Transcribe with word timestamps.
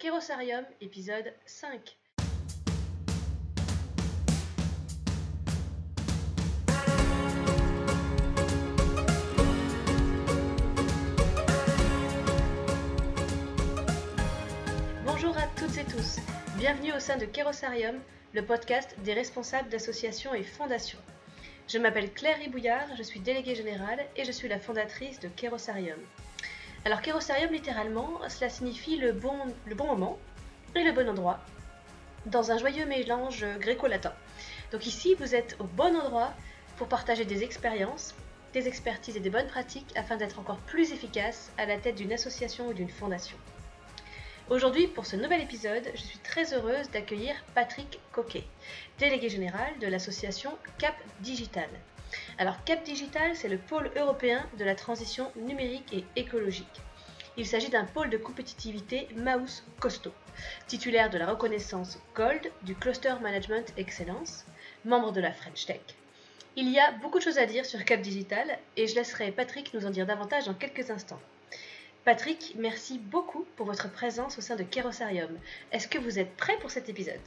Kérosarium, 0.00 0.64
épisode 0.80 1.30
5. 1.44 1.98
Bonjour 15.04 15.36
à 15.36 15.46
toutes 15.54 15.76
et 15.76 15.84
tous. 15.84 16.16
Bienvenue 16.56 16.94
au 16.94 16.98
sein 16.98 17.18
de 17.18 17.26
Kérosarium, 17.26 18.00
le 18.32 18.42
podcast 18.42 18.96
des 19.04 19.12
responsables 19.12 19.68
d'associations 19.68 20.32
et 20.32 20.42
fondations. 20.42 20.98
Je 21.68 21.76
m'appelle 21.76 22.10
Claire 22.14 22.38
Ribouillard, 22.38 22.88
je 22.96 23.02
suis 23.02 23.20
déléguée 23.20 23.54
générale 23.54 24.00
et 24.16 24.24
je 24.24 24.32
suis 24.32 24.48
la 24.48 24.60
fondatrice 24.60 25.20
de 25.20 25.28
Kérosarium. 25.28 26.00
Alors 26.86 27.02
Kérosarium 27.02 27.52
littéralement, 27.52 28.20
cela 28.30 28.48
signifie 28.48 28.96
le 28.96 29.12
bon, 29.12 29.36
le 29.66 29.74
bon 29.74 29.86
moment 29.86 30.18
et 30.74 30.82
le 30.82 30.92
bon 30.92 31.10
endroit, 31.10 31.38
dans 32.24 32.52
un 32.52 32.58
joyeux 32.58 32.86
mélange 32.86 33.44
gréco-latin. 33.58 34.14
Donc 34.72 34.86
ici, 34.86 35.14
vous 35.18 35.34
êtes 35.34 35.56
au 35.58 35.64
bon 35.64 35.94
endroit 35.94 36.32
pour 36.78 36.88
partager 36.88 37.26
des 37.26 37.42
expériences, 37.42 38.14
des 38.54 38.66
expertises 38.66 39.18
et 39.18 39.20
des 39.20 39.28
bonnes 39.28 39.46
pratiques 39.46 39.92
afin 39.94 40.16
d'être 40.16 40.38
encore 40.38 40.56
plus 40.56 40.92
efficace 40.92 41.52
à 41.58 41.66
la 41.66 41.76
tête 41.76 41.96
d'une 41.96 42.14
association 42.14 42.68
ou 42.68 42.72
d'une 42.72 42.88
fondation. 42.88 43.36
Aujourd'hui, 44.48 44.86
pour 44.86 45.04
ce 45.04 45.16
nouvel 45.16 45.42
épisode, 45.42 45.86
je 45.94 46.00
suis 46.00 46.18
très 46.18 46.54
heureuse 46.54 46.90
d'accueillir 46.90 47.34
Patrick 47.54 48.00
Coquet, 48.10 48.44
délégué 48.98 49.28
général 49.28 49.78
de 49.80 49.86
l'association 49.86 50.56
Cap 50.78 50.94
Digital. 51.20 51.68
Alors 52.38 52.62
Cap 52.64 52.82
Digital, 52.84 53.36
c'est 53.36 53.48
le 53.48 53.58
pôle 53.58 53.90
européen 53.96 54.46
de 54.58 54.64
la 54.64 54.74
transition 54.74 55.30
numérique 55.36 55.92
et 55.92 56.04
écologique. 56.16 56.80
Il 57.36 57.46
s'agit 57.46 57.70
d'un 57.70 57.84
pôle 57.84 58.10
de 58.10 58.16
compétitivité 58.16 59.08
Mouse 59.16 59.62
costaud, 59.78 60.12
titulaire 60.66 61.10
de 61.10 61.18
la 61.18 61.26
reconnaissance 61.26 61.98
Gold 62.14 62.50
du 62.62 62.74
Cluster 62.74 63.14
Management 63.22 63.72
Excellence, 63.76 64.44
membre 64.84 65.12
de 65.12 65.20
la 65.20 65.32
French 65.32 65.66
Tech. 65.66 65.80
Il 66.56 66.68
y 66.68 66.78
a 66.78 66.92
beaucoup 66.92 67.18
de 67.18 67.24
choses 67.24 67.38
à 67.38 67.46
dire 67.46 67.64
sur 67.64 67.84
Cap 67.84 68.00
Digital 68.00 68.58
et 68.76 68.88
je 68.88 68.96
laisserai 68.96 69.30
Patrick 69.30 69.72
nous 69.72 69.86
en 69.86 69.90
dire 69.90 70.06
davantage 70.06 70.46
dans 70.46 70.54
quelques 70.54 70.90
instants. 70.90 71.20
Patrick, 72.04 72.56
merci 72.58 72.98
beaucoup 72.98 73.46
pour 73.56 73.66
votre 73.66 73.90
présence 73.90 74.36
au 74.38 74.40
sein 74.40 74.56
de 74.56 74.64
Kérosarium. 74.64 75.38
Est-ce 75.70 75.86
que 75.86 75.98
vous 75.98 76.18
êtes 76.18 76.34
prêt 76.36 76.58
pour 76.60 76.70
cet 76.70 76.88
épisode? 76.88 77.20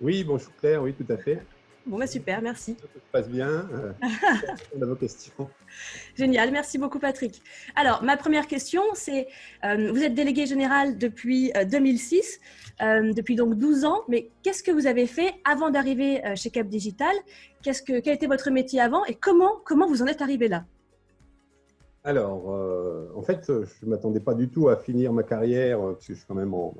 Oui, 0.00 0.24
bonjour 0.24 0.54
Claire, 0.56 0.82
oui, 0.82 0.94
tout 0.94 1.12
à 1.12 1.18
fait. 1.18 1.42
Bon, 1.84 1.98
bah 1.98 2.06
super, 2.06 2.40
merci. 2.42 2.76
Ça 2.80 2.86
se 2.86 3.10
passe 3.10 3.28
bien. 3.28 3.48
Euh, 3.48 3.92
on 4.76 4.82
a 4.82 4.86
vos 4.86 4.94
questions. 4.94 5.48
Génial, 6.16 6.52
merci 6.52 6.78
beaucoup 6.78 7.00
Patrick. 7.00 7.42
Alors, 7.74 8.04
ma 8.04 8.16
première 8.16 8.46
question, 8.46 8.82
c'est, 8.94 9.26
euh, 9.64 9.90
vous 9.92 10.02
êtes 10.02 10.14
délégué 10.14 10.46
général 10.46 10.96
depuis 10.96 11.52
euh, 11.56 11.64
2006, 11.64 12.40
euh, 12.82 13.12
depuis 13.12 13.34
donc 13.34 13.56
12 13.56 13.84
ans, 13.84 14.02
mais 14.08 14.30
qu'est-ce 14.42 14.62
que 14.62 14.70
vous 14.70 14.86
avez 14.86 15.06
fait 15.06 15.34
avant 15.44 15.70
d'arriver 15.70 16.24
euh, 16.24 16.36
chez 16.36 16.50
Cap 16.50 16.68
Digital? 16.68 17.14
Qu'est-ce 17.62 17.82
que, 17.82 17.98
Quel 18.00 18.14
était 18.14 18.28
votre 18.28 18.50
métier 18.50 18.80
avant 18.80 19.04
et 19.06 19.14
comment, 19.14 19.60
comment 19.64 19.88
vous 19.88 20.02
en 20.02 20.06
êtes 20.06 20.22
arrivé 20.22 20.46
là? 20.46 20.64
Alors, 22.04 22.52
euh, 22.52 23.12
en 23.16 23.22
fait, 23.22 23.44
je 23.46 23.86
ne 23.86 23.90
m'attendais 23.90 24.20
pas 24.20 24.34
du 24.34 24.48
tout 24.48 24.68
à 24.68 24.76
finir 24.76 25.12
ma 25.12 25.22
carrière, 25.22 25.80
euh, 25.80 25.92
parce 25.92 26.06
que 26.06 26.12
je 26.14 26.18
suis 26.18 26.26
quand 26.26 26.34
même 26.34 26.54
en 26.54 26.74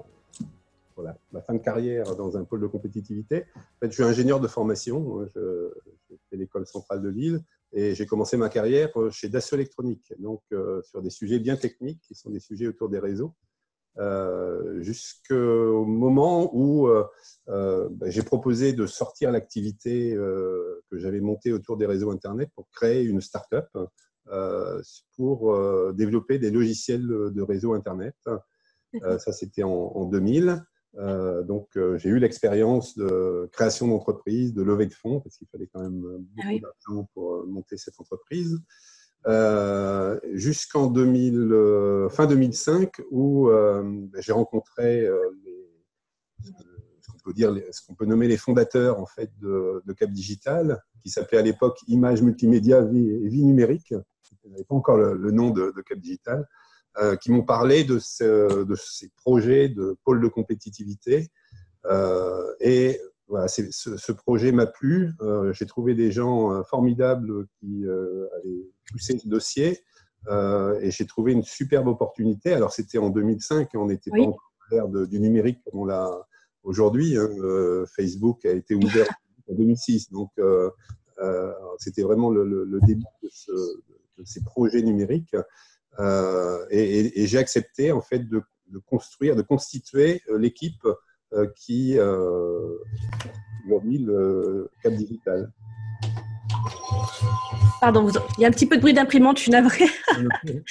ma 1.33 1.41
fin 1.43 1.55
de 1.55 1.59
carrière 1.59 2.17
dans 2.17 2.37
un 2.37 2.45
pôle 2.45 2.61
de 2.61 2.67
compétitivité. 2.67 3.45
En 3.57 3.79
fait, 3.81 3.89
je 3.89 3.95
suis 3.95 4.03
ingénieur 4.03 4.41
de 4.41 4.49
formation. 4.49 5.27
Je, 5.35 5.71
j'ai 6.09 6.19
fait 6.31 6.37
l'école 6.37 6.67
centrale 6.67 7.03
de 7.03 7.09
Lille 7.09 7.41
et 7.73 7.95
j'ai 7.95 8.07
commencé 8.07 8.37
ma 8.37 8.49
carrière 8.49 8.91
chez 9.11 9.29
Dassault 9.29 9.57
Électronique, 9.57 10.13
donc 10.19 10.43
euh, 10.53 10.83
sur 10.83 11.01
des 11.03 11.11
sujets 11.11 11.39
bien 11.39 11.57
techniques, 11.57 12.01
qui 12.03 12.15
sont 12.15 12.31
des 12.31 12.41
sujets 12.41 12.67
autour 12.67 12.89
des 12.89 12.99
réseaux. 12.99 13.35
Euh, 13.99 14.81
jusqu'au 14.81 15.85
moment 15.85 16.51
où 16.55 16.89
euh, 16.89 17.05
ben, 17.91 18.11
j'ai 18.11 18.23
proposé 18.23 18.73
de 18.73 18.87
sortir 18.87 19.31
l'activité 19.31 20.15
que 20.15 20.99
j'avais 20.99 21.21
montée 21.21 21.53
autour 21.53 21.77
des 21.77 21.87
réseaux 21.87 22.11
Internet 22.11 22.51
pour 22.55 22.69
créer 22.71 23.03
une 23.03 23.21
start-up 23.21 23.69
euh, 24.29 24.83
pour 25.17 25.93
développer 25.93 26.39
des 26.39 26.51
logiciels 26.51 27.07
de 27.07 27.43
réseau 27.43 27.75
Internet. 27.75 28.17
Ça, 29.19 29.33
c'était 29.33 29.63
en 29.63 30.05
2000. 30.05 30.63
Euh, 30.99 31.43
donc, 31.43 31.69
euh, 31.77 31.97
j'ai 31.99 32.11
eu 32.11 32.19
l'expérience 32.19 32.97
de 32.97 33.49
création 33.53 33.89
d'entreprise, 33.89 34.53
de 34.53 34.63
levée 34.63 34.87
de 34.87 34.93
fonds, 34.95 35.21
parce 35.21 35.37
qu'il 35.39 35.49
fallait 35.49 35.69
quand 35.73 35.81
même 35.81 36.01
beaucoup 36.01 36.41
Ah 36.43 36.49
oui. 36.49 36.61
d'argent 36.61 37.09
pour 37.15 37.35
euh, 37.37 37.47
monter 37.47 37.77
cette 37.79 37.99
entreprise. 37.99 38.59
Euh, 39.27 40.19
jusqu'en 40.33 40.89
2000, 40.89 41.53
euh, 41.53 42.09
fin 42.09 42.27
2005, 42.27 43.01
où 43.11 43.51
j'ai 44.19 44.33
rencontré 44.33 45.03
les, 45.45 45.71
ce 47.01 47.11
qu'on 47.13 47.19
peut 47.25 47.33
dire, 47.33 47.53
les- 47.53 47.71
ce 47.73 47.85
qu'on 47.87 47.95
peut 47.95 48.05
nommer 48.07 48.29
les 48.29 48.37
fondateurs 48.37 49.01
en 49.01 49.07
fait 49.07 49.31
de, 49.41 49.83
de 49.87 49.93
Cap 49.93 50.11
Digital, 50.11 50.83
qui 51.03 51.09
s'appelait 51.11 51.39
à 51.39 51.43
l'époque 51.43 51.79
Image 51.89 52.21
Multimédia 52.23 52.83
Vie, 52.83 53.09
et 53.11 53.29
Vie 53.29 53.45
Numérique. 53.45 53.95
Il 54.45 54.49
n'y 54.51 54.55
avait 54.57 54.65
pas 54.65 54.75
encore 54.75 54.97
le, 54.97 55.15
le 55.17 55.31
nom 55.31 55.51
de, 55.51 55.73
de 55.75 55.83
Cap 55.83 55.99
Digital, 55.99 56.47
euh, 56.99 57.17
qui 57.17 57.31
m'ont 57.33 57.43
parlé 57.45 57.85
de, 57.85 57.99
ce- 57.99 58.65
de 58.65 58.75
ces 58.77 59.11
projets 59.17 59.69
de 59.69 59.97
pôle 60.05 60.21
de 60.21 60.29
compétitivité. 60.29 61.29
Euh, 61.87 62.53
et 62.61 63.01
voilà, 63.29 63.49
ce, 63.49 63.63
ce 63.71 64.13
projet 64.13 64.53
m'a 64.53 64.67
plu. 64.67 65.13
Euh, 65.21 65.53
j'ai 65.53 65.67
trouvé 65.67 65.95
des 65.95 66.13
gens 66.13 66.53
euh, 66.53 66.63
formidables 66.65 67.47
qui 67.61 67.87
euh, 67.87 68.27
avaient 68.37 68.69
poussé 68.91 69.19
ce 69.19 69.27
dossier. 69.29 69.81
Euh, 70.29 70.79
et 70.81 70.91
j'ai 70.91 71.07
trouvé 71.07 71.33
une 71.33 71.43
superbe 71.43 71.89
opportunité. 71.89 72.53
Alors, 72.53 72.73
c'était 72.73 72.99
en 72.99 73.11
2005, 73.11 73.71
on 73.75 73.87
n'était 73.87 74.11
Oui. 74.13 74.21
pas 74.23 74.29
encore 74.29 74.53
l'ère 74.71 74.89
du 74.89 75.19
numérique 75.19 75.59
comme 75.65 75.81
on 75.81 75.85
l'a 75.85 76.09
aujourd'hui. 76.63 77.17
hein. 77.17 77.29
Euh, 77.41 77.85
Facebook 77.87 78.45
a 78.45 78.53
été 78.53 78.75
ouvert 78.75 79.09
en 79.49 79.55
2006. 79.55 80.11
Donc, 80.13 80.31
euh, 80.39 80.71
euh, 81.19 81.53
c'était 81.79 82.03
vraiment 82.03 82.31
le, 82.31 82.45
le- 82.45 82.65
le 82.65 82.81
début 82.81 83.03
de, 83.23 83.29
ce- 83.33 83.51
de 84.19 84.25
ces 84.25 84.43
projets 84.45 84.83
numériques. 84.83 85.35
Euh, 85.99 86.65
et 86.71 87.01
et- 87.01 87.23
et 87.23 87.27
j'ai 87.27 87.39
accepté, 87.39 87.93
en 87.93 88.01
fait, 88.01 88.21
de, 88.29 88.43
de 88.69 88.79
construire, 88.79 89.37
de 89.37 89.43
constituer 89.43 90.23
euh, 90.31 90.39
l'équipe 90.39 90.87
euh, 91.35 91.47
qui, 91.57 91.99
euh, 91.99 92.77
aujourd'hui, 93.67 93.99
le 93.99 94.71
Cap 94.83 94.95
Digital. 94.95 95.51
Pardon, 97.81 98.05
vous- 98.05 98.13
il 98.39 98.43
y 98.43 98.45
a 98.45 98.49
un 98.49 98.53
petit 98.53 98.67
peu 98.67 98.77
de 98.77 98.81
bruit 98.81 98.95
d'imprimante, 98.95 99.39
je 99.39 99.43
suis 99.43 99.51
navrée. 99.53 99.87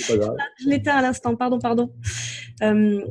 Je 0.05 0.69
l'éteins 0.69 0.95
à 0.95 1.01
l'instant, 1.01 1.35
pardon, 1.35 1.59
pardon. 1.59 1.93
Euh, 2.63 3.01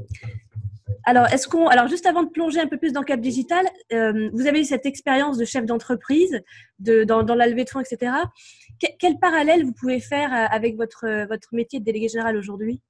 alors, 1.05 1.27
est-ce 1.29 1.49
qu'on, 1.49 1.67
alors 1.69 1.89
juste 1.89 2.07
avant 2.07 2.23
de 2.23 2.29
plonger 2.31 2.61
un 2.61 2.67
peu 2.67 2.79
plus 2.79 2.93
dans 2.93 3.03
Cap 3.03 3.21
Digital, 3.21 3.67
euh, 3.93 4.31
vous 4.33 4.47
avez 4.47 4.61
eu 4.61 4.65
cette 4.65 4.87
expérience 4.87 5.37
de 5.39 5.45
chef 5.45 5.65
d'entreprise, 5.67 6.41
de, 6.79 7.05
dans, 7.05 7.23
dans 7.23 7.35
la 7.35 7.47
levée 7.47 7.65
de 7.65 7.71
fonds, 7.71 7.81
etc. 7.81 8.13
Que- 8.81 8.93
quel 8.99 9.19
parallèle 9.19 9.65
vous 9.65 9.73
pouvez 9.73 10.01
faire 10.01 10.33
euh, 10.33 10.47
avec 10.51 10.77
votre, 10.77 11.27
votre 11.29 11.49
métier 11.53 11.81
de 11.81 11.85
délégué 11.85 12.09
général 12.09 12.37
aujourd'hui? 12.37 12.81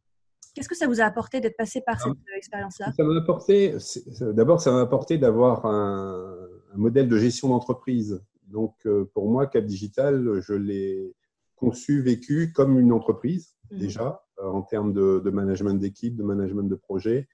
Qu'est-ce 0.54 0.68
que 0.68 0.76
ça 0.76 0.86
vous 0.88 1.00
a 1.00 1.04
apporté 1.04 1.40
d'être 1.40 1.56
passé 1.56 1.80
par 1.80 2.00
cette 2.00 2.12
euh, 2.12 2.36
expérience-là? 2.36 2.92
Ça 2.96 3.04
m'a 3.04 3.16
apporté, 3.18 3.74
d'abord, 4.20 4.60
ça 4.60 4.72
m'a 4.72 4.80
apporté 4.80 5.16
d'avoir 5.18 5.64
un, 5.66 6.36
un 6.74 6.76
modèle 6.76 7.08
de 7.08 7.16
gestion 7.16 7.48
d'entreprise. 7.48 8.22
Donc, 8.46 8.74
euh, 8.86 9.08
pour 9.14 9.30
moi, 9.30 9.46
Cap 9.46 9.64
Digital, 9.64 10.40
je 10.40 10.54
l'ai 10.54 11.14
conçu, 11.54 12.02
vécu 12.02 12.52
comme 12.52 12.78
une 12.80 12.92
entreprise, 12.92 13.54
Mhm. 13.70 13.78
déjà, 13.78 14.24
euh, 14.40 14.48
en 14.48 14.62
termes 14.62 14.92
de, 14.92 15.20
de 15.24 15.30
management 15.30 15.74
d'équipe, 15.74 16.16
de 16.16 16.24
management 16.24 16.64
de 16.68 16.74
projet. 16.74 17.28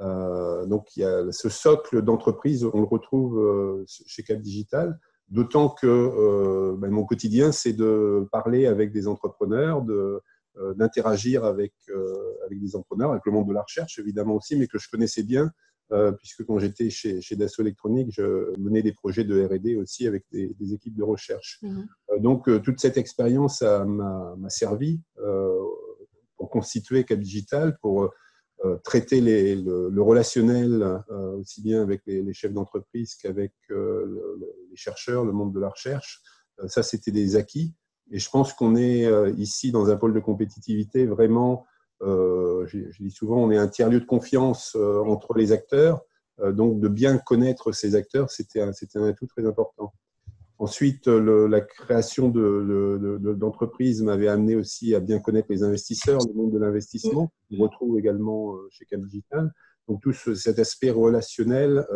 Euh, 0.00 0.66
donc, 0.66 0.94
il 0.96 1.00
y 1.00 1.04
a 1.04 1.32
ce 1.32 1.48
socle 1.48 2.02
d'entreprise, 2.02 2.64
on 2.64 2.80
le 2.80 2.86
retrouve 2.86 3.38
euh, 3.38 3.84
chez 3.86 4.22
Cap 4.22 4.38
Digital, 4.40 4.98
d'autant 5.30 5.68
que 5.68 5.86
euh, 5.86 6.76
ben, 6.78 6.90
mon 6.90 7.04
quotidien, 7.04 7.52
c'est 7.52 7.72
de 7.72 8.26
parler 8.32 8.66
avec 8.66 8.92
des 8.92 9.08
entrepreneurs, 9.08 9.82
de, 9.82 10.20
euh, 10.58 10.74
d'interagir 10.74 11.44
avec, 11.44 11.72
euh, 11.90 12.14
avec 12.46 12.60
des 12.60 12.74
entrepreneurs, 12.76 13.12
avec 13.12 13.24
le 13.26 13.32
monde 13.32 13.48
de 13.48 13.52
la 13.54 13.62
recherche 13.62 13.98
évidemment 13.98 14.34
aussi, 14.36 14.56
mais 14.56 14.66
que 14.66 14.78
je 14.78 14.88
connaissais 14.88 15.22
bien, 15.22 15.50
euh, 15.92 16.12
puisque 16.12 16.44
quand 16.44 16.58
j'étais 16.58 16.90
chez, 16.90 17.20
chez 17.20 17.36
Dassault 17.36 17.62
Électronique, 17.62 18.08
je 18.12 18.52
menais 18.58 18.82
des 18.82 18.92
projets 18.92 19.24
de 19.24 19.42
R&D 19.44 19.76
aussi 19.76 20.06
avec 20.06 20.24
des, 20.32 20.54
des 20.58 20.74
équipes 20.74 20.96
de 20.96 21.02
recherche. 21.04 21.58
Mhm. 21.62 21.88
Euh, 22.10 22.18
donc 22.18 22.48
euh, 22.48 22.58
toute 22.58 22.80
cette 22.80 22.96
expérience 22.96 23.62
m'a 23.62 24.34
m'a 24.36 24.50
servi 24.50 25.00
euh, 25.18 25.56
pour 26.36 26.50
constituer 26.50 27.04
Cap 27.04 27.18
Digital, 27.18 27.76
pour 27.80 28.10
euh, 28.64 28.76
traiter 28.82 29.20
les, 29.20 29.54
le, 29.54 29.88
le 29.88 30.02
relationnel 30.02 30.82
euh, 31.10 31.36
aussi 31.36 31.62
bien 31.62 31.80
avec 31.80 32.02
les, 32.06 32.22
les 32.22 32.32
chefs 32.32 32.52
d'entreprise 32.52 33.14
qu'avec 33.14 33.52
euh, 33.70 34.04
le- 34.04 34.40
chercheurs, 34.78 35.24
le 35.24 35.32
monde 35.32 35.52
de 35.52 35.60
la 35.60 35.68
recherche. 35.68 36.22
Euh, 36.60 36.68
ça, 36.68 36.82
c'était 36.82 37.10
des 37.10 37.36
acquis. 37.36 37.74
Et 38.10 38.18
je 38.18 38.30
pense 38.30 38.52
qu'on 38.54 38.74
est 38.76 39.04
euh, 39.04 39.30
ici 39.36 39.70
dans 39.70 39.90
un 39.90 39.96
pôle 39.96 40.14
de 40.14 40.20
compétitivité 40.20 41.06
vraiment, 41.06 41.66
euh, 42.02 42.66
je, 42.66 42.78
dis 43.00 43.10
souvent, 43.10 43.36
on 43.42 43.50
est 43.50 43.58
un 43.58 43.68
tiers-lieu 43.68 44.00
de 44.00 44.06
confiance 44.06 44.76
entre 44.76 45.34
les 45.34 45.52
acteurs. 45.52 46.00
Donc, 46.52 46.78
de 46.78 46.86
bien 46.86 47.18
connaître 47.18 47.72
ces 47.72 47.96
acteurs, 47.96 48.30
c'était 48.30 48.60
un, 48.60 48.70
atout 49.02 49.26
très 49.26 49.44
important. 49.44 49.92
Ensuite, 50.58 51.08
la 51.08 51.60
création 51.60 52.28
de- 52.28 52.98
de- 53.00 53.18
de- 53.18 53.34
d'entreprises 53.34 54.02
m'avait 54.02 54.28
amené 54.28 54.54
aussi 54.54 54.94
à 54.94 55.00
bien 55.00 55.18
connaître 55.18 55.48
les 55.50 55.64
investisseurs, 55.64 56.20
le 56.28 56.34
monde 56.34 56.52
de 56.52 56.58
l'investissement, 56.58 57.32
qu'on 57.50 57.64
retrouve 57.64 57.98
également 57.98 58.54
chez 58.70 58.84
Cap 58.84 59.00
Digital. 59.00 59.52
Donc 59.88 60.02
tout 60.02 60.12
cet 60.12 60.58
aspect 60.58 60.90
relationnel 60.90 61.86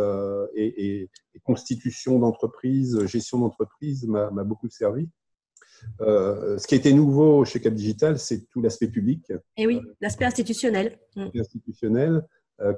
et, 0.55 1.11
constitution 1.45 2.19
d'entreprise, 2.19 3.05
gestion 3.07 3.39
d'entreprise 3.41 4.07
m'a 4.07 4.31
beaucoup 4.45 4.69
servi. 4.69 5.09
ce 6.01 6.67
qui 6.67 6.75
été 6.75 6.93
nouveau 6.93 7.45
chez 7.45 7.61
Cap 7.61 7.75
Digital, 7.75 8.19
c'est 8.19 8.49
tout 8.49 8.63
l'aspect 8.63 8.89
public. 8.89 9.33
Et 9.57 9.67
oui, 9.67 9.81
l'aspect 10.01 10.25
institutionnel. 10.25 10.99
Institutionnel 11.35 12.27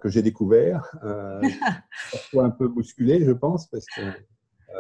que 0.03 0.09
j'ai 0.09 0.23
découvert, 0.23 0.97
parfois 2.13 2.45
un 2.45 2.51
peu 2.51 2.69
bousculé, 2.69 3.25
je 3.25 3.33
pense, 3.33 3.69
parce 3.69 3.87
que 3.97 4.03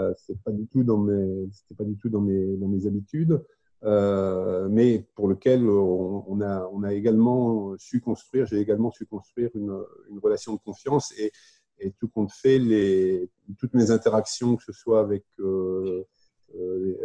euh, 0.01 0.13
c'est 0.17 0.39
pas 0.43 0.51
du 0.51 0.67
tout 0.67 0.83
dans 0.83 0.99
mes, 0.99 1.49
c'était 1.53 1.75
pas 1.77 1.85
du 1.85 1.97
tout 1.97 2.09
dans 2.09 2.21
mes, 2.21 2.57
dans 2.57 2.69
mes 2.69 2.87
habitudes, 2.87 3.41
euh, 3.85 4.69
mais 4.71 5.07
pour 5.15 5.29
lequel 5.29 5.69
on, 5.69 6.41
a, 6.41 6.69
on 6.73 6.83
a 6.83 6.95
également 6.95 7.75
su 7.79 8.01
construire, 8.01 8.47
j'ai 8.47 8.59
également 8.59 8.91
su 8.91 9.07
construire 9.07 9.51
une, 9.55 9.85
une, 10.11 10.19
relation 10.19 10.55
de 10.55 10.59
confiance 10.59 11.13
et, 11.19 11.33
et 11.79 11.93
tout 11.93 12.09
compte 12.09 12.33
fait, 12.33 12.59
les, 12.59 13.31
toutes 13.59 13.75
mes 13.75 13.91
interactions, 13.91 14.57
que 14.57 14.65
ce 14.65 14.73
soit 14.73 15.01
avec 15.01 15.25
euh, 15.41 16.05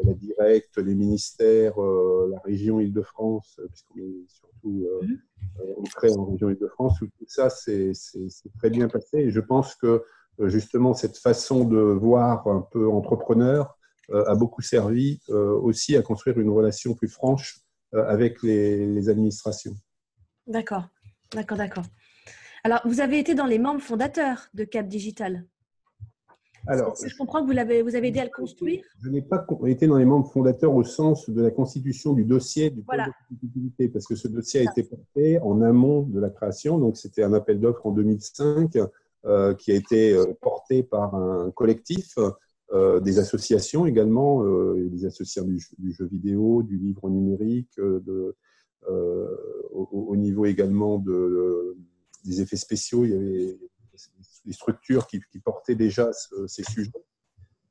la 0.04 0.14
directe, 0.14 0.78
les 0.78 0.96
ministères, 0.96 1.80
la 1.80 2.40
région 2.40 2.80
Île-de-France, 2.80 3.60
puisqu'on 3.70 4.00
est 4.00 4.28
surtout 4.28 4.88
on 5.78 5.84
crée 5.84 6.12
en 6.16 6.26
région 6.26 6.50
Île-de-France, 6.50 7.00
tout 7.00 7.26
ça, 7.28 7.50
c'est 7.50 7.94
très 8.58 8.70
bien 8.70 8.88
passé. 8.88 9.18
Et 9.18 9.31
je 9.31 9.40
pense 9.40 9.76
que 9.76 10.04
euh, 10.40 10.48
justement 10.48 10.94
cette 10.94 11.18
façon 11.18 11.66
de 11.66 11.78
voir 11.78 12.48
un 12.48 12.62
peu 12.62 12.88
entrepreneur 12.88 13.66
euh, 13.66 13.79
a 14.13 14.35
beaucoup 14.35 14.61
servi 14.61 15.19
euh, 15.29 15.53
aussi 15.59 15.95
à 15.95 16.01
construire 16.01 16.39
une 16.39 16.50
relation 16.50 16.94
plus 16.94 17.07
franche 17.07 17.59
avec 17.91 18.44
les, 18.44 19.09
administrations. 19.09 19.73
D'accord, 20.45 20.88
d'accord, 21.33 21.57
d'accord. 21.57 21.85
Alors, 22.63 22.81
vous 22.85 23.01
avez 23.01 23.17
été 23.17 23.33
dans 23.33 23.47
les 23.47 23.57
membres 23.57 23.81
fondateurs 23.81 24.50
de 24.53 24.63
Cap 24.63 24.88
Digital. 24.88 25.45
Alors, 26.67 26.95
je 27.03 27.15
comprends 27.15 27.41
que 27.41 27.51
vous, 27.51 27.57
avez, 27.57 27.81
vous 27.81 27.95
avez 27.95 28.09
aidé 28.09 28.19
à 28.19 28.25
le 28.25 28.29
construire 28.29 28.83
Je 29.01 29.09
n'ai 29.09 29.21
pas 29.21 29.45
été 29.65 29.88
dans 29.88 29.97
les 29.97 30.06
membres 30.06 30.29
fondateurs 30.29 30.75
au 30.75 30.83
sens 30.83 31.29
de 31.29 31.41
la 31.41 31.51
constitution 31.51 32.13
du 32.13 32.25
dossier 32.25 32.69
du 32.69 32.83
voilà. 32.85 33.07
de 33.07 33.11
compétitivité, 33.27 33.89
parce 33.89 34.06
que 34.06 34.15
ce 34.15 34.27
dossier 34.27 34.59
a 34.61 34.71
été 34.71 34.83
porté 34.83 35.39
en 35.39 35.61
amont 35.61 36.01
de 36.01 36.19
la 36.19 36.29
création. 36.29 36.77
Donc, 36.77 36.97
c'était 36.97 37.23
un 37.23 37.33
appel 37.33 37.59
d'offres 37.59 37.85
en 37.85 37.91
2005 37.91 38.77
euh, 39.25 39.53
qui 39.56 39.71
a 39.71 39.75
été 39.75 40.13
euh, 40.13 40.25
porté 40.41 40.83
par 40.83 41.15
un 41.15 41.51
collectif, 41.51 42.17
euh, 42.71 43.00
des 43.00 43.19
associations 43.19 43.86
également, 43.86 44.44
des 44.75 45.06
associations 45.06 45.45
du, 45.45 45.92
jeu 45.92 46.06
vidéo, 46.06 46.63
du 46.63 46.77
livre 46.77 47.10
numérique, 47.10 47.77
de, 47.77 48.36
au, 49.71 50.16
niveau 50.16 50.45
également 50.45 51.00
de, 51.00 51.75
des 52.25 52.42
effets 52.42 52.57
spéciaux. 52.57 53.06
Il 53.06 53.12
y 53.12 53.16
avait 53.16 53.60
des 54.45 54.54
structures 54.54 55.07
qui, 55.07 55.19
portaient 55.44 55.75
déjà 55.75 56.12
ces 56.48 56.63
sujets. 56.63 56.92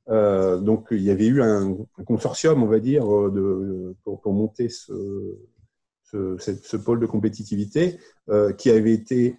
donc, 0.08 0.88
il 0.90 1.02
y 1.02 1.10
avait 1.10 1.26
eu 1.26 1.42
un, 1.42 1.76
consortium, 2.06 2.62
on 2.62 2.66
va 2.66 2.80
dire, 2.80 3.04
de, 3.30 3.94
pour, 4.04 4.20
pour, 4.20 4.32
monter 4.32 4.68
ce, 4.68 4.92
ce, 6.10 6.76
pôle 6.76 7.00
de 7.00 7.06
compétitivité 7.06 7.98
euh, 8.28 8.52
qui 8.52 8.70
avait 8.70 8.92
été, 8.92 9.36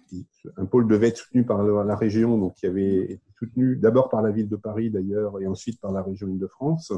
un 0.56 0.66
pôle 0.66 0.86
devait 0.86 1.08
être 1.08 1.18
soutenu 1.18 1.44
par 1.44 1.62
la, 1.62 1.96
région, 1.96 2.38
donc 2.38 2.54
qui 2.54 2.66
avait 2.66 3.12
été 3.12 3.29
soutenu 3.40 3.76
d'abord 3.76 4.08
par 4.08 4.22
la 4.22 4.30
ville 4.30 4.48
de 4.48 4.56
Paris 4.56 4.90
d'ailleurs 4.90 5.40
et 5.40 5.46
ensuite 5.46 5.80
par 5.80 5.92
la 5.92 6.02
région 6.02 6.28
Île-de-France. 6.28 6.92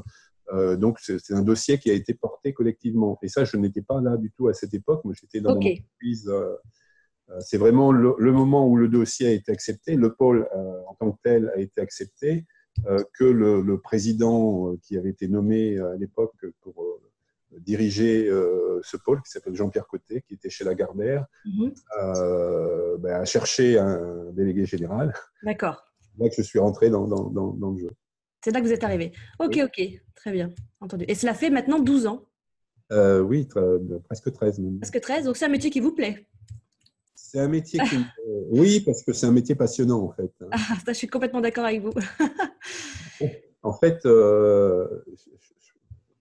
Euh, 0.53 0.77
donc 0.77 0.99
c'est 1.00 1.33
un 1.33 1.43
dossier 1.43 1.79
qui 1.79 1.91
a 1.91 1.94
été 1.94 2.15
porté 2.15 2.53
collectivement. 2.53 3.19
Et 3.23 3.29
ça, 3.29 3.44
je 3.44 3.56
n'étais 3.56 3.83
pas 3.83 4.00
là 4.00 4.17
du 4.17 4.31
tout 4.33 4.49
à 4.49 4.55
cette 4.55 4.75
époque. 4.75 5.05
Moi, 5.05 5.15
j'étais 5.19 5.41
dans 5.41 5.56
okay. 5.56 5.77
l'entreprise. 5.77 6.29
Euh, 6.29 6.56
c'est 7.41 7.56
vraiment 7.56 7.93
le, 7.93 8.33
moment 8.33 8.69
où 8.69 8.77
le 8.77 8.89
dossier 8.89 9.29
a 9.29 9.31
été 9.31 9.53
accepté, 9.53 9.94
le 9.94 10.12
pôle 10.12 10.47
en 10.87 10.94
tant 10.97 11.12
que 11.12 11.19
tel 11.23 11.50
a 11.56 11.61
été 11.61 11.81
accepté, 11.81 12.45
que 13.15 13.25
le, 13.25 13.62
le, 13.62 13.79
président 13.79 14.77
qui 14.83 14.99
avait 14.99 15.11
été 15.11 15.29
nommé 15.29 15.79
à 15.79 15.97
l'époque 15.97 16.45
pour 16.61 17.00
diriger 17.59 18.29
euh, 18.29 18.81
ce 18.83 18.97
pôle 18.97 19.23
qui 19.23 19.31
s'appelle 19.31 19.55
Jean-Pierre 19.55 19.87
Côté, 19.87 20.23
qui 20.23 20.35
était 20.35 20.50
chez 20.50 20.65
Lagardère, 20.65 21.27
mhm. 21.45 21.73
euh, 22.00 22.97
ben, 22.99 23.21
a 23.21 23.25
cherché 23.25 23.79
un 23.79 24.31
délégué 24.33 24.67
général. 24.67 25.12
D'accord. 25.43 25.92
C'est 26.17 26.23
là 26.23 26.29
que 26.29 26.37
je 26.37 26.43
suis 26.43 26.59
rentré 26.59 26.91
dans, 26.91 27.06
dans, 27.06 27.31
dans, 27.31 27.70
le 27.70 27.79
jeu. 27.79 27.91
C'est 28.44 28.50
là 28.50 28.61
que 28.61 28.67
vous 28.67 28.73
êtes 28.73 28.85
arrivé. 28.85 29.12
Ok, 29.38 29.59
ok, 29.62 29.82
très 30.14 30.32
bien, 30.32 30.50
entendu. 30.81 31.05
Et 31.09 31.14
cela 31.14 31.35
fait 31.35 31.50
maintenant 31.50 31.79
12 31.79 32.06
ans 32.06 32.25
euh, 32.93 33.20
Oui, 33.20 33.49
presque 34.05 34.32
13 34.32 34.59
même. 34.61 34.79
Presque 34.81 35.00
13, 35.00 35.25
donc 35.25 35.37
c'est 35.37 35.47
un 35.47 35.50
métier 35.50 35.70
qui 35.70 35.81
vous 35.81 35.93
plaît 35.93 36.26
c'est 37.14 37.41
un 37.41 37.49
métier 37.49 37.81
qui... 37.88 37.97
oui, 38.50 38.81
parce 38.81 39.03
que 39.03 39.14
c'est 39.14 39.25
un 39.25 39.32
métier 39.32 39.55
passionnant 39.55 40.03
en 40.03 40.12
fait. 40.12 40.31
Ah, 40.50 40.59
ça, 40.85 40.93
je 40.93 40.99
suis 40.99 41.06
complètement 41.06 41.41
d'accord 41.41 41.64
avec 41.64 41.81
vous. 41.81 41.93
en 43.62 43.73
fait, 43.73 44.00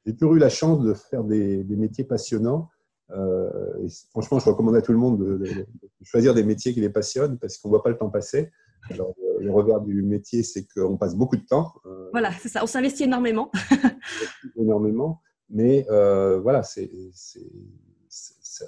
j'ai 0.05 0.15
toujours 0.15 0.35
eu 0.35 0.39
la 0.39 0.49
chance 0.49 0.81
de 0.81 0.93
faire 0.93 1.23
des, 1.23 1.63
métiers 1.69 2.03
passionnants. 2.03 2.69
Euh, 3.11 3.49
et 3.83 3.87
franchement, 4.09 4.39
je 4.39 4.45
recommande 4.45 4.75
à 4.75 4.81
tout 4.81 4.93
le 4.93 4.97
monde 4.97 5.19
de, 5.19 5.65
choisir 6.01 6.33
des 6.33 6.43
métiers 6.43 6.73
qui 6.73 6.79
les 6.79 6.89
passionnent 6.89 7.37
parce 7.37 7.57
qu'on 7.57 7.67
ne 7.67 7.73
voit 7.73 7.83
pas 7.83 7.89
le 7.89 7.97
temps 7.97 8.09
passer. 8.09 8.51
Alors, 8.89 9.13
le 9.39 9.51
revers 9.51 9.81
du 9.81 10.01
métier, 10.01 10.43
c'est 10.43 10.65
qu'on 10.67 10.97
passe 10.97 11.15
beaucoup 11.15 11.37
de 11.37 11.45
temps. 11.45 11.73
Euh, 11.85 12.09
voilà, 12.11 12.31
c'est 12.33 12.49
ça. 12.49 12.63
On 12.63 12.67
s'investit 12.67 13.03
énormément. 13.03 13.51
énormément. 14.55 15.21
Mais 15.49 15.85
euh, 15.89 16.39
voilà, 16.39 16.63
c'est 16.63 16.89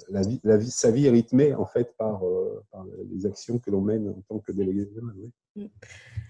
la 0.10 0.22
vie, 0.22 0.40
la 0.44 0.58
vie, 0.58 0.72
sa 0.72 0.92
vie 0.92 1.08
est 1.08 1.12
rythmée 1.12 1.54
en 1.54 1.66
fait 1.66 1.96
par, 1.98 2.26
euh, 2.26 2.64
les 3.12 3.26
actions 3.26 3.60
que 3.60 3.70
l'on 3.70 3.82
mène 3.82 4.10
en 4.10 4.22
tant 4.28 4.40
que 4.40 4.52
délégué 4.52 4.88
général. 4.94 5.16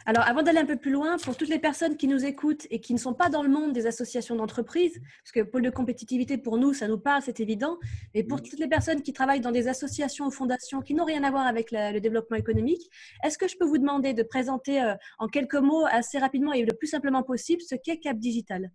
Alors, 0.06 0.28
avant 0.28 0.44
d'aller 0.44 0.60
un 0.60 0.66
peu 0.66 0.76
plus 0.76 0.92
loin, 0.92 1.18
pour 1.18 1.38
toutes 1.38 1.48
les 1.48 1.60
personnes 1.60 1.96
qui 1.96 2.08
nous 2.08 2.26
écoutent 2.26 2.68
et 2.70 2.82
qui 2.82 2.94
ne 2.94 3.00
sont 3.00 3.14
pas 3.14 3.30
dans 3.30 3.42
le 3.42 3.50
monde 3.50 3.72
des 3.72 3.88
associations 3.88 4.36
d'entreprise, 4.36 5.00
parce 5.24 5.32
que 5.32 5.50
pôle 5.50 5.62
de 5.62 5.70
compétitivité 5.70 6.38
pour 6.38 6.58
nous, 6.58 6.74
ça 6.74 6.90
nous 6.90 6.98
parle, 6.98 7.22
c'est 7.22 7.40
évident, 7.40 7.78
mais 8.14 8.24
pour 8.24 8.40
mm. 8.40 8.42
toutes 8.42 8.60
les 8.60 8.68
personnes 8.68 9.02
qui 9.02 9.14
travaillent 9.14 9.40
dans 9.40 9.54
des 9.54 9.70
associations 9.70 10.26
ou 10.26 10.32
fondations 10.32 10.82
qui 10.82 10.94
n'ont 10.94 11.06
rien 11.06 11.24
à 11.24 11.32
voir 11.32 11.48
avec 11.48 11.72
le 11.72 12.00
développement 12.00 12.36
économique, 12.36 12.90
est-ce 13.24 13.38
que 13.38 13.48
je 13.48 13.56
peux 13.58 13.66
vous 13.66 13.78
demander 13.78 14.14
de 14.14 14.24
présenter 14.24 14.82
euh, 14.82 14.94
en 15.20 15.28
quelques 15.28 15.56
mots, 15.56 15.86
assez 15.90 16.20
rapidement 16.20 16.52
et 16.52 16.66
le 16.66 16.74
plus 16.74 16.88
simplement 16.88 17.24
possible, 17.24 17.62
ce 17.62 17.76
qu'est 17.76 17.98
Cap 17.98 18.18
Digital? 18.18 18.72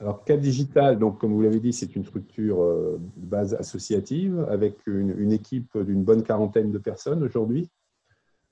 Alors, 0.00 0.24
Cap 0.24 0.40
Digital, 0.40 0.98
donc, 0.98 1.18
comme 1.18 1.32
vous 1.32 1.42
l'avez 1.42 1.60
dit, 1.60 1.72
c'est 1.72 1.94
une 1.94 2.04
structure 2.04 2.62
euh, 2.62 2.98
de 3.16 3.26
base 3.26 3.54
associative 3.54 4.46
avec 4.50 4.86
une, 4.86 5.32
équipe 5.32 5.76
d'une 5.78 6.02
bonne 6.04 6.22
quarantaine 6.22 6.72
de 6.72 6.78
personnes 6.78 7.22
aujourd'hui. 7.22 7.70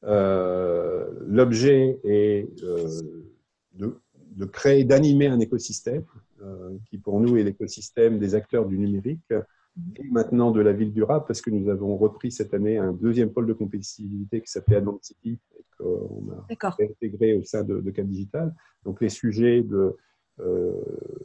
Euh, 0.05 1.07
l'objet 1.27 1.99
est 2.05 2.49
euh, 2.63 2.89
de, 3.75 4.45
créer, 4.45 4.85
d'animer 4.85 5.27
un 5.27 5.41
écosystème 5.41 6.05
qui, 6.89 6.99
pour 6.99 7.21
nous, 7.21 7.37
est 7.37 7.43
l'écosystème 7.43 8.21
des 8.21 8.37
acteurs 8.37 8.67
du 8.67 8.79
numérique 8.79 9.33
et 9.97 10.09
maintenant 10.11 10.53
de 10.53 10.61
la 10.61 10.73
ville 10.73 10.93
durable, 10.93 11.25
parce 11.27 11.41
que 11.41 11.51
nous 11.51 11.69
avons 11.69 11.97
repris 11.97 12.31
cette 12.31 12.55
année 12.55 12.79
un 12.79 12.93
deuxième 12.93 13.31
pôle 13.31 13.47
de 13.47 13.53
compétitivité 13.53 14.41
qui 14.41 14.51
s'appelait 14.51 14.77
Advanced 14.77 15.03
City 15.03 15.41
et 15.59 15.65
qu'on 15.77 16.31
a 16.31 16.77
intégré 16.81 17.35
au 17.35 17.43
sein 17.43 17.65
de, 17.65 17.81
de 17.81 17.91
Cap 17.91 18.07
Digital. 18.07 18.55
Donc, 18.85 19.01
les 19.01 19.09
sujets 19.09 19.63
de 19.63 19.97
euh, 20.41 20.73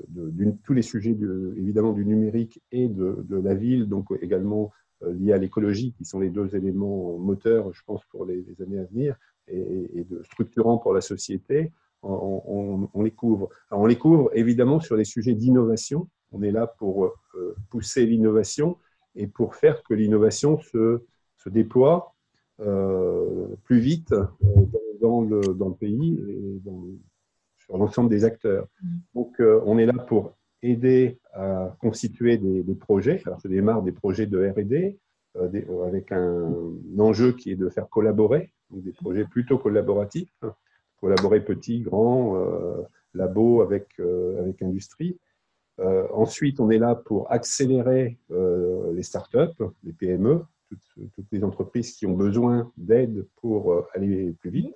de, 0.08 0.54
tous 0.64 0.74
les 0.74 0.82
sujets 0.82 1.16
évidemment 1.56 1.94
du 1.94 2.06
numérique 2.06 2.62
et 2.72 2.88
de, 2.88 3.26
la 3.30 3.54
ville, 3.54 3.88
donc 3.88 4.08
également 4.22 4.72
euh, 5.04 5.14
liés 5.14 5.34
à 5.34 5.38
l'écologie, 5.38 5.94
qui 5.94 6.06
sont 6.06 6.20
les 6.20 6.30
deux 6.30 6.56
éléments 6.56 7.18
moteurs, 7.18 7.74
je 7.74 7.82
pense, 7.86 8.04
pour 8.06 8.26
les, 8.26 8.46
années 8.62 8.80
à 8.80 8.86
venir, 8.86 9.16
et, 9.48 10.06
de 10.10 10.24
structurants 10.24 10.78
pour 10.78 10.94
la 10.94 11.02
société, 11.02 11.72
on, 12.02 13.02
les 13.02 13.12
couvre. 13.12 13.50
on 13.72 13.86
les 13.86 13.98
couvre 13.98 14.30
évidemment 14.34 14.80
sur 14.80 14.96
les 14.96 15.06
sujets 15.06 15.34
d'innovation. 15.34 16.10
On 16.32 16.42
est 16.42 16.52
là 16.52 16.68
pour 16.68 17.06
euh, 17.06 17.56
pousser 17.70 18.06
l'innovation 18.06 18.78
et 19.16 19.28
pour 19.28 19.56
faire 19.56 19.84
que 19.84 19.94
l'innovation 19.94 20.58
se, 20.60 21.02
se, 21.38 21.50
déploie 21.50 22.14
plus 23.64 23.80
vite 23.80 24.14
dans, 25.02 25.22
le, 25.22 25.42
dans, 25.42 25.70
le, 25.70 25.76
pays 25.76 26.20
et 26.30 26.60
dans, 26.64 26.86
sur 27.64 27.78
l'ensemble 27.78 28.10
des 28.10 28.26
acteurs. 28.26 28.68
Mm. 28.82 28.88
Donc, 29.16 29.40
euh, 29.40 29.62
on 29.66 29.78
est 29.78 29.86
là 29.86 29.94
pour 29.94 30.34
aider 30.64 31.20
à 31.34 31.76
constituer 31.80 32.38
des, 32.38 32.76
projets. 32.76 33.22
Alors, 33.26 33.40
je 33.44 33.48
démarre 33.48 33.84
des 33.84 33.92
projets 33.92 34.26
de 34.26 34.48
R&D 34.48 34.98
euh, 35.36 35.50
euh, 35.54 35.86
avec 35.86 36.12
un, 36.12 36.52
enjeu 36.98 37.34
qui 37.34 37.52
est 37.52 37.56
de 37.56 37.70
faire 37.70 37.90
collaborer, 37.90 38.52
donc 38.70 38.84
des 38.84 38.92
projets 38.92 39.26
plutôt 39.26 39.58
collaboratifs, 39.58 40.34
hein. 40.42 40.56
collaborer 41.00 41.44
petit, 41.44 41.82
grand, 41.82 42.38
labo 43.14 43.62
avec, 43.62 44.00
avec 44.40 44.62
industrie. 44.62 45.20
ensuite, 45.80 46.60
on 46.60 46.70
est 46.70 46.80
là 46.80 46.96
pour 46.96 47.32
accélérer 47.32 48.18
les 48.30 49.04
startups, 49.04 49.64
les 49.84 49.94
PME, 49.94 50.42
toutes, 50.70 51.32
les 51.32 51.44
entreprises 51.44 51.94
qui 51.94 52.06
ont 52.06 52.16
besoin 52.16 52.72
d'aide 52.78 53.28
pour 53.42 53.86
aller 53.94 54.34
plus 54.40 54.50
vite. 54.50 54.76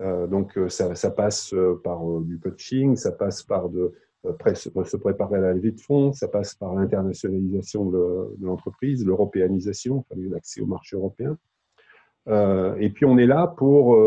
Euh, 0.00 0.26
donc 0.26 0.58
euh, 0.58 0.68
ça, 0.68 0.94
ça, 0.94 1.10
passe 1.10 1.54
euh, 1.54 1.80
par 1.82 2.00
du 2.20 2.38
coaching, 2.40 2.96
ça 2.96 3.12
passe 3.12 3.42
par 3.42 3.68
de, 3.68 3.92
se 4.54 4.96
préparer 4.96 5.36
à 5.36 5.40
la 5.40 5.52
levée 5.52 5.72
de 5.72 5.80
fonds, 5.80 6.12
ça 6.12 6.28
passe 6.28 6.54
par 6.54 6.74
l'internationalisation 6.74 7.90
de, 7.90 8.36
l'entreprise, 8.40 9.04
l'européanisation, 9.04 10.04
l'accès 10.16 10.60
au 10.60 10.66
marché 10.66 10.96
européen. 10.96 11.36
et 12.28 12.90
puis 12.90 13.04
on 13.04 13.18
est 13.18 13.26
là 13.26 13.46
pour 13.46 13.98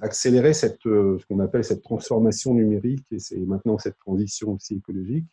accélérer 0.00 0.54
cette, 0.54 0.82
ce 0.84 1.26
qu'on 1.26 1.40
appelle 1.40 1.64
cette 1.64 1.82
transformation 1.82 2.54
numérique 2.54 3.04
et 3.10 3.18
c'est 3.18 3.38
maintenant 3.38 3.78
cette 3.78 3.98
transition 3.98 4.52
aussi 4.52 4.76
écologique. 4.76 5.26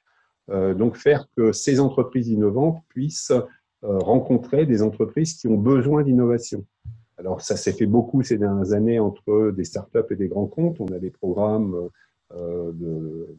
donc 0.50 0.98
faire 0.98 1.28
que 1.38 1.54
ces 1.54 1.80
entreprises 1.80 2.28
innovantes 2.28 2.84
puissent 2.90 3.34
rencontrer 3.82 4.66
des 4.66 4.82
entreprises 4.82 5.36
qui 5.36 5.48
ont 5.48 5.58
besoin 5.58 6.04
d'innovation. 6.04 6.66
Alors, 7.22 7.42
ça 7.42 7.56
s'est 7.56 7.74
fait 7.74 7.86
beaucoup 7.86 8.24
ces 8.24 8.40
dernières 8.40 8.74
années 8.74 9.00
entre 9.00 9.52
des 9.52 9.64
startups 9.64 10.10
et 10.10 10.16
des 10.16 10.28
grands 10.28 10.48
comptes. 10.48 10.80
On 10.80 10.88
a 10.88 10.98
des 10.98 11.12
programmes 11.12 11.90
euh, 12.34 12.72
de, 12.74 13.36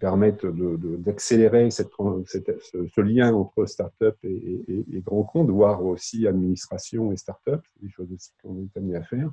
permettent 0.00 0.46
d'accélérer 0.46 1.70
ce, 1.70 3.00
lien 3.00 3.32
entre 3.34 3.66
startups 3.66 4.06
et, 4.24 4.64
et, 4.68 5.00
grands 5.00 5.22
comptes, 5.22 5.50
voire 5.50 5.84
aussi 5.84 6.26
administration 6.26 7.12
et 7.12 7.16
startups. 7.16 7.62
C'est 7.72 7.82
des 7.82 7.90
choses 7.90 8.12
aussi 8.12 8.30
qu'on 8.42 8.56
est 8.58 8.76
amené 8.76 8.96
à 8.96 9.02
faire. 9.04 9.30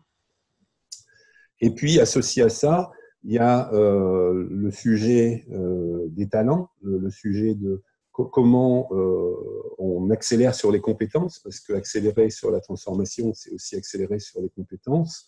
Et 1.61 1.71
puis, 1.71 1.99
associé 1.99 2.43
à 2.43 2.49
ça, 2.49 2.91
il 3.23 3.33
y 3.33 3.39
a 3.39 3.73
euh, 3.73 4.47
le 4.49 4.71
sujet 4.71 5.45
euh, 5.51 6.05
des 6.09 6.29
talents, 6.29 6.69
le 6.81 7.09
sujet 7.09 7.55
de 7.55 7.81
comment 8.11 8.89
euh, 8.91 9.35
on 9.77 10.09
accélère 10.09 10.55
sur 10.55 10.71
les 10.71 10.81
compétences, 10.81 11.39
parce 11.39 11.59
que 11.59 11.73
accélérer 11.73 12.29
sur 12.31 12.49
la 12.51 12.59
transformation, 12.59 13.31
c'est 13.33 13.51
aussi 13.51 13.75
accélérer 13.75 14.19
sur 14.19 14.41
les 14.41 14.49
compétences. 14.49 15.27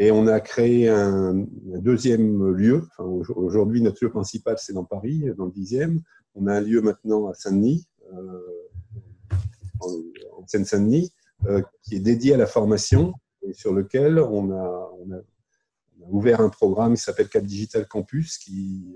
Et 0.00 0.12
on 0.12 0.28
a 0.28 0.38
créé 0.38 0.88
un, 0.88 1.44
deuxième 1.64 2.52
lieu. 2.52 2.86
Aujourd'hui, 2.98 3.82
notre 3.82 4.04
lieu 4.04 4.10
principal, 4.10 4.56
c'est 4.58 4.72
dans 4.72 4.84
Paris, 4.84 5.24
dans 5.36 5.46
le 5.46 5.50
10e. 5.50 5.98
On 6.36 6.46
a 6.46 6.54
un 6.54 6.60
lieu 6.60 6.80
maintenant 6.80 7.26
à 7.26 7.34
Saint-Denis, 7.34 7.88
euh, 8.14 8.40
en, 9.80 10.46
Seine-Saint-Denis, 10.46 11.12
euh, 11.46 11.62
qui 11.82 11.96
est 11.96 12.00
dédié 12.00 12.34
à 12.34 12.36
la 12.36 12.46
formation 12.46 13.12
et 13.42 13.52
sur 13.52 13.74
lequel 13.74 14.20
on 14.20 14.52
a, 14.52 14.92
on 15.00 15.12
a, 15.12 15.20
ouvert 16.10 16.40
un 16.40 16.48
programme 16.48 16.94
qui 16.94 17.02
s'appelle 17.02 17.28
Cap 17.28 17.44
Digital 17.44 17.88
Campus, 17.88 18.38
qui 18.38 18.86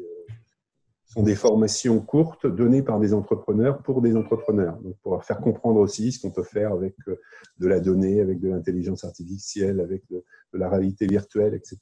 sont 1.12 1.22
des 1.22 1.34
formations 1.34 2.00
courtes 2.00 2.46
données 2.46 2.82
par 2.82 2.98
des 2.98 3.12
entrepreneurs 3.12 3.82
pour 3.82 4.00
des 4.00 4.16
entrepreneurs. 4.16 4.78
Donc, 4.80 4.96
pour 5.02 5.22
faire 5.24 5.40
comprendre 5.40 5.78
aussi 5.78 6.10
ce 6.10 6.20
qu'on 6.20 6.30
peut 6.30 6.42
faire 6.42 6.72
avec 6.72 6.94
euh, 7.08 7.16
de 7.58 7.66
la 7.66 7.80
donnée, 7.80 8.20
avec 8.20 8.40
de 8.40 8.48
l'intelligence 8.48 9.04
artificielle, 9.04 9.80
avec 9.80 10.02
de, 10.10 10.24
la 10.54 10.70
réalité 10.70 11.06
virtuelle, 11.06 11.54
etc. 11.54 11.78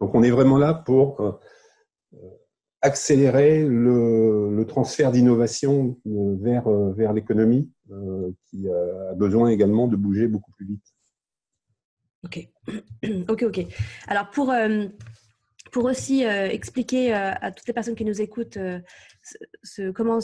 Donc, 0.00 0.14
on 0.14 0.22
est 0.22 0.30
vraiment 0.30 0.56
là 0.56 0.72
pour 0.72 1.20
euh, 1.20 1.32
euh, 2.14 2.28
accélérer 2.80 3.62
le, 3.62 4.64
transfert 4.66 5.10
d'innovation 5.10 5.98
vers, 6.04 6.70
vers 6.70 7.12
l'économie 7.12 7.72
qui 8.46 8.68
a 8.68 9.14
besoin 9.14 9.48
également 9.48 9.88
de 9.88 9.96
bouger 9.96 10.28
beaucoup 10.28 10.52
plus 10.52 10.66
vite. 10.66 10.84
Ok, 12.24 12.48
ok, 13.28 13.42
ok. 13.42 13.66
Alors 14.06 14.30
pour 14.30 14.52
pour 15.70 15.84
aussi 15.84 16.24
euh, 16.24 16.48
expliquer 16.48 17.14
euh, 17.14 17.32
à 17.40 17.52
toutes 17.52 17.66
les 17.66 17.72
personnes 17.72 17.94
qui 17.94 18.04
nous 18.04 18.20
écoutent 18.20 18.56
euh, 18.56 18.80
ce, 19.62 19.90
comment, 19.90 20.18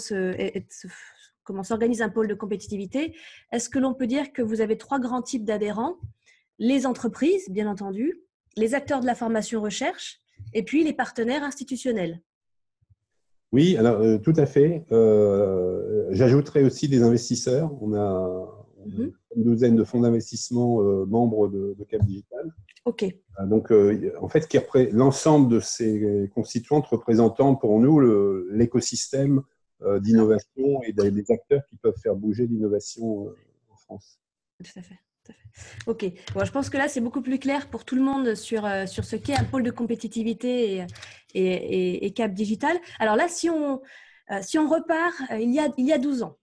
comment 1.44 1.62
s'organise 1.62 2.02
un 2.02 2.08
pôle 2.08 2.28
de 2.28 2.34
compétitivité, 2.34 3.14
est-ce 3.52 3.68
que 3.68 3.78
l'on 3.78 3.94
peut 3.94 4.06
dire 4.06 4.32
que 4.32 4.42
vous 4.42 4.60
avez 4.60 4.78
trois 4.78 4.98
grands 4.98 5.22
types 5.22 5.44
d'adhérents? 5.44 5.96
Les 6.58 6.86
entreprises, 6.86 7.48
bien 7.50 7.68
entendu, 7.68 8.22
les 8.56 8.74
acteurs 8.74 9.00
de 9.00 9.06
la 9.06 9.14
formation 9.14 9.60
recherche 9.60 10.20
et 10.54 10.62
puis 10.62 10.84
les 10.84 10.92
partenaires 10.92 11.42
institutionnels. 11.42 12.22
Oui, 13.52 13.76
alors 13.76 14.20
tout 14.22 14.32
à 14.36 14.46
fait. 14.46 14.84
J'ajouterai 16.10 16.64
aussi 16.64 16.88
des 16.88 17.02
investisseurs. 17.02 17.70
On 17.82 17.94
a, 17.94 18.66
mhm. 18.86 19.12
une 19.36 19.44
douzaine 19.44 19.76
de 19.76 19.84
fonds 19.84 20.00
d'investissement 20.00 20.80
membres 21.06 21.48
de, 21.48 21.76
de, 21.78 21.84
Cap 21.84 22.02
Digital. 22.04 22.52
OK. 22.86 23.02
Euh, 23.02 23.46
donc, 23.46 23.70
euh, 23.70 24.12
en 24.20 24.28
fait, 24.28 24.48
l'ensemble 24.92 25.52
de 25.52 25.60
ces 25.60 26.30
constituantes 26.34 26.86
représentant 26.86 27.54
pour 27.54 27.78
nous 27.80 28.00
l'écosystème 28.50 29.42
euh, 29.82 30.00
d'innovation 30.00 30.82
et 30.84 30.92
des 30.92 31.30
acteurs 31.30 31.66
qui 31.68 31.76
peuvent 31.76 31.98
faire 32.02 32.14
bouger 32.14 32.46
l'innovation 32.46 33.26
en 33.70 33.76
France. 33.76 34.18
Tout 34.64 34.78
à 34.78 34.82
fait. 34.82 34.98
Ok, 35.86 36.04
bon, 36.34 36.44
je 36.44 36.52
pense 36.52 36.70
que 36.70 36.76
là 36.76 36.86
c'est 36.86 37.00
beaucoup 37.00 37.22
plus 37.22 37.40
clair 37.40 37.68
pour 37.68 37.84
tout 37.84 37.96
le 37.96 38.02
monde 38.02 38.36
sur, 38.36 38.68
sur 38.86 39.04
ce 39.04 39.16
qu'est 39.16 39.34
un 39.34 39.42
pôle 39.42 39.64
de 39.64 39.72
compétitivité 39.72 40.76
et, 40.76 40.86
et, 41.34 42.06
et, 42.06 42.12
Cap 42.12 42.32
Digital. 42.32 42.76
Alors 43.00 43.16
là, 43.16 43.26
si 43.26 43.50
on, 43.50 43.80
si 44.42 44.58
on 44.58 44.68
repart 44.68 45.14
il, 45.32 45.52
y 45.52 45.58
a, 45.58 45.68
il 45.78 45.86
y 45.86 45.92
a 45.92 45.98
12 45.98 46.22
ans, 46.22 46.38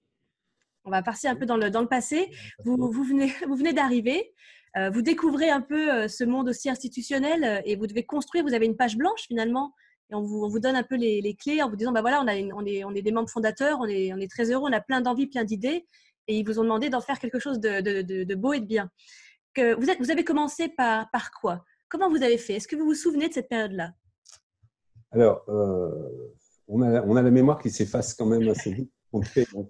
on 0.83 0.91
va 0.91 1.01
partir 1.01 1.31
un 1.31 1.35
peu 1.35 1.45
dans 1.45 1.57
le, 1.57 1.69
dans 1.69 1.81
le 1.81 1.87
passé. 1.87 2.29
Vous, 2.65 2.75
vous 2.75 3.03
venez, 3.03 3.31
vous 3.47 3.55
venez 3.55 3.71
d'arriver. 3.73 4.33
Euh, 4.77 4.89
vous 4.89 5.01
découvrez 5.01 5.49
un 5.49 5.61
peu 5.61 5.93
euh, 5.93 6.07
ce 6.07 6.23
monde 6.23 6.49
aussi 6.49 6.69
institutionnel 6.69 7.43
euh, 7.43 7.61
et 7.63 7.75
vous 7.75 7.85
devez 7.85 8.03
construire, 8.03 8.43
vous 8.43 8.55
avez 8.55 8.65
une 8.65 8.75
page 8.75 8.97
blanche 8.97 9.25
finalement, 9.27 9.73
et 10.11 10.15
on 10.15 10.21
vous, 10.23 10.59
donne 10.59 10.75
un 10.75 10.83
peu 10.83 10.95
les, 10.95 11.35
clés 11.35 11.61
en 11.61 11.69
vous 11.69 11.75
disant, 11.75 11.91
bah 11.91 12.01
voilà, 12.01 12.21
on, 12.21 12.27
a 12.27 12.35
on, 12.55 12.65
est, 12.65 12.83
on 12.83 12.93
est 12.93 13.01
des 13.01 13.11
membres 13.11 13.29
fondateurs, 13.29 13.79
on 13.79 13.85
est, 13.85 14.13
on 14.13 14.17
est 14.17 14.29
très 14.29 14.51
heureux, 14.51 14.69
on 14.69 14.73
a 14.73 14.81
plein 14.81 15.01
d'envies, 15.01 15.27
plein 15.27 15.43
d'idées, 15.43 15.87
et 16.27 16.37
ils 16.37 16.45
vous 16.45 16.59
ont 16.59 16.63
demandé 16.63 16.89
d'en 16.89 17.01
faire 17.01 17.19
quelque 17.19 17.39
chose 17.39 17.59
de, 17.59 17.81
de, 17.81 18.35
beau 18.35 18.53
et 18.53 18.59
de 18.59 18.65
bien. 18.65 18.89
Que 19.53 19.75
vous, 19.75 19.89
êtes, 19.89 19.99
vous 19.99 20.11
avez 20.11 20.23
commencé 20.23 20.69
par, 20.69 21.09
par 21.11 21.31
quoi? 21.31 21.63
Comment 21.89 22.09
vous 22.09 22.21
avez 22.23 22.37
fait? 22.37 22.55
Est-ce 22.55 22.67
que 22.67 22.75
vous 22.75 22.85
vous 22.85 22.95
souvenez 22.95 23.29
de 23.29 23.33
cette 23.33 23.49
période-là? 23.49 23.91
Alors, 25.11 25.43
on, 26.67 26.81
a, 26.81 27.01
on 27.03 27.15
a 27.15 27.21
la 27.21 27.31
mémoire 27.31 27.61
qui 27.61 27.69
s'efface 27.69 28.13
quand 28.13 28.25
même 28.25 28.47
assez 28.49 28.73
vite. 28.73 28.91
donc 29.13 29.25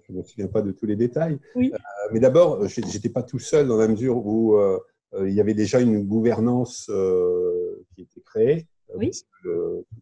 je 0.08 0.12
ne 0.12 0.18
me 0.18 0.22
souviens 0.22 0.48
pas 0.48 0.62
de 0.62 0.72
tous 0.72 0.86
les 0.86 0.96
détails. 0.96 1.38
Oui. 1.54 1.70
mais 2.12 2.20
d'abord, 2.20 2.66
je 2.66 2.80
n'étais 2.80 3.10
pas 3.10 3.22
tout 3.22 3.38
seul 3.38 3.68
dans 3.68 3.76
la 3.76 3.88
mesure 3.88 4.16
où 4.26 4.56
euh, 4.56 4.78
il 5.22 5.32
y 5.32 5.40
avait 5.40 5.54
déjà 5.54 5.80
une 5.80 6.04
gouvernance 6.04 6.88
euh, 6.90 7.84
qui 7.94 8.02
était 8.02 8.20
créée. 8.20 8.66
Euh, 8.90 8.96
oui. 8.98 9.10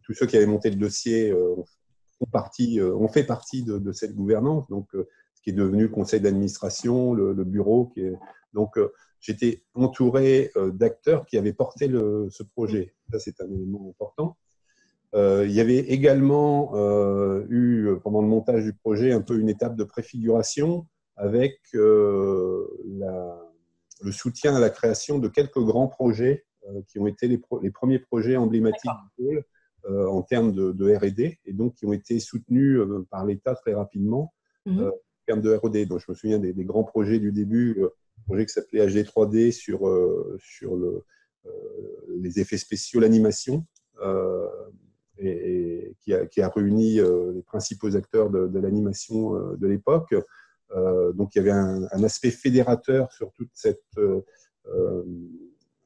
tous 0.03 0.13
ceux 0.13 0.25
qui 0.25 0.37
avaient 0.37 0.45
monté 0.45 0.69
le 0.69 0.75
dossier 0.75 1.33
ont, 1.33 1.65
partie, 2.31 2.81
ont 2.81 3.07
fait 3.07 3.23
partie 3.23 3.63
de, 3.63 3.91
cette 3.91 4.13
gouvernance, 4.13 4.67
donc 4.67 4.89
ce 4.93 5.41
qui 5.41 5.49
est 5.51 5.53
devenu 5.53 5.83
le 5.83 5.89
conseil 5.89 6.19
d'administration, 6.19 7.13
le, 7.13 7.33
bureau. 7.43 7.87
Qui 7.87 8.01
est, 8.01 8.13
donc, 8.53 8.77
j'étais 9.19 9.63
entouré 9.73 10.51
d'acteurs 10.73 11.25
qui 11.25 11.37
avaient 11.37 11.53
porté 11.53 11.87
le, 11.87 12.27
ce 12.29 12.43
projet. 12.43 12.93
Ça, 13.11 13.19
c'est 13.19 13.41
un 13.41 13.49
élément 13.51 13.89
important. 13.89 14.37
il 15.13 15.51
y 15.51 15.59
avait 15.59 15.79
également 15.79 16.73
eu, 17.49 17.89
pendant 18.03 18.21
le 18.21 18.27
montage 18.27 18.63
du 18.63 18.73
projet, 18.73 19.11
un 19.11 19.21
peu 19.21 19.39
une 19.39 19.49
étape 19.49 19.75
de 19.75 19.85
préfiguration 19.85 20.85
avec 21.15 21.59
la, 21.73 23.42
le 24.03 24.11
soutien 24.11 24.55
à 24.55 24.59
la 24.59 24.69
création 24.69 25.17
de 25.17 25.27
quelques 25.27 25.59
grands 25.59 25.87
projets 25.87 26.45
euh, 26.67 26.81
qui 26.87 26.99
ont 26.99 27.07
été 27.07 27.27
les, 27.27 27.41
les 27.61 27.71
premiers 27.71 27.99
projets 27.99 28.37
emblématiques 28.37 28.91
du 29.17 29.25
pôle 29.25 29.43
euh, 29.89 30.07
en 30.07 30.21
termes 30.21 30.53
de, 30.53 30.95
R&D 30.95 31.39
et 31.45 31.53
donc 31.53 31.75
qui 31.75 31.85
ont 31.85 31.93
été 31.93 32.19
soutenus 32.19 32.79
euh, 32.79 33.05
par 33.09 33.25
l'État 33.25 33.55
très 33.55 33.73
rapidement 33.73 34.33
mhm. 34.65 34.87
en 34.87 34.91
termes 35.25 35.41
de 35.41 35.55
R&D. 35.55 35.85
Donc 35.85 35.99
je 35.99 36.05
me 36.09 36.15
souviens 36.15 36.39
des, 36.39 36.53
grands 36.65 36.83
projets 36.83 37.19
du 37.19 37.31
début, 37.31 37.83
un 37.83 38.21
projet 38.25 38.45
qui 38.45 38.53
s'appelait 38.53 38.85
HD3D 38.85 39.51
sur, 39.51 39.79
sur 40.39 40.75
le, 40.75 41.03
les 42.17 42.39
effets 42.39 42.57
spéciaux, 42.57 42.99
l'animation, 42.99 43.65
et, 45.19 45.95
qui, 45.99 46.13
a, 46.13 46.25
qui, 46.25 46.41
a, 46.41 46.49
réuni 46.49 46.95
les 46.95 47.41
principaux 47.41 47.95
acteurs 47.95 48.29
de 48.29 48.59
l'animation 48.59 49.33
de 49.55 49.67
l'époque. 49.67 50.13
Euh, 50.75 51.11
donc 51.13 51.35
il 51.35 51.39
y 51.39 51.41
avait 51.41 51.51
un, 51.51 52.03
aspect 52.03 52.31
fédérateur 52.31 53.11
sur 53.11 53.31
toute 53.33 53.49
cette 53.53 53.83
euh, 53.97 54.21
euh, 54.67 55.03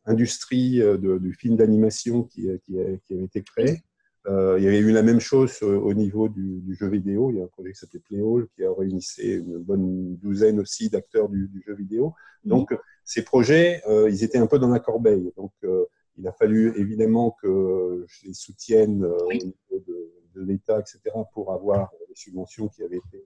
industrie 0.05 0.81
du 0.99 1.33
film 1.33 1.57
d'animation 1.57 2.23
qui, 2.23 2.49
avait 2.49 2.99
été 3.09 3.43
créé. 3.43 3.81
il 4.27 4.63
y 4.63 4.67
avait 4.67 4.79
eu 4.79 4.91
la 4.91 5.03
même 5.03 5.19
chose 5.19 5.61
au 5.61 5.93
niveau 5.93 6.29
du, 6.29 6.63
jeu 6.79 6.87
vidéo. 6.87 7.29
Il 7.31 7.37
y 7.37 7.41
a 7.41 7.43
un 7.43 7.47
projet 7.47 7.73
qui 7.73 7.79
s'appelait 7.79 7.99
Playhall 7.99 8.47
qui 8.55 8.63
a 8.63 8.71
réuni 8.71 9.05
une 9.19 9.57
bonne 9.57 10.15
douzaine 10.15 10.61
aussi 10.61 10.89
d'acteurs 10.89 11.27
du, 11.27 11.49
jeu 11.65 11.75
vidéo. 11.75 12.13
Donc, 12.45 12.73
ces 13.03 13.23
projets, 13.25 13.81
ils 14.09 14.23
étaient 14.23 14.37
un 14.37 14.47
peu 14.47 14.59
dans 14.59 14.69
la 14.69 14.79
corbeille. 14.79 15.33
Donc, 15.35 15.51
il 16.17 16.25
a 16.25 16.31
fallu 16.31 16.73
évidemment 16.77 17.35
que 17.41 18.05
je 18.07 18.27
les 18.27 18.33
soutienne 18.33 19.03
au 19.03 19.33
niveau 19.33 19.83
de, 19.85 20.13
de 20.35 20.41
l'État, 20.41 20.79
etc., 20.79 21.01
pour 21.33 21.51
avoir 21.51 21.91
les 22.07 22.15
subventions 22.15 22.69
qui 22.69 22.81
avaient 22.83 23.01
été 23.05 23.16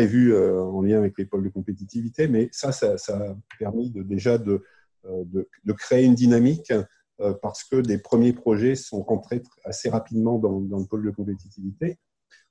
prévu 0.00 0.32
euh, 0.32 0.62
en 0.62 0.80
lien 0.80 0.96
avec 0.96 1.18
les 1.18 1.26
pôles 1.26 1.44
de 1.44 1.50
compétitivité, 1.50 2.26
mais 2.26 2.48
ça, 2.52 2.72
ça, 2.72 2.94
a 2.94 3.36
permis 3.58 3.90
de, 3.90 4.02
déjà 4.02 4.38
de, 4.38 4.64
euh, 5.04 5.24
de, 5.26 5.72
créer 5.74 6.06
une 6.06 6.14
dynamique 6.14 6.72
euh, 7.20 7.34
parce 7.42 7.64
que 7.64 7.76
des 7.76 7.98
premiers 7.98 8.32
projets 8.32 8.76
sont 8.76 9.02
rentrés 9.02 9.42
assez 9.62 9.90
rapidement 9.90 10.38
dans, 10.38 10.58
le 10.58 10.86
pôle 10.86 11.04
de 11.04 11.10
compétitivité. 11.10 11.98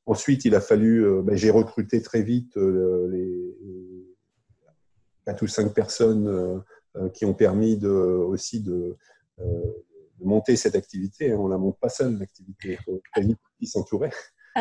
Ensuite, 0.05 0.45
il 0.45 0.53
a 0.53 0.61
fallu, 0.61 1.03
ben, 1.23 1.35
j'ai 1.35 1.49
recruté 1.49 2.03
très 2.03 2.21
vite 2.21 2.55
les 2.55 3.55
quatre 5.25 5.41
ou 5.41 5.47
cinq 5.47 5.73
personnes 5.73 6.63
qui 7.13 7.25
ont 7.25 7.33
permis 7.33 7.77
de, 7.77 7.89
aussi 7.89 8.61
de, 8.61 8.95
monter 10.21 10.55
cette 10.55 10.75
activité. 10.75 11.33
On 11.33 11.45
ne 11.45 11.51
la 11.51 11.57
monte 11.57 11.79
pas 11.79 11.89
seule, 11.89 12.17
l'activité. 12.17 12.77
Il 13.17 13.27
faut 13.27 13.41
s'entourer. 13.65 14.09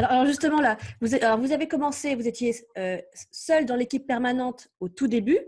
Alors, 0.04 0.26
justement, 0.26 0.60
là, 0.60 0.76
vous, 1.00 1.14
alors 1.14 1.38
vous 1.38 1.52
avez 1.52 1.68
commencé, 1.68 2.14
vous 2.14 2.28
étiez 2.28 2.54
euh, 2.76 2.98
seul 3.30 3.66
dans 3.66 3.76
l'équipe 3.76 4.06
permanente 4.06 4.68
au 4.80 4.88
tout 4.88 5.08
début, 5.08 5.38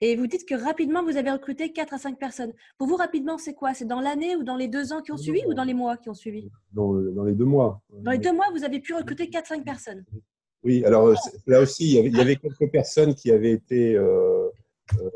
et 0.00 0.16
vous 0.16 0.26
dites 0.26 0.44
que 0.48 0.56
rapidement, 0.56 1.04
vous 1.04 1.16
avez 1.16 1.30
recruté 1.30 1.72
4 1.72 1.94
à 1.94 1.98
5 1.98 2.18
personnes. 2.18 2.52
Pour 2.76 2.88
vous, 2.88 2.96
rapidement, 2.96 3.38
c'est 3.38 3.54
quoi? 3.54 3.72
C'est 3.72 3.84
dans 3.84 4.00
l'année 4.00 4.34
ou 4.34 4.42
dans 4.42 4.56
les 4.56 4.66
deux 4.66 4.92
ans 4.92 5.00
qui 5.00 5.12
ont 5.12 5.16
suivi 5.16 5.42
ou 5.46 5.54
dans 5.54 5.62
les 5.62 5.74
mois 5.74 5.96
qui 5.96 6.10
ont 6.10 6.14
suivi? 6.14 6.50
Dans, 6.72 6.92
dans, 6.92 7.22
les 7.22 7.34
deux 7.34 7.44
mois. 7.44 7.80
Dans 8.00 8.10
les 8.10 8.18
deux 8.18 8.32
mois, 8.32 8.46
vous 8.52 8.64
avez 8.64 8.80
pu 8.80 8.94
recruter 8.94 9.26
4-5 9.26 9.62
personnes. 9.62 10.04
Oui, 10.64 10.84
alors 10.84 11.14
là 11.46 11.60
aussi, 11.60 11.84
il 11.84 11.94
y, 11.94 11.98
avait, 11.98 12.08
il 12.08 12.16
y, 12.16 12.20
avait, 12.20 12.36
quelques 12.36 12.70
personnes 12.70 13.14
qui 13.14 13.30
avaient 13.30 13.52
été 13.52 13.94
euh, 13.94 14.48
euh, 15.00 15.10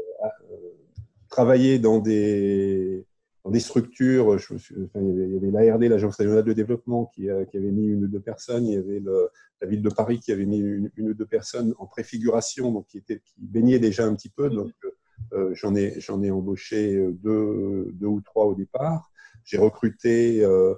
travailler 1.29 1.79
dans 1.79 1.99
des, 1.99 3.06
dans 3.47 3.53
des 3.53 3.61
structures. 3.61 4.37
Il 4.97 5.31
y 5.33 5.37
avait, 5.37 5.51
l'ARD, 5.51 5.83
l'Agence 5.85 6.17
régionale 6.17 6.45
de 6.45 6.53
développement, 6.53 7.07
qui, 7.15 7.29
qui, 7.51 7.57
avait 7.57 7.71
mis 7.71 7.87
une 7.87 8.05
ou 8.05 8.09
deux 8.09 8.21
personnes. 8.21 8.67
Il 8.67 8.75
y 8.75 8.77
avait 8.77 9.01
la 9.61 9.69
ville 9.69 9.83
de 9.83 9.89
Paris 9.89 10.19
qui 10.19 10.33
avait 10.33 10.47
mis 10.47 10.59
une, 10.59 10.91
ou 10.99 11.15
deux 11.15 11.27
personnes 11.27 11.73
en 11.79 11.87
préfiguration, 11.87 12.73
donc 12.73 12.89
qui, 12.89 12.99
était, 12.99 13.21
qui 13.21 13.35
baignaient 13.39 13.79
déjà 13.79 14.05
un 14.05 14.17
petit 14.17 14.31
peu. 14.31 14.51
Donc, 14.51 14.73
euh, 15.33 15.55
j'en 15.55 15.77
ai, 15.77 16.01
j'en 16.01 16.23
ai 16.25 16.31
embauché 16.33 16.97
deux, 17.23 17.93
deux 17.93 18.07
ou 18.07 18.21
trois 18.21 18.47
au 18.47 18.57
départ. 18.57 19.13
J'ai 19.45 19.59
recruté 19.59 20.45
euh, 20.45 20.75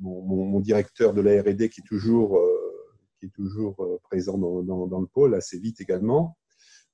mon, 0.00 0.60
directeur 0.60 1.14
de 1.14 1.22
la 1.22 1.40
R&D 1.40 1.70
qui 1.70 1.80
est 1.80 1.86
toujours, 1.86 2.38
euh, 2.38 2.94
qui 3.18 3.26
est 3.26 3.34
toujours 3.34 3.82
euh, 3.82 3.98
présent 4.02 4.36
dans, 4.36 4.62
dans, 4.62 5.00
le 5.00 5.06
pôle 5.06 5.34
assez 5.34 5.58
vite 5.58 5.80
également. 5.80 6.36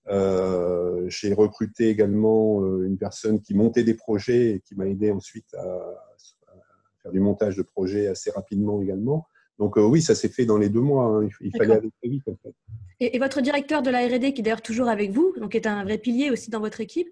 Euh, 0.09 1.05
j'ai 1.09 1.33
recruté 1.33 1.89
également 1.89 2.61
une 2.83 2.99
personne 2.99 3.41
qui 3.41 3.55
montait 3.55 3.85
des 3.85 3.95
projets 3.95 4.51
et 4.51 4.61
qui 4.61 4.75
m'a 4.75 4.87
aidé 4.87 5.11
ensuite 5.11 5.55
à, 5.55 5.63
à, 5.63 6.55
faire 7.03 7.13
du 7.13 7.21
montage 7.21 7.57
de 7.57 7.63
projets 7.63 8.09
assez 8.09 8.31
rapidement 8.31 8.83
également. 8.83 9.27
Donc 9.59 9.77
oui, 9.77 10.03
ça 10.03 10.15
s'est 10.15 10.29
fait 10.29 10.45
dans 10.45 10.59
les 10.59 10.69
deux 10.69 10.81
mois. 10.81 11.05
Hein. 11.05 11.29
Il, 11.41 11.53
fallait 11.57 11.75
aller 11.75 11.91
très 12.01 12.09
vite 12.09 12.23
en 12.27 12.37
fait. 12.43 12.55
Et, 13.01 13.17
et 13.17 13.19
votre 13.19 13.41
directeur 13.41 13.83
de 13.83 13.91
la 13.91 14.07
R&D, 14.07 14.33
qui 14.33 14.41
est 14.41 14.45
d'ailleurs 14.45 14.63
toujours 14.63 14.89
avec 14.89 15.11
vous, 15.11 15.35
donc 15.39 15.55
est 15.55 15.67
un 15.67 15.85
vrai 15.85 15.99
pilier 15.99 16.31
aussi 16.31 16.51
dans 16.51 16.61
votre 16.61 16.81
équipe, 16.81 17.09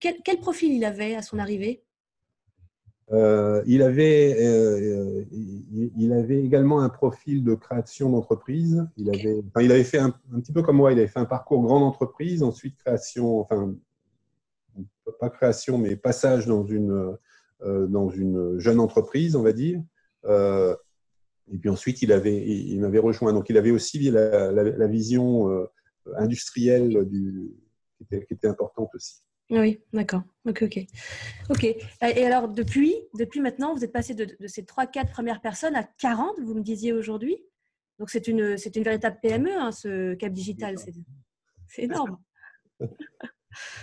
quel, 0.00 0.16
quel 0.24 0.38
profil 0.38 0.72
il 0.72 0.84
avait 0.84 1.14
à 1.14 1.22
son 1.22 1.38
arrivée? 1.38 1.82
Euh, 3.12 3.62
il, 3.66 3.82
avait, 3.82 4.36
euh, 4.40 5.24
il, 5.98 6.12
avait 6.12 6.42
également 6.42 6.80
un 6.80 6.88
profil 6.88 7.44
de 7.44 7.54
création 7.54 8.10
d'entreprise. 8.10 8.86
Il 8.96 9.10
avait, 9.10 9.42
enfin, 9.48 9.62
il 9.62 9.70
avait 9.70 9.84
fait 9.84 9.98
un, 9.98 10.14
un, 10.34 10.40
petit 10.40 10.52
peu 10.52 10.62
comme 10.62 10.76
moi, 10.76 10.92
il 10.92 10.98
avait 10.98 11.08
fait 11.08 11.20
un 11.20 11.26
parcours 11.26 11.62
grande 11.62 11.82
entreprise, 11.82 12.42
ensuite 12.42 12.76
création, 12.78 13.40
enfin, 13.40 13.74
pas 15.20 15.30
création, 15.30 15.78
mais 15.78 15.96
passage 15.96 16.46
dans 16.46 16.64
une, 16.64 17.16
euh, 17.62 17.86
dans 17.86 18.08
une 18.08 18.58
jeune 18.58 18.80
entreprise, 18.80 19.36
on 19.36 19.42
va 19.42 19.52
dire. 19.52 19.80
Euh, 20.24 20.74
et 21.52 21.58
puis 21.58 21.68
ensuite, 21.68 22.02
il, 22.02 22.12
avait, 22.12 22.44
il, 22.46 22.80
m'avait 22.80 22.98
rejoint. 22.98 23.32
Donc, 23.32 23.50
il 23.50 23.58
avait 23.58 23.70
aussi 23.70 23.98
la, 24.10 24.50
la, 24.50 24.64
la 24.64 24.86
vision 24.86 25.50
euh, 25.50 25.66
industrielle 26.16 27.04
du, 27.08 27.52
qui, 27.96 28.04
était, 28.04 28.24
qui 28.26 28.34
était 28.34 28.48
importante 28.48 28.90
aussi. 28.94 29.22
Oui, 29.52 29.80
d'accord. 29.92 30.22
Ok, 30.46 30.62
ok. 30.62 30.86
Ok. 31.50 31.64
Et 31.64 32.24
alors, 32.24 32.48
depuis, 32.48 32.94
depuis 33.18 33.40
maintenant, 33.40 33.74
vous 33.74 33.84
êtes 33.84 33.92
passé 33.92 34.14
de, 34.14 34.26
de 34.40 34.46
ces 34.46 34.62
3-4 34.62 35.10
premières 35.10 35.42
personnes 35.42 35.76
à 35.76 35.84
40, 35.84 36.40
vous 36.40 36.54
me 36.54 36.62
disiez 36.62 36.92
aujourd'hui? 36.92 37.36
Donc, 37.98 38.08
c'est 38.08 38.28
une, 38.28 38.56
c'est 38.56 38.74
une 38.76 38.82
véritable 38.82 39.18
PME, 39.20 39.54
hein, 39.54 39.70
ce 39.70 40.14
Cap 40.14 40.32
Digital. 40.32 40.78
C'est, 40.78 40.94
c'est 41.68 41.82
énorme. 41.82 42.18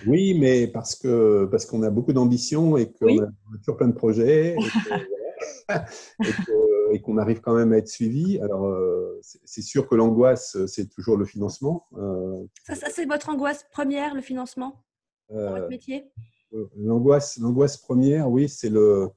Oui, 0.07 0.33
mais 0.33 0.67
parce, 0.67 0.95
que, 0.95 1.45
parce 1.45 1.67
qu'on 1.67 1.83
a 1.83 1.91
beaucoup 1.91 2.11
d'ambition 2.11 2.75
et 2.75 2.91
qu'on 2.91 3.05
oui. 3.05 3.19
a 3.21 3.57
toujours 3.59 3.77
plein 3.77 3.87
de 3.87 3.93
projets 3.93 4.55
et, 6.91 7.01
qu'on 7.01 7.19
arrive 7.19 7.39
quand 7.39 7.53
même 7.53 7.71
à 7.71 7.77
être 7.77 7.87
suivi. 7.87 8.39
Alors, 8.39 8.65
euh, 8.65 9.19
c'est 9.21 9.61
sûr 9.61 9.87
que 9.87 9.93
l'angoisse, 9.93 10.57
c'est 10.65 10.89
toujours 10.89 11.17
le 11.17 11.25
financement. 11.25 11.85
Euh, 11.99 12.43
ça, 12.63 12.73
ça 12.73 12.87
c'est 12.89 13.05
votre 13.05 13.29
angoisse 13.29 13.63
première, 13.71 14.15
le 14.15 14.21
financement? 14.21 14.83
Dans 15.29 15.51
votre 15.55 15.69
métier? 15.69 16.05
euh, 16.53 16.65
L'angoisse, 16.77 17.37
l'angoisse 17.37 17.77
première, 17.77 18.29
oui, 18.29 18.49
c'est 18.49 18.69
le, 18.69 19.09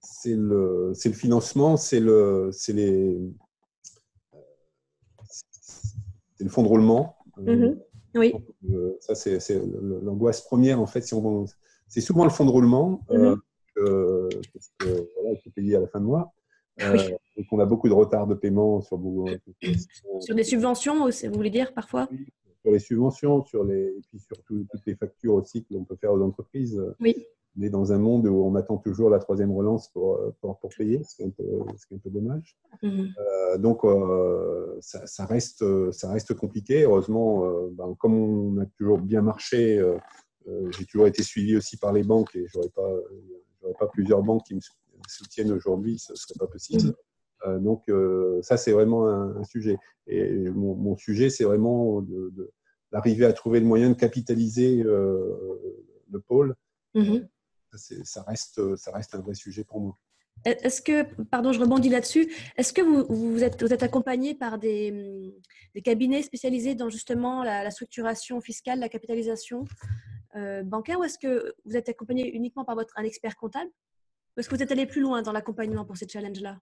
c'est 0.00 0.34
le, 0.34 0.92
c'est 0.94 1.08
le 1.08 1.14
financement, 1.14 1.76
c'est 1.76 2.00
le, 2.00 2.50
c'est 2.52 2.72
les, 2.72 3.18
c'est 6.36 6.44
le 6.44 6.50
fonds 6.50 6.62
de 6.62 6.68
roulement. 6.68 7.16
Mm 7.38 7.48
-hmm. 7.48 7.78
Oui. 8.20 8.32
Euh, 8.70 8.96
ça, 9.00 9.14
c'est, 9.14 9.40
c'est 9.40 9.60
l'angoisse 10.06 10.40
première, 10.50 10.78
en 10.80 10.86
fait. 10.86 11.02
Si 11.02 11.14
on, 11.14 11.44
c'est 11.92 12.00
souvent 12.08 12.24
le 12.24 12.30
fonds 12.36 12.46
de 12.50 12.54
roulement, 12.58 12.88
mm 13.10 13.16
-hmm. 13.16 13.24
euh, 13.24 13.36
que, 13.74 13.84
parce 14.52 14.68
que 14.78 14.88
voilà, 15.14 15.30
il 15.44 15.52
payer 15.52 15.74
à 15.76 15.80
la 15.80 15.88
fin 15.92 16.00
de 16.04 16.08
mois. 16.12 16.26
Oui. 16.92 17.00
et 17.38 17.42
qu'on 17.46 17.58
a 17.66 17.68
beaucoup 17.72 17.88
de 17.92 17.94
retard 18.02 18.26
de 18.26 18.34
paiement 18.42 18.72
sur 20.26 20.34
des 20.40 20.44
subventions, 20.52 20.96
vous 21.30 21.38
voulez 21.40 21.54
dire 21.58 21.68
parfois? 21.80 22.04
Sur 22.66 22.72
les 22.72 22.80
subventions, 22.80 23.44
sur 23.44 23.62
les, 23.64 23.84
et 23.98 24.02
puis 24.08 24.18
surtout 24.18 24.66
toutes 24.70 24.84
les 24.86 24.96
factures 24.96 25.34
aussi 25.34 25.62
que 25.64 25.72
l'on 25.72 25.84
peut 25.84 25.94
faire 25.96 26.12
aux 26.12 26.20
entreprises. 26.20 26.82
Oui. 27.00 27.14
On 27.56 27.62
est 27.62 27.70
dans 27.70 27.92
un 27.92 27.98
monde 27.98 28.26
où 28.26 28.44
on 28.44 28.54
attend 28.56 28.76
toujours 28.76 29.08
la 29.08 29.20
troisième 29.20 29.52
relance 29.52 29.88
pour, 29.88 30.20
pour, 30.40 30.58
pour 30.58 30.70
payer, 30.76 31.02
ce 31.04 31.14
qui 31.14 31.22
est 31.22 31.26
un 31.26 31.30
peu, 31.30 31.44
est 31.44 31.94
un 31.94 31.98
peu 31.98 32.10
dommage. 32.10 32.58
Mm 32.82 32.88
-hmm. 32.88 33.08
euh, 33.18 33.58
donc, 33.58 33.78
euh, 33.84 34.76
ça, 34.80 35.06
ça, 35.06 35.24
reste, 35.26 35.64
ça 35.92 36.06
reste 36.10 36.34
compliqué. 36.34 36.82
Heureusement, 36.82 37.30
euh, 37.44 37.68
ben, 37.78 37.94
comme 38.00 38.14
on 38.14 38.60
a 38.62 38.66
toujours 38.76 38.98
bien 38.98 39.22
marché, 39.22 39.62
j'ai 40.74 40.84
toujours 40.90 41.06
été 41.12 41.22
suivi 41.22 41.56
aussi 41.56 41.76
par 41.84 41.92
les 41.92 42.04
banques 42.12 42.32
et 42.38 42.44
je 42.48 42.54
n'aurais 42.58 42.74
pas, 42.80 42.92
pas 43.80 43.88
plusieurs 43.96 44.22
banques 44.28 44.44
qui 44.46 44.54
me 44.58 44.60
soutiennent 45.18 45.52
aujourd'hui, 45.58 45.94
ce 46.04 46.12
ne 46.12 46.16
serait 46.16 46.38
pas 46.44 46.50
possible. 46.56 46.82
Mm 46.88 46.90
-hmm. 46.90 47.05
Euh, 47.46 47.58
donc, 47.58 47.88
euh, 47.88 48.40
ça, 48.42 48.56
c'est 48.56 48.72
vraiment 48.72 49.06
un, 49.08 49.36
un, 49.36 49.44
sujet. 49.44 49.78
Et 50.06 50.28
mon, 50.50 50.74
mon 50.74 50.96
sujet, 50.96 51.30
c'est 51.30 51.44
vraiment 51.44 52.04
d'arriver 52.92 53.24
à 53.24 53.32
trouver 53.32 53.60
le 53.60 53.66
moyen 53.66 53.90
de 53.90 53.94
capitaliser 53.94 54.82
euh, 54.82 55.34
le 56.10 56.20
pôle. 56.20 56.54
Mm 56.94 57.02
-hmm. 57.02 57.28
ça, 58.04 58.22
reste, 58.22 58.76
ça 58.76 58.90
reste 58.92 59.14
un 59.14 59.20
vrai 59.20 59.34
sujet 59.34 59.64
pour 59.64 59.80
moi. 59.80 59.94
Est-ce 60.44 60.80
que, 60.82 61.02
pardon, 61.34 61.50
je 61.52 61.60
rebondis 61.60 61.88
là-dessus, 61.88 62.24
est-ce 62.58 62.72
que 62.72 62.82
vous, 62.82 63.02
vous, 63.08 63.42
êtes, 63.42 63.62
vous 63.62 63.72
êtes 63.72 63.82
accompagné 63.82 64.34
par 64.34 64.58
des, 64.58 64.82
des, 65.74 65.82
cabinets 65.82 66.22
spécialisés 66.22 66.74
dans 66.74 66.90
justement 66.90 67.42
la, 67.42 67.56
la 67.64 67.70
structuration 67.70 68.40
fiscale, 68.40 68.78
la 68.78 68.90
capitalisation 68.96 69.64
euh, 70.36 70.62
bancaire, 70.62 70.98
ou 71.00 71.04
est-ce 71.04 71.18
que 71.18 71.54
vous 71.64 71.76
êtes 71.78 71.88
accompagné 71.88 72.22
uniquement 72.38 72.64
par 72.68 72.76
votre, 72.80 72.92
un 73.00 73.04
expert 73.04 73.34
comptable? 73.36 73.70
Ou 74.36 74.40
est-ce 74.40 74.48
que 74.48 74.54
vous 74.56 74.62
êtes 74.62 74.72
allé 74.72 74.86
plus 74.86 75.00
loin 75.00 75.22
dans 75.22 75.32
l'accompagnement 75.32 75.84
pour 75.86 75.96
ces 75.96 76.06
challenges-là? 76.06 76.60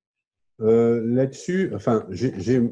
Euh, 0.61 1.05
Là-dessus, 1.05 1.73
enfin, 1.75 2.07
j'ai 2.11 2.62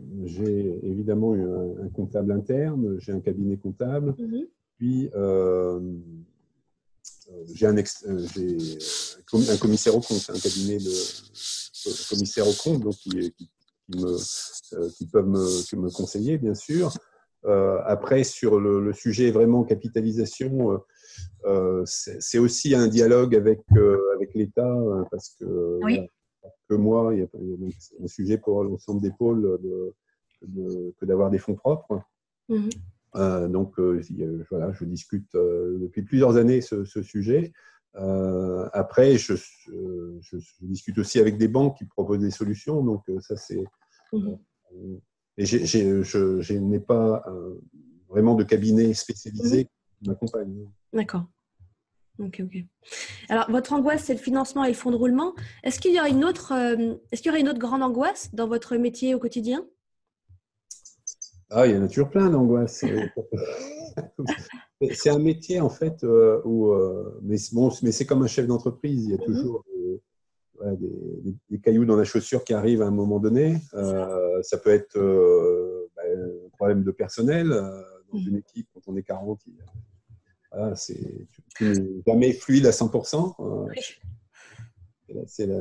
évidemment 0.83 1.35
eu 1.35 1.42
un, 1.42 1.85
un, 1.85 1.88
comptable 1.88 2.33
interne, 2.33 2.97
j'ai 3.01 3.12
un 3.12 3.21
cabinet 3.21 3.57
comptable, 3.57 4.14
mm 4.18 4.25
-hmm. 4.25 4.49
puis 4.77 5.11
euh, 5.14 5.81
j'ai 7.55 7.66
un, 7.66 7.77
un, 7.77 9.57
commissaire 9.59 9.97
au 9.97 10.01
compte, 10.01 10.31
un 10.31 10.38
cabinet 10.38 10.79
de 10.79 12.09
commissaire 12.09 12.47
au 12.47 12.53
compte, 12.62 12.83
donc 12.83 12.95
qui, 12.95 13.11
qui, 13.33 13.51
qui 13.87 13.99
me, 13.99 14.16
euh, 14.75 14.88
qui 14.97 15.07
peuvent 15.07 15.27
me, 15.27 15.77
me, 15.77 15.90
conseiller, 15.90 16.38
bien 16.38 16.55
sûr. 16.55 16.92
Euh, 17.45 17.79
après, 17.85 18.23
sur 18.23 18.61
le, 18.61 18.81
le, 18.81 18.92
sujet 18.92 19.33
vraiment 19.33 19.64
capitalisation, 19.64 20.81
euh, 21.45 21.83
c'est 21.85 22.38
aussi 22.38 22.77
un 22.77 22.87
dialogue 22.87 23.35
avec, 23.35 23.61
avec 24.16 24.31
l'État, 24.35 24.73
parce 25.11 25.31
que 25.38 25.79
oui 25.83 26.09
que 26.68 26.74
moi, 26.74 27.14
il 27.14 27.20
y 27.20 27.22
a, 27.22 27.28
un 28.05 28.07
sujet 28.07 28.38
pour 28.38 28.64
l'ensemble 28.64 29.00
des 29.00 29.12
pôles 29.12 29.42
de, 29.62 29.94
de, 30.46 30.94
que 30.98 31.05
d'avoir 31.07 31.31
des 31.31 31.38
fonds 31.38 31.55
propres. 31.55 32.00
-hmm. 32.48 32.70
euh, 33.16 33.48
donc, 33.57 33.70
euh, 33.78 34.00
voilà, 34.50 34.72
je 34.72 34.85
discute 34.85 35.33
euh, 35.35 35.78
depuis 35.85 36.02
plusieurs 36.02 36.35
années 36.37 36.61
ce, 36.61 36.85
ce 36.85 37.00
sujet. 37.02 37.52
Euh, 37.96 38.68
après, 38.72 39.09
je, 39.24 39.35
je, 39.37 40.37
je, 40.38 40.38
discute 40.72 40.98
aussi 41.02 41.18
avec 41.24 41.35
des 41.42 41.48
banques 41.57 41.76
qui 41.78 41.85
proposent 41.96 42.24
des 42.28 42.37
solutions. 42.40 42.78
Donc, 42.90 43.02
ça, 43.26 43.37
c'est. 43.37 43.64
-hmm. 44.12 44.38
Et 45.40 45.44
je 45.46 46.55
n'ai 46.68 46.81
pas 46.94 47.09
vraiment 48.12 48.35
de 48.40 48.44
cabinet 48.52 48.88
spécialisé 49.05 49.61
Mhm. 49.62 49.64
mm 49.64 49.68
-hmm. 49.68 49.98
qui 49.98 50.09
m'accompagne. 50.09 50.57
D'accord. 50.98 51.24
Ok, 52.18 52.42
ok. 52.44 52.64
Alors, 53.29 53.51
votre 53.51 53.72
angoisse, 53.72 54.05
c'est 54.05 54.14
le 54.14 54.20
financement 54.20 54.64
et 54.64 54.68
le 54.68 54.75
fonds 54.75 54.90
de 54.90 54.96
roulement. 54.96 55.35
Est-ce 55.64 55.81
qu'il 55.81 55.94
y 55.94 55.98
aura 55.98 56.09
une 56.09 56.25
autre, 56.25 56.53
euh, 56.53 56.94
est-ce 57.11 57.22
qu'il 57.22 57.31
y 57.31 57.33
aurait 57.33 57.40
une 57.40 57.48
autre 57.48 57.59
grande 57.59 57.83
angoisse 57.83 58.35
dans 58.35 58.46
votre 58.46 58.77
métier 58.77 59.14
au 59.14 59.18
quotidien? 59.18 59.66
Ah, 61.51 61.66
il 61.66 61.75
y 61.75 61.79
en 61.79 61.83
a 61.83 61.88
toujours 61.88 62.11
plein 62.11 62.31
d'angoisses. 62.31 62.85
c'est 64.92 65.11
un 65.11 65.18
métier 65.18 65.61
en 65.61 65.68
fait 65.68 66.03
euh, 66.05 66.40
où, 66.44 66.72
euh, 66.72 67.18
mais 67.22 67.37
bon, 67.53 67.70
mais 67.83 67.92
c'est 67.92 68.07
comme 68.07 68.22
un 68.22 68.27
chef 68.27 68.46
d'entreprise. 68.46 69.05
Il 69.05 69.11
y 69.11 69.14
a 69.14 69.18
toujours 69.18 69.64
mm 69.66 69.98
-hmm. 70.64 70.79
des, 70.81 70.87
des, 70.87 71.22
des, 71.25 71.37
des, 71.51 71.61
cailloux 71.61 71.85
dans 71.87 71.96
la 71.96 72.05
chaussure 72.05 72.44
qui 72.44 72.55
arrivent 72.55 72.83
à 72.83 72.87
un 72.87 72.96
moment 73.03 73.20
donné. 73.20 73.59
ça 74.51 74.57
peut 74.62 74.70
être 74.70 74.96
bah, 75.96 76.03
un 76.46 76.51
problème 76.57 76.85
de 76.85 76.92
personnel 76.92 77.48
dans 78.11 78.18
une 78.18 78.37
équipe 78.37 78.68
quand 78.72 78.83
on 78.87 78.96
est 78.96 79.03
40. 79.03 79.40
Il 79.46 79.55
y 79.57 79.61
a, 79.61 79.64
voilà, 80.53 80.77
c'est 80.77 81.27
jamais 82.07 82.33
fluide 82.33 82.67
à 82.67 82.71
100%. 82.71 83.35
Oui. 83.69 83.77
C'est 85.27 85.47
la, 85.47 85.61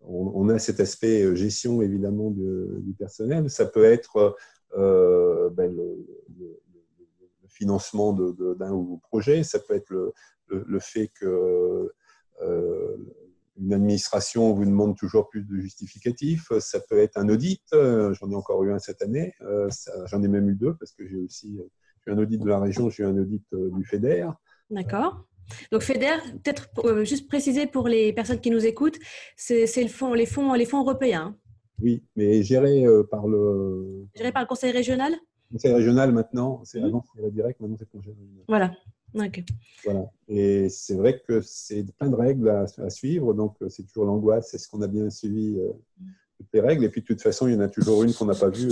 on, 0.00 0.48
a 0.48 0.58
cet 0.58 0.80
aspect 0.80 1.34
gestion 1.36 1.80
évidemment 1.82 2.30
du 2.30 2.94
personnel. 2.98 3.48
Ça 3.50 3.66
peut 3.66 3.84
être 3.84 4.36
ben, 4.76 5.74
le, 5.74 6.06
financement 7.48 8.12
d'un 8.12 8.32
de, 8.32 9.00
projet, 9.00 9.44
ça 9.44 9.60
peut 9.60 9.74
être 9.74 9.90
le, 9.90 10.12
le 10.48 10.80
fait 10.80 11.08
que 11.20 11.92
une 13.56 13.72
administration 13.72 14.52
vous 14.52 14.64
demande 14.64 14.96
toujours 14.96 15.28
plus 15.28 15.42
de 15.42 15.56
justificatifs. 15.56 16.48
Ça 16.58 16.80
peut 16.80 16.98
être 16.98 17.16
un 17.16 17.28
audit. 17.28 17.62
J'en 17.72 18.30
ai 18.30 18.34
encore 18.34 18.64
eu 18.64 18.72
un 18.72 18.78
cette 18.78 19.02
année. 19.02 19.32
J'en 20.06 20.22
ai 20.22 20.28
même 20.28 20.48
eu 20.50 20.54
deux 20.54 20.74
parce 20.74 20.92
que 20.92 21.06
j'ai 21.06 21.18
aussi 21.18 21.60
eu 22.06 22.12
un 22.12 22.18
audit 22.18 22.40
de 22.40 22.48
la 22.48 22.58
région, 22.58 22.90
j'ai 22.90 23.04
un 23.04 23.16
audit 23.16 23.44
du 23.52 23.84
FEDER. 23.84 24.28
D'accord. 24.70 25.26
Donc 25.70 25.82
FEDER, 25.82 26.16
peut-être 26.42 26.68
euh, 26.84 27.04
juste 27.04 27.28
préciser 27.28 27.66
pour 27.66 27.88
les 27.88 28.12
personnes 28.12 28.40
qui 28.40 28.50
nous 28.50 28.64
écoutent, 28.64 28.98
c'est 29.36 29.66
le 29.76 29.88
fond, 29.88 30.14
les, 30.14 30.26
fonds, 30.26 30.54
les 30.54 30.66
fonds 30.66 30.80
européens. 30.80 31.36
Oui, 31.80 32.02
mais 32.16 32.42
géré 32.42 32.84
euh, 32.86 33.02
par 33.02 33.26
le... 33.26 34.06
Géré 34.14 34.32
par 34.32 34.42
le 34.42 34.48
conseil 34.48 34.72
régional? 34.72 35.14
Conseil 35.52 35.72
régional 35.72 36.12
maintenant, 36.12 36.62
c'est 36.64 36.80
avant 36.80 37.04
c'était 37.12 37.26
la 37.26 37.30
direct, 37.30 37.60
maintenant 37.60 37.76
c'est 37.78 37.88
le 37.92 37.98
conseil 37.98 38.14
régional. 38.14 38.44
Voilà. 38.48 39.26
ok. 39.26 39.42
Voilà. 39.84 40.10
Et 40.28 40.68
c'est 40.68 40.94
vrai 40.94 41.20
que 41.26 41.40
c'est 41.40 41.84
plein 41.98 42.08
de 42.08 42.16
règles 42.16 42.48
à, 42.48 42.90
suivre, 42.90 43.34
donc 43.34 43.56
euh, 43.62 43.68
c'est 43.68 43.84
toujours 43.84 44.06
l'angoisse. 44.06 44.54
Est-ce 44.54 44.68
qu'on 44.68 44.82
a 44.82 44.88
bien 44.88 45.10
suivi 45.10 45.58
toutes 46.36 46.48
les 46.52 46.60
règles 46.60 46.84
Et 46.84 46.88
puis 46.88 47.02
de 47.02 47.06
toute 47.06 47.22
façon, 47.22 47.48
il 47.48 47.54
y 47.54 47.56
en 47.56 47.60
a 47.60 47.68
toujours 47.68 48.02
une 48.02 48.14
qu'on 48.14 48.26
n'a 48.26 48.34
pas 48.34 48.48
vue. 48.48 48.70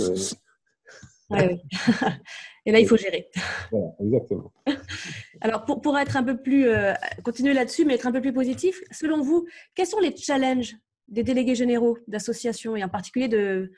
oui. 1.29 1.61
Et 2.65 2.71
là, 2.71 2.79
il 2.79 2.87
faut 2.87 2.97
gérer. 2.97 3.29
Voilà, 3.71 3.93
exactement. 3.99 4.51
Alors, 5.41 5.65
pour, 5.65 5.81
pour, 5.81 5.97
être 5.97 6.15
un 6.15 6.23
peu 6.23 6.37
plus, 6.37 6.67
euh, 6.67 6.93
continuer 7.23 7.53
là-dessus, 7.53 7.85
mais 7.85 7.95
être 7.95 8.07
un 8.07 8.11
peu 8.11 8.21
plus 8.21 8.33
positif, 8.33 8.81
selon 8.91 9.21
vous, 9.21 9.45
quels 9.75 9.87
sont 9.87 9.99
les 9.99 10.15
challenges 10.15 10.75
des 11.09 11.23
délégués 11.23 11.55
généraux 11.55 11.97
d'associations 12.07 12.75
et 12.75 12.83
en 12.83 12.89
particulier 12.89 13.27
de, 13.27 13.71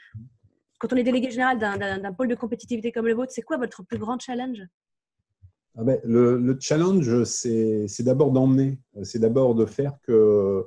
quand 0.78 0.94
on 0.94 0.96
est 0.96 1.04
délégué 1.04 1.32
général 1.32 1.58
d'un 1.58 2.14
pôle 2.14 2.28
de 2.28 2.36
compétitivité 2.36 2.92
comme 2.92 3.08
le 3.08 3.16
vôtre, 3.16 3.32
c'est 3.34 3.42
quoi 3.42 3.58
votre 3.58 3.84
plus 3.84 3.98
grand 3.98 4.20
challenge? 4.20 4.62
Ah 5.78 5.84
ben, 5.84 6.00
le, 6.06 6.38
le, 6.38 6.58
challenge, 6.60 7.24
c'est 7.24 8.04
d'abord 8.04 8.32
d'emmener, 8.32 8.78
c'est 9.04 9.20
d'abord 9.20 9.56
de 9.56 9.66
faire 9.66 9.98
que 10.04 10.66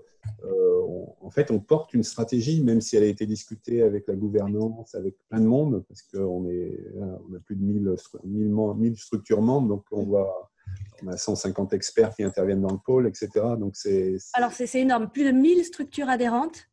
en 1.20 1.30
fait, 1.30 1.50
on 1.50 1.60
porte 1.60 1.94
une 1.94 2.02
stratégie, 2.02 2.62
même 2.62 2.80
si 2.80 2.96
elle 2.96 3.02
a 3.02 3.06
été 3.06 3.26
discutée 3.26 3.82
avec 3.82 4.06
la 4.06 4.14
gouvernance, 4.14 4.94
avec 4.94 5.16
plein 5.28 5.40
de 5.40 5.46
monde, 5.46 5.84
parce 5.88 6.02
qu'on 6.02 6.44
on 6.44 7.34
a 7.34 7.38
plus 7.44 7.56
de 7.56 7.62
1000, 7.62 7.94
1000, 8.24 8.96
structures 8.96 9.42
membres, 9.42 9.68
donc 9.68 9.84
on 9.92 11.08
a 11.08 11.16
150 11.16 11.72
experts 11.72 12.14
qui 12.14 12.22
interviennent 12.22 12.62
dans 12.62 12.72
le 12.72 12.78
pôle, 12.84 13.06
etc. 13.06 13.28
Donc 13.58 13.76
c'est, 13.76 14.16
Alors 14.34 14.52
c'est, 14.52 14.72
énorme, 14.80 15.08
plus 15.10 15.24
de 15.24 15.30
1000 15.30 15.64
structures 15.64 16.08
adhérentes 16.08 16.68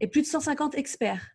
et 0.00 0.06
plus 0.06 0.22
de 0.22 0.26
150 0.26 0.76
experts. 0.76 1.26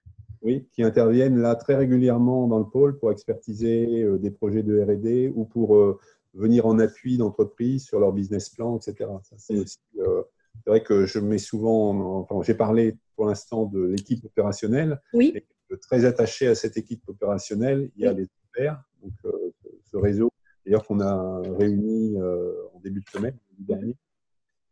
Oui, 0.41 0.67
qui 0.71 0.83
interviennent 0.83 1.39
là 1.39 1.55
très 1.55 1.75
régulièrement 1.75 2.47
dans 2.47 2.59
le 2.59 2.65
pôle 2.65 2.99
pour 2.99 3.11
expertiser 3.11 4.03
euh, 4.03 4.19
des 4.19 4.29
projets 4.29 4.61
de 4.61 4.79
R&D 4.79 5.33
ou 5.35 5.43
pour 5.43 5.75
euh, 5.75 5.99
venir 6.35 6.67
en 6.67 6.77
appui 6.77 7.17
d'entreprises 7.17 7.85
sur 7.85 7.99
leur 7.99 8.11
business 8.11 8.49
plan, 8.49 8.77
etc. 8.77 9.09
Ça, 9.23 9.35
c'est 9.39 9.57
aussi 9.57 9.79
euh, 9.99 10.21
c'est 10.63 10.69
vrai 10.69 10.83
que 10.83 11.05
je 11.05 11.19
mets 11.19 11.37
souvent, 11.37 12.19
enfin, 12.19 12.41
j'ai 12.43 12.55
parlé 12.55 12.97
pour 13.15 13.25
l'instant 13.25 13.65
de 13.65 13.83
l'équipe 13.83 14.23
opérationnelle. 14.25 15.01
Oui. 15.13 15.33
très 15.81 16.05
attaché 16.05 16.47
à 16.47 16.55
cette 16.55 16.77
équipe 16.77 17.01
opérationnelle, 17.07 17.91
il 17.95 18.03
y 18.03 18.07
a 18.07 18.13
les 18.13 18.23
experts, 18.23 18.81
donc 19.01 19.13
euh, 19.25 19.53
ce 19.91 19.97
réseau, 19.97 20.31
d'ailleurs 20.65 20.85
qu'on 20.85 20.99
a 20.99 21.41
réuni 21.57 22.15
euh, 22.17 22.53
en 22.73 22.79
début 22.79 23.01
de 23.01 23.09
semaine, 23.09 23.37
dernier. 23.59 23.95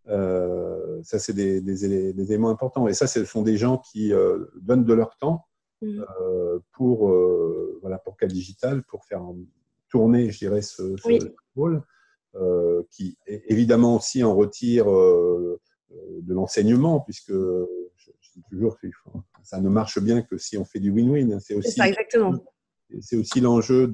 Euh, 0.08 1.02
ça, 1.04 1.20
c'est 1.20 1.34
des, 1.34 1.62
des, 1.62 1.86
éléments 1.86 2.50
importants. 2.50 2.88
Et 2.88 2.94
ça, 2.94 3.08
ce 3.08 3.24
sont 3.24 3.42
des 3.42 3.58
gens 3.58 3.78
qui 3.78 4.12
donnent 4.56 4.84
de 4.84 4.94
leur 4.94 5.18
temps 5.18 5.46
mmh. 5.82 6.02
pour, 6.74 7.10
voilà, 7.82 7.98
pour 8.00 8.18
Digital, 8.28 8.84
pour 8.84 9.06
faire 9.06 9.22
tourner, 9.90 10.30
je 10.30 10.40
dirais, 10.40 10.62
ce, 10.62 10.96
rôle, 11.56 11.84
qui 12.90 13.18
évidemment 13.26 13.96
aussi 13.96 14.24
en 14.24 14.36
retire 14.36 14.88
de 16.22 16.34
l'enseignement, 16.34 17.00
puisque 17.02 17.32
je, 17.32 18.12
dis 18.36 18.44
toujours 18.50 18.80
que 18.80 18.88
ça 19.44 19.62
ne 19.62 19.70
marche 19.70 20.00
bien 20.00 20.22
que 20.22 20.38
si 20.38 20.58
on 20.58 20.66
fait 20.66 20.80
du 20.80 20.92
win-win. 20.92 21.40
C'est 21.40 21.54
aussi. 21.54 21.80
C'est 23.02 23.16
aussi 23.16 23.42
l'enjeu 23.42 23.88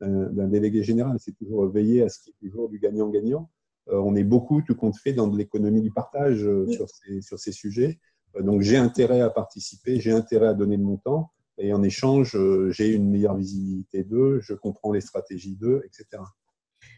d'un 0.00 0.48
délégué 0.48 0.82
général, 0.82 1.16
c'est 1.20 1.36
toujours 1.36 1.68
veiller 1.68 2.02
à 2.02 2.08
ce 2.08 2.20
qu'il 2.20 2.32
y 2.32 2.46
ait 2.46 2.48
toujours 2.48 2.68
du 2.68 2.78
gagnant-gagnant. 2.78 3.50
Euh, 3.90 3.98
on 3.98 4.16
est 4.16 4.24
beaucoup, 4.24 4.62
tout 4.62 4.74
compte 4.74 4.96
fait, 4.96 5.12
dans 5.12 5.28
de 5.28 5.36
l'économie 5.36 5.82
du 5.82 5.90
partage 5.90 6.44
euh, 6.44 6.66
sur, 6.68 6.88
ces, 6.88 7.20
sur 7.20 7.38
ces 7.38 7.52
sujets. 7.52 7.98
Euh, 8.36 8.42
donc 8.42 8.62
j'ai 8.62 8.76
intérêt 8.76 9.20
à 9.20 9.30
participer, 9.30 10.00
j'ai 10.00 10.12
intérêt 10.12 10.48
à 10.48 10.54
donner 10.54 10.76
de 10.76 10.82
mon 10.82 10.96
temps, 10.96 11.30
et 11.58 11.72
en 11.72 11.82
échange, 11.82 12.36
j'ai 12.70 12.92
une 12.92 13.08
meilleure 13.10 13.36
visibilité 13.36 14.02
d'eux, 14.02 14.40
je 14.42 14.54
comprends 14.54 14.90
les 14.90 15.00
stratégies 15.00 15.54
d'eux, 15.54 15.82
etc. 15.84 16.22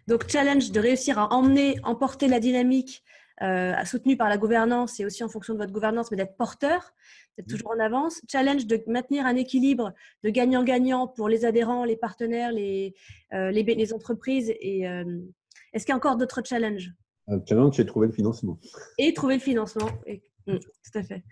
Donc 0.06 0.28
challenge 0.30 0.70
de 0.70 0.80
réussir 0.80 1.18
à 1.18 1.30
emmener, 1.34 1.76
emporter 1.82 2.26
la 2.26 2.40
dynamique 2.40 3.02
euh, 3.42 3.84
soutenu 3.84 4.16
par 4.16 4.28
la 4.28 4.38
gouvernance 4.38 4.98
et 4.98 5.04
aussi 5.04 5.22
en 5.22 5.28
fonction 5.28 5.54
de 5.54 5.58
votre 5.58 5.72
gouvernance, 5.72 6.10
mais 6.10 6.16
d'être 6.16 6.36
porteur, 6.36 6.94
d'être 7.36 7.48
toujours 7.48 7.70
en 7.70 7.80
avance. 7.80 8.20
Challenge 8.30 8.66
de 8.66 8.82
maintenir 8.86 9.26
un 9.26 9.36
équilibre 9.36 9.92
de 10.24 10.30
gagnant-gagnant 10.30 11.06
pour 11.06 11.28
les 11.28 11.44
adhérents, 11.44 11.84
les 11.84 11.96
partenaires, 11.96 12.52
les, 12.52 12.94
euh, 13.34 13.50
les, 13.50 13.92
entreprises. 13.92 14.52
Et 14.60 14.88
euh, 14.88 15.04
est-ce 15.72 15.84
qu'il 15.84 15.92
y 15.92 15.94
a 15.94 15.96
encore 15.96 16.16
d'autres 16.16 16.42
challenges? 16.44 16.92
Le 17.28 17.42
challenge, 17.46 17.76
c'est 17.76 17.84
trouver 17.84 18.06
le 18.06 18.12
financement. 18.12 18.58
Et 18.98 19.12
trouver 19.12 19.34
le 19.34 19.40
financement. 19.40 19.90
Mmh, 20.46 20.58
tout 20.58 20.98
à 20.98 21.02
fait. 21.02 21.22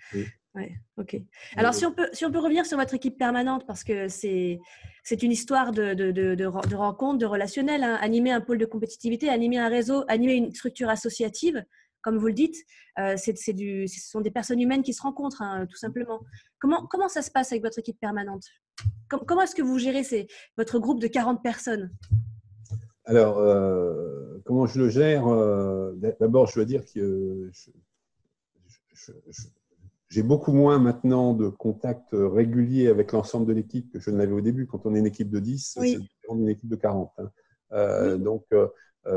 Ouais, 0.55 0.73
ok. 0.99 1.17
Alors, 1.57 1.75
si 1.75 1.85
on, 1.85 1.93
peut, 1.93 2.09
si 2.13 2.25
on 2.25 2.31
peut 2.31 2.39
revenir 2.39 2.65
sur 2.65 2.79
votre 2.79 2.95
équipe 2.95 3.19
permanente, 3.19 3.65
parce 3.67 3.83
que 3.83 4.09
c'est, 4.09 4.61
c'est 5.03 5.23
une 5.23 5.33
histoire 5.33 5.73
de, 5.73 5.95
de, 5.95 6.13
de, 6.13 6.35
de 6.35 6.75
rencontre, 6.75 7.19
de 7.19 7.27
relationnel, 7.27 7.83
hein. 7.83 7.99
animer 8.01 8.31
un 8.31 8.41
pôle 8.41 8.59
de 8.59 8.67
compétitivité, 8.67 9.29
animer 9.29 9.59
un 9.59 9.69
réseau, 9.69 10.05
animer 10.07 10.35
une 10.35 10.53
structure 10.53 10.89
associative, 10.89 11.65
comme 12.05 12.19
vous 12.19 12.27
le 12.27 12.35
dites, 12.35 12.57
euh, 12.99 13.15
c'est, 13.17 13.55
du, 13.55 13.89
ce 13.89 14.09
sont 14.09 14.21
des 14.21 14.31
personnes 14.31 14.61
humaines 14.61 14.83
qui 14.83 14.93
se 14.93 15.03
rencontrent, 15.03 15.41
hein, 15.41 15.67
tout 15.67 15.77
simplement. 15.77 16.21
Comment, 16.61 16.87
comment 16.87 17.09
ça 17.09 17.23
se 17.23 17.31
passe 17.31 17.51
avec 17.51 17.65
votre 17.65 17.79
équipe 17.79 17.99
permanente? 17.99 18.45
Comment 19.09 19.43
est-ce 19.43 19.55
que 19.55 19.63
vous 19.63 19.79
gérez 19.79 20.05
votre 20.59 20.79
groupe 20.79 21.01
de 21.01 21.07
40 21.07 21.43
personnes? 21.43 21.91
Alors, 23.07 23.39
euh, 23.39 24.39
comment 24.45 24.67
je 24.67 24.79
le 24.79 24.89
gère? 24.91 25.27
Euh, 25.29 25.95
D'abord, 26.21 26.47
je 26.47 26.57
dois 26.57 26.65
dire 26.65 26.85
que 26.85 27.51
j'ai 30.09 30.23
beaucoup 30.23 30.53
moins 30.53 30.79
maintenant 30.79 31.33
de 31.33 31.49
contacts 31.49 32.13
réguliers 32.13 32.89
avec 32.89 33.13
l'ensemble 33.13 33.47
de 33.47 33.53
l'équipe 33.53 33.91
que 33.93 34.01
je 34.01 34.11
ne 34.11 34.19
l'avais 34.19 34.33
au 34.33 34.41
début. 34.41 34.67
Quand 34.67 34.85
on 34.85 34.95
est 34.95 34.99
une 34.99 35.07
équipe 35.07 35.31
de 35.31 35.39
10, 35.39 35.79
c'est 35.81 35.97
différent 35.97 36.37
d'une 36.37 36.49
équipe 36.49 36.69
de 36.69 36.77
40. 36.77 37.13
Hein. 37.19 38.17
Donc, 38.19 38.45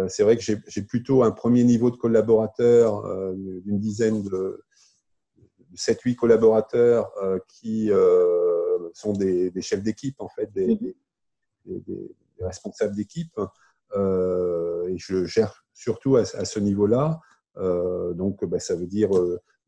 c'est 0.10 0.23
vrai 0.23 0.38
que 0.38 0.43
j'ai 0.43 0.82
plutôt 0.82 1.23
un 1.23 1.32
premier 1.32 1.63
niveau 1.63 1.91
de 1.91 1.95
collaborateurs, 1.95 3.06
euh, 3.06 3.34
d'une 3.36 3.80
dizaine 3.80 4.21
de 4.21 4.63
7-8 5.76 6.15
collaborateurs 6.15 7.12
euh, 7.23 7.39
qui 7.47 7.89
sont 8.93 9.13
des, 9.13 9.52
chefs 9.62 9.84
d'équipe, 9.84 10.19
en 10.19 10.30
fait, 10.30 10.52
des, 10.52 10.80
mhm. 11.65 12.08
responsables 12.39 12.95
d'équipe. 12.95 13.39
et 13.95 14.97
je 14.97 15.26
gère 15.26 15.65
surtout 15.73 16.17
à, 16.17 16.26
ce 16.26 16.60
niveau-là. 16.60 17.19
donc, 17.56 18.43
bah, 18.45 18.60
ça 18.60 18.76
veut 18.76 18.88
dire 18.88 19.10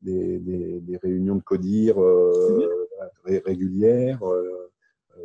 des, 0.01 0.99
réunions 1.01 1.35
de 1.35 1.43
CODIR 1.43 1.97
mhm. 1.97 3.41
régulières, 3.45 4.21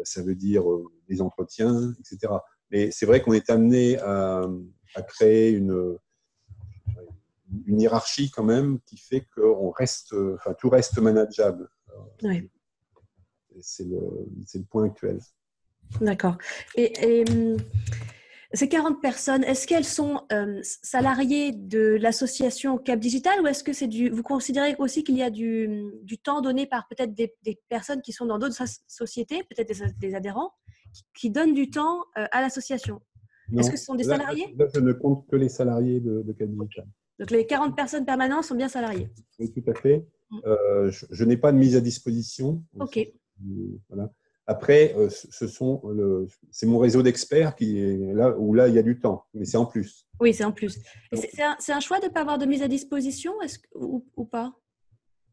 ça 0.05 0.23
veut 0.23 0.37
dire 0.37 0.65
des 1.09 1.21
entretiens, 1.21 1.93
etc. 1.99 2.33
Mais 2.71 2.91
c'est 2.91 3.07
vrai 3.07 3.23
qu'on 3.23 3.33
est 3.33 3.51
amené 3.51 3.99
à, 3.99 4.49
à 4.95 5.03
créer 5.03 5.51
une, 5.51 5.99
une 7.67 7.81
hiérarchie 7.81 8.31
quand 8.31 8.45
même 8.45 8.81
qui 8.87 8.97
fait 8.97 9.27
qu'on 9.35 9.71
reste, 9.71 10.15
enfin, 10.35 10.55
tout 10.55 10.71
reste 10.71 10.99
manageable. 10.99 11.69
Oui. 12.23 12.51
C'est 13.61 13.85
le, 13.85 14.01
le, 14.55 14.63
point 14.65 14.87
actuel. 14.87 15.21
D'accord. 16.01 16.37
Et, 16.77 17.25
hum, 17.29 17.57
ces 18.53 18.69
40 18.69 19.01
personnes, 19.01 19.43
est-ce 19.43 19.67
qu'elles 19.67 19.85
sont 19.85 20.23
euh, 20.33 20.61
salariées 20.63 21.51
de 21.51 21.97
l'association 22.01 22.79
Cap 22.79 23.01
Digital 23.01 23.41
ou 23.41 23.49
est-ce 23.49 23.65
que 23.65 23.73
c'est 23.73 23.89
du. 23.89 24.11
Vous 24.11 24.23
considérez 24.23 24.77
aussi 24.79 25.03
qu'il 25.03 25.17
y 25.17 25.23
a 25.23 25.31
du, 25.31 25.91
du 26.03 26.19
temps 26.19 26.41
donné 26.41 26.67
par 26.67 26.87
peut-être 26.87 27.15
des, 27.15 27.35
des, 27.43 27.61
personnes 27.69 28.01
qui 28.01 28.13
sont 28.13 28.27
dans 28.27 28.39
d'autres 28.39 28.57
sociétés, 28.87 29.43
peut-être 29.45 29.69
des, 29.69 30.09
des, 30.09 30.15
adhérents, 30.15 30.53
qui, 31.17 31.31
donnent 31.31 31.55
du 31.55 31.69
temps 31.71 32.05
euh, 32.17 32.27
à 32.31 32.41
l'association? 32.41 33.01
Est-ce 33.57 33.71
que 33.71 33.77
ce 33.77 33.85
sont 33.85 33.95
des 33.95 34.05
salariés 34.05 34.55
là, 34.59 34.67
je 34.75 34.81
ne 34.81 34.93
compte 34.93 35.27
que 35.29 35.37
les 35.37 35.49
salariés 35.49 36.01
de, 36.01 36.23
de 36.23 36.35
Donc 37.19 37.31
les 37.31 37.47
40 37.47 37.77
personnes 37.77 38.05
permanentes 38.05 38.45
sont 38.45 38.55
bien 38.55 38.69
salariés 38.69 39.11
Oui, 39.39 39.53
tout 39.53 39.71
à 39.71 39.75
fait. 39.75 40.07
Mm. 40.31 40.39
Euh, 40.47 40.91
je, 40.91 41.25
n'ai 41.25 41.37
pas 41.37 41.53
de 41.53 41.59
mise 41.59 41.77
à 41.77 41.81
disposition. 41.81 42.63
Ok. 42.79 42.99
Voilà. 43.89 44.11
Après, 44.47 44.95
euh, 44.97 45.09
ce 45.09 45.47
sont 45.47 45.83
c'est 46.51 46.67
mon 46.67 46.79
réseau 46.79 47.03
d'experts 47.03 47.57
qui 47.57 47.79
est 47.79 48.13
là 48.13 48.37
où 48.39 48.53
là 48.53 48.69
il 48.69 48.75
y 48.75 48.79
a 48.79 48.83
du 48.83 49.01
temps, 49.01 49.25
mais 49.33 49.47
c'est 49.47 49.57
en 49.57 49.65
plus. 49.65 50.07
Oui, 50.21 50.35
c'est 50.35 50.45
en 50.45 50.53
plus. 50.53 50.79
C'est 51.15 51.43
un, 51.43 51.57
un, 51.69 51.81
choix 51.81 51.99
de 51.99 52.07
ne 52.07 52.11
pas 52.11 52.21
avoir 52.21 52.37
de 52.37 52.45
mise 52.45 52.63
à 52.63 52.69
disposition, 52.69 53.41
est-ce 53.41 53.59
ou, 53.75 54.05
ou, 54.17 54.25
pas? 54.27 54.55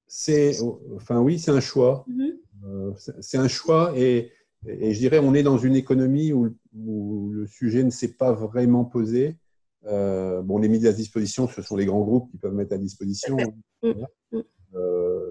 C'est, 0.07 0.57
enfin 0.95 1.19
oui, 1.19 1.39
c'est 1.39 1.51
un 1.51 1.59
choix. 1.59 2.05
Mhm. 2.07 2.95
c'est 3.19 3.37
un 3.37 3.49
choix 3.49 3.93
et, 3.97 4.31
et, 4.67 4.93
je 4.93 4.99
dirais 4.99 5.19
on 5.19 5.33
est 5.33 5.43
dans 5.43 5.57
une 5.57 5.75
économie 5.75 6.33
où, 6.33 6.49
le 6.73 7.47
sujet 7.47 7.83
ne 7.83 7.89
s'est 7.89 8.13
pas 8.13 8.31
vraiment 8.31 8.85
posé. 8.85 9.37
bon, 9.83 10.57
les 10.57 10.69
mis 10.69 10.85
à 10.87 10.93
disposition, 10.93 11.47
ce 11.47 11.61
sont 11.61 11.75
les 11.75 11.85
grands 11.85 12.03
groupes 12.03 12.29
qui 12.31 12.37
peuvent 12.37 12.53
mettre 12.53 12.73
à 12.73 12.77
disposition. 12.77 13.37
Euh, 14.73 15.29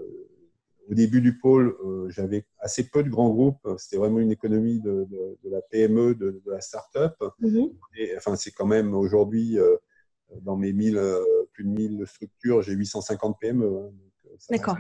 au 0.90 0.94
début 0.94 1.20
du 1.20 1.38
pôle, 1.38 1.76
euh, 1.84 2.08
j'avais 2.10 2.44
assez 2.58 2.88
peu 2.88 3.02
de 3.02 3.08
grands 3.08 3.30
groupes. 3.30 3.66
C'était 3.78 3.96
vraiment 3.96 4.18
une 4.18 4.32
économie 4.32 4.80
de, 4.80 5.06
la 5.44 5.62
PME, 5.62 6.14
de, 6.16 6.42
la 6.46 6.60
start-up. 6.60 7.14
Mhm. 7.38 7.70
Et, 7.96 8.16
enfin, 8.16 8.34
c'est 8.36 8.50
quand 8.50 8.66
même 8.66 8.94
aujourd'hui, 8.94 9.58
euh, 9.58 9.76
dans 10.42 10.56
mes 10.56 10.72
1000, 10.72 11.00
plus 11.52 11.64
de 11.64 11.68
1000 11.68 12.06
structures, 12.06 12.62
j'ai 12.62 12.72
850 12.72 13.38
PME. 13.40 13.66
Hein, 13.66 13.90
D'accord. 14.50 14.78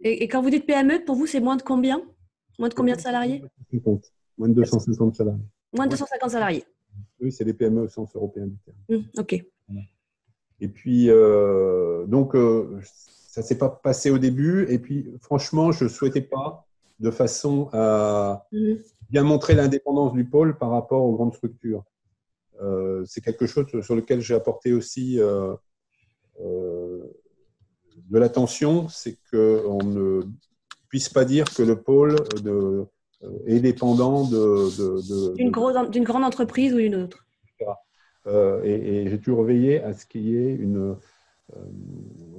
Et, 0.00 0.28
quand 0.28 0.40
vous 0.40 0.50
dites 0.50 0.66
PME, 0.66 1.04
pour 1.04 1.16
vous, 1.16 1.26
c'est 1.26 1.40
moins 1.40 1.56
de 1.56 1.62
combien? 1.62 2.00
Moins 2.58 2.68
de 2.68 2.74
combien 2.74 2.96
de 2.96 3.00
salariés 3.00 3.42
Moins 4.36 4.48
de 4.48 4.54
250 4.54 5.14
salariés. 5.16 5.42
Moins 5.72 5.86
de 5.86 5.90
250 5.90 6.30
salariés. 6.30 6.64
Oui, 7.20 7.32
c'est 7.32 7.44
les 7.44 7.54
PME 7.54 7.82
au 7.82 7.88
sens 7.88 8.14
européen 8.14 8.46
du 8.46 8.56
terme. 8.58 8.76
Mmh, 8.88 9.20
ok. 9.20 9.44
Et 10.60 10.68
puis, 10.68 11.08
donc, 12.08 12.34
ça 12.82 13.42
s'est 13.42 13.58
pas 13.58 13.68
passé 13.68 14.10
au 14.10 14.18
début. 14.18 14.66
Et 14.68 14.78
puis, 14.78 15.12
franchement, 15.20 15.70
je 15.70 15.84
ne 15.84 15.88
souhaitais 15.88 16.22
pas, 16.22 16.68
de 17.00 17.10
façon 17.10 17.68
à 17.72 18.46
mhm. 18.52 18.78
bien 19.10 19.22
montrer 19.22 19.54
l'indépendance 19.54 20.12
du 20.12 20.24
pôle 20.24 20.58
par 20.58 20.70
rapport 20.70 21.02
aux 21.04 21.14
grandes 21.14 21.34
structures. 21.34 21.84
Euh, 22.60 23.04
c'est 23.06 23.20
quelque 23.20 23.46
chose 23.46 23.66
sur 23.82 23.94
lequel 23.94 24.20
j'ai 24.20 24.34
apporté 24.34 24.72
aussi 24.72 25.20
euh, 25.20 25.54
euh, 26.40 27.04
de 27.96 28.18
l'attention, 28.18 28.88
c'est 28.88 29.16
qu'on 29.30 29.78
ne 29.84 30.22
puisse 30.88 31.08
pas 31.08 31.24
dire 31.24 31.44
que 31.54 31.62
le 31.62 31.80
pôle 31.80 32.16
de, 32.42 32.86
est 33.46 33.60
dépendant 33.60 34.24
de, 34.24 35.34
d'une, 35.36 35.50
grande 35.50 36.24
entreprise 36.24 36.72
ou 36.72 36.78
d'une 36.78 36.94
autre. 36.94 37.26
et, 38.64 38.70
et 38.70 39.08
j'ai 39.08 39.18
toujours 39.18 39.44
veillé 39.44 39.82
à 39.82 39.94
ce 39.94 40.06
qu'il 40.06 40.28
y 40.28 40.36
ait 40.36 40.54
une, 40.54 40.96
euh, 41.56 41.60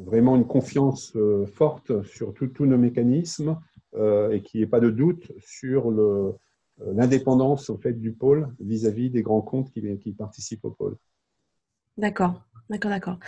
vraiment 0.06 0.36
une 0.36 0.46
confiance 0.46 1.14
euh, 1.16 1.46
forte 1.48 2.04
sur 2.04 2.34
tous 2.34 2.66
nos 2.66 2.78
mécanismes 2.78 3.60
euh, 3.96 4.32
et 4.32 4.42
qu'il 4.42 4.60
n'y 4.60 4.66
ait 4.66 4.70
pas 4.70 4.80
de 4.80 4.90
doute 4.90 5.32
sur 5.40 5.92
l'indépendance 6.80 7.70
en 7.70 7.78
fait, 7.78 7.94
du 7.94 8.12
pôle 8.12 8.54
vis-à-vis 8.60 9.10
des 9.10 9.24
grands 9.24 9.42
comptes 9.42 9.72
qui, 9.72 9.82
qui 10.00 10.14
participent 10.14 10.66
au 10.66 10.72
pôle. 10.72 10.96
D'accord, 11.98 12.42
d'accord, 12.70 12.92
d'accord. 12.92 13.20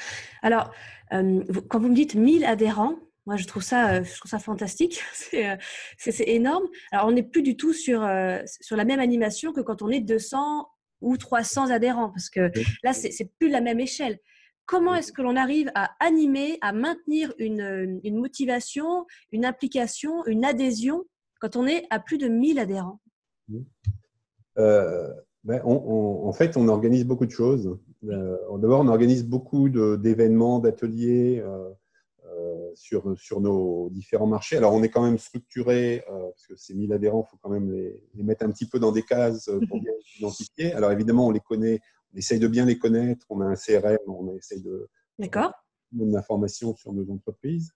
Alors, 0.41 0.71
quand 1.09 1.79
vous 1.79 1.89
me 1.89 1.95
dites 1.95 2.15
1000 2.15 2.45
adhérents, 2.45 2.95
moi, 3.25 3.35
je 3.35 3.45
trouve 3.45 3.63
ça, 3.63 4.01
je 4.01 4.17
trouve 4.17 4.29
ça 4.29 4.39
fantastique. 4.39 5.01
C'est 5.97 6.27
énorme. 6.27 6.67
Alors, 6.91 7.07
on 7.07 7.11
n'est 7.11 7.23
plus 7.23 7.43
du 7.43 7.55
tout 7.55 7.73
sur, 7.73 8.07
sur 8.61 8.75
la 8.75 8.85
même 8.85 8.99
animation 8.99 9.53
que 9.53 9.61
quand 9.61 9.81
on 9.81 9.89
est 9.89 10.01
200 10.01 10.67
ou 11.01 11.17
300 11.17 11.69
adhérents, 11.69 12.09
parce 12.09 12.29
que 12.29 12.51
là, 12.83 12.93
c'est 12.93 13.31
plus 13.39 13.49
la 13.49 13.61
même 13.61 13.79
échelle 13.79 14.19
comment 14.71 14.95
est-ce 14.95 15.11
que 15.11 15.21
l'on 15.21 15.35
arrive 15.35 15.69
à 15.75 15.91
animer, 15.99 16.57
à 16.61 16.71
maintenir 16.71 17.33
une, 17.37 17.99
motivation, 18.17 19.05
une 19.33 19.45
implication, 19.45 20.25
une 20.25 20.45
adhésion 20.45 21.03
quand 21.41 21.57
on 21.57 21.67
est 21.67 21.85
à 21.89 21.99
plus 21.99 22.17
de 22.17 22.29
1000 22.29 22.57
adhérents? 22.57 23.01
Euh, 24.57 25.09
ben, 25.43 25.61
En 25.65 26.31
fait, 26.31 26.55
on 26.55 26.69
organise 26.69 27.05
beaucoup 27.05 27.25
de 27.25 27.31
choses. 27.31 27.77
Euh, 28.05 28.37
D'abord, 28.57 28.79
on 28.79 28.87
organise 28.87 29.25
beaucoup 29.25 29.67
d'événements, 29.69 30.59
d'ateliers 30.59 31.39
euh, 31.39 31.47
euh, 31.47 31.73
sur, 32.75 33.17
sur 33.17 33.41
nos 33.41 33.89
différents 33.91 34.27
marchés. 34.27 34.57
Alors, 34.57 34.73
on 34.73 34.83
est 34.83 34.89
quand 34.89 35.03
même 35.03 35.17
structuré, 35.17 36.03
parce 36.07 36.47
que 36.47 36.55
ces 36.55 36.73
1000 36.73 36.93
adhérents, 36.93 37.25
il 37.27 37.29
faut 37.31 37.37
quand 37.41 37.49
même 37.49 37.71
les, 37.71 38.03
les, 38.13 38.23
mettre 38.23 38.45
un 38.45 38.51
petit 38.51 38.65
peu 38.65 38.79
dans 38.79 38.91
des 38.91 39.03
cases 39.03 39.49
pour 39.67 39.79
bien 39.81 39.91
les 39.91 40.19
identifier. 40.19 40.73
Alors, 40.73 40.91
évidemment, 40.91 41.27
on 41.27 41.31
les 41.31 41.39
connaît 41.39 41.81
on 42.13 42.17
essaye 42.17 42.39
de 42.39 42.47
bien 42.47 42.65
les 42.65 42.77
connaître, 42.77 43.25
on 43.29 43.41
a 43.41 43.45
un 43.45 43.55
CRM, 43.55 43.97
on 44.07 44.35
essaye 44.35 44.61
de 44.61 44.89
D'accord. 45.17 45.51
donner 45.91 46.11
de 46.11 46.15
l'information 46.15 46.75
sur 46.75 46.93
nos 46.93 47.09
entreprises. 47.11 47.71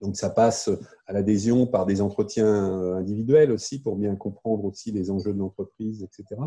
Donc 0.00 0.16
ça 0.16 0.30
passe 0.30 0.70
à 1.06 1.12
l'adhésion 1.12 1.66
par 1.66 1.84
des 1.84 2.00
entretiens 2.00 2.72
euh, 2.72 2.94
individuels 2.96 3.52
aussi 3.52 3.82
pour 3.82 3.96
bien 3.96 4.16
comprendre 4.16 4.64
aussi 4.64 4.92
les 4.92 5.10
enjeux 5.10 5.32
de 5.32 5.38
l'entreprise, 5.38 6.02
etc. 6.02 6.40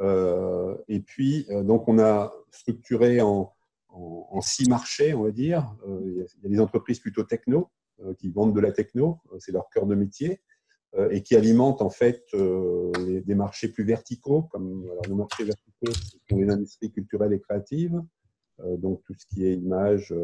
Euh, 0.00 0.76
et 0.86 1.00
puis, 1.00 1.46
euh, 1.50 1.64
donc 1.64 1.88
on 1.88 1.98
a 1.98 2.32
structuré 2.52 3.20
en, 3.20 3.52
six 4.40 4.68
marchés, 4.68 5.14
on 5.14 5.24
va 5.24 5.30
dire. 5.30 5.76
il 6.04 6.26
y 6.42 6.46
a 6.46 6.48
des 6.48 6.60
entreprises 6.60 7.00
plutôt 7.00 7.24
techno 7.24 7.70
qui 8.18 8.30
vendent 8.30 8.54
de 8.54 8.60
la 8.60 8.72
techno, 8.72 9.18
c'est 9.38 9.52
leur 9.52 9.68
cœur 9.70 9.86
de 9.86 9.94
métier. 9.94 10.40
Euh, 10.94 11.10
et 11.10 11.22
qui 11.22 11.36
alimentent 11.36 11.82
en 11.82 11.90
fait 11.90 12.24
euh, 12.32 12.90
des 13.26 13.34
marchés 13.34 13.68
plus 13.68 13.84
verticaux, 13.84 14.44
comme 14.44 14.88
alors, 14.90 15.02
les 15.06 15.14
marchés 15.14 15.44
verticaux 15.44 15.92
sont 16.30 16.38
les 16.38 16.48
industries 16.48 16.90
culturelles 16.90 17.34
et 17.34 17.40
créatives, 17.40 18.02
euh, 18.60 18.78
donc 18.78 19.02
tout 19.04 19.12
ce 19.12 19.26
qui 19.26 19.44
est 19.44 19.52
images, 19.52 20.14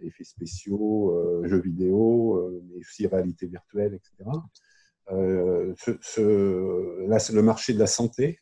effets 0.00 0.24
spéciaux, 0.24 1.44
jeux 1.44 1.60
vidéo, 1.60 2.62
mais 2.70 2.78
aussi 2.78 3.06
réalité 3.06 3.46
virtuelle, 3.46 3.94
etc. 3.94 4.30
Ce, 6.00 7.06
là, 7.06 7.18
le 7.34 7.42
marché 7.42 7.74
de 7.74 7.78
la 7.78 7.86
santé. 7.86 8.40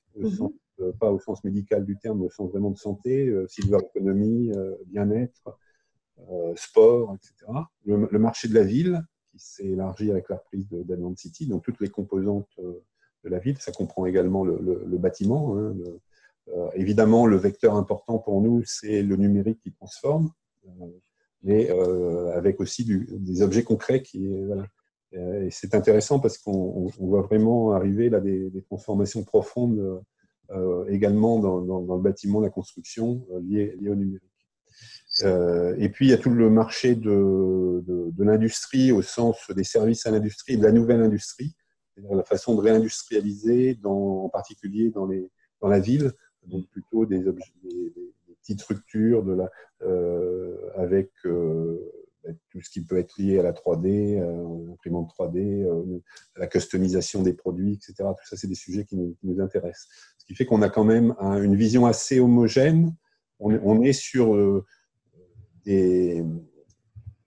Pas 0.99 1.11
au 1.11 1.19
sens 1.19 1.45
médical 1.45 1.85
du 1.85 1.97
terme, 1.99 2.21
mais 2.21 2.27
au 2.27 2.31
sens 2.31 2.51
vraiment 2.51 2.71
de 2.71 2.79
santé, 2.79 3.33
silver 3.49 3.79
economy, 3.95 4.53
bien-être, 4.87 5.59
sport, 6.57 7.15
etc. 7.15 7.53
le, 7.85 8.19
marché 8.19 8.49
de 8.49 8.55
la 8.55 8.65
ville, 8.65 9.03
qui 9.33 9.39
s'est 9.39 9.67
élargi 9.67 10.11
avec 10.11 10.29
la 10.29 10.37
reprise 10.37 10.69
d'Advent 10.71 11.17
City, 11.17 11.47
donc 11.47 11.65
toutes 11.65 11.81
les 11.81 11.89
composantes 11.89 12.49
euh, 12.59 12.85
de 13.25 13.31
la 13.31 13.39
ville. 13.39 13.59
Ça 13.59 13.73
comprend 13.73 14.07
également 14.07 14.45
le, 14.45 14.99
bâtiment. 14.99 15.57
Hein, 15.57 15.75
euh, 16.49 16.69
évidemment, 16.75 17.27
le 17.27 17.37
vecteur 17.37 17.75
important 17.75 18.19
pour 18.19 18.41
nous, 18.43 18.63
c'est 18.65 19.03
le 19.03 19.17
numérique 19.17 19.61
qui 19.61 19.73
transforme, 19.73 20.31
euh, 20.67 20.87
mais 21.43 21.71
avec 22.35 22.61
aussi 22.61 22.85
des 22.85 23.43
objets 23.43 23.65
concrets. 23.65 24.03
Et 25.13 25.51
c'est 25.51 25.75
intéressant 25.75 26.21
parce 26.21 26.39
qu'on 26.39 26.87
voit 26.99 27.23
vraiment 27.23 27.73
arriver 27.73 28.09
là 28.11 28.21
des, 28.21 28.63
transformations 28.69 29.25
profondes 29.25 30.03
également 30.89 31.39
dans, 31.39 31.97
le 31.97 32.03
bâtiment, 32.03 32.41
la 32.41 32.51
construction 32.51 33.27
liées, 33.43 33.77
liées 33.81 33.91
au 33.91 33.95
numérique. 33.95 34.23
Euh, 35.25 35.75
et 35.79 35.89
puis, 35.89 36.07
il 36.07 36.11
y 36.11 36.15
a 36.15 36.19
tout 36.19 36.31
le 36.31 36.51
marché 36.51 36.95
de, 36.95 37.83
l'industrie 38.19 38.93
au 38.93 39.03
sens 39.03 39.51
des 39.51 39.65
services 39.65 40.07
à 40.07 40.11
l'industrie, 40.11 40.57
de 40.57 40.63
la 40.63 40.73
nouvelle 40.73 41.03
industrie, 41.03 41.55
la 41.97 42.25
façon 42.25 42.55
de 42.55 42.61
réindustrialiser, 42.61 43.79
en 43.85 44.29
particulier 44.29 44.91
dans, 44.91 45.07
les, 45.07 45.31
dans 45.61 45.69
la 45.69 45.81
ville, 45.81 46.13
donc 46.47 46.67
plutôt 46.69 47.05
des, 47.05 47.23
petites 48.41 48.61
structures 48.61 49.23
de 49.23 49.35
la, 49.35 49.51
euh, 49.83 50.57
avec 50.77 51.11
euh, 51.27 51.79
ben, 52.25 52.37
tout 52.51 52.61
ce 52.61 52.71
qui 52.71 52.85
peut 52.85 52.99
être 52.99 53.15
lié 53.19 53.39
à 53.39 53.43
la 53.43 53.53
3D, 53.53 54.21
euh, 54.21 54.69
l'imprimante 54.69 55.13
3D, 55.19 56.01
la 56.37 56.47
customisation 56.47 57.23
des 57.23 57.35
produits, 57.35 57.75
etc. 57.75 57.95
Tout 57.99 58.27
ça, 58.27 58.37
c'est 58.37 58.49
des 58.49 58.55
sujets 58.55 58.85
qui 58.85 58.97
nous, 58.97 59.41
intéressent. 59.41 59.89
Ce 60.23 60.27
qui 60.27 60.37
fait 60.37 60.47
qu'on 60.47 60.63
a 60.63 60.69
quand 60.69 60.85
même 60.85 61.17
une 61.21 61.57
vision 61.57 61.85
assez 61.85 62.21
homogène. 62.21 62.95
On, 63.41 63.83
est 63.83 63.93
sur 63.93 64.63
des, 65.65 66.23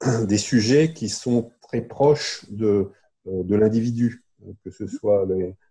des 0.27 0.37
sujets 0.37 0.93
qui 0.93 1.09
sont 1.09 1.51
très 1.61 1.81
proches 1.81 2.45
de, 2.49 2.89
euh, 3.27 3.43
l'individu, 3.49 4.23
que 4.63 4.71
ce 4.71 4.87
soit 4.87 5.27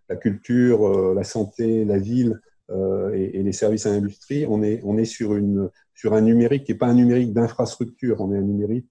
la 0.07 0.15
culture, 0.15 0.87
euh, 0.87 1.13
la 1.15 1.23
santé, 1.23 1.83
la 1.85 1.97
ville 1.97 2.39
euh, 2.69 3.11
et, 3.13 3.41
les 3.41 3.53
services 3.53 3.85
à 3.85 3.91
l'industrie. 3.91 4.45
On 4.47 4.61
est, 4.61 5.05
sur 5.05 6.13
un 6.13 6.21
numérique 6.21 6.65
qui 6.65 6.73
n'est 6.73 6.77
pas 6.77 6.87
un 6.87 6.93
numérique 6.93 7.33
d'infrastructure, 7.33 8.21
on 8.21 8.33
est 8.33 8.37
un 8.37 8.41
numérique 8.41 8.89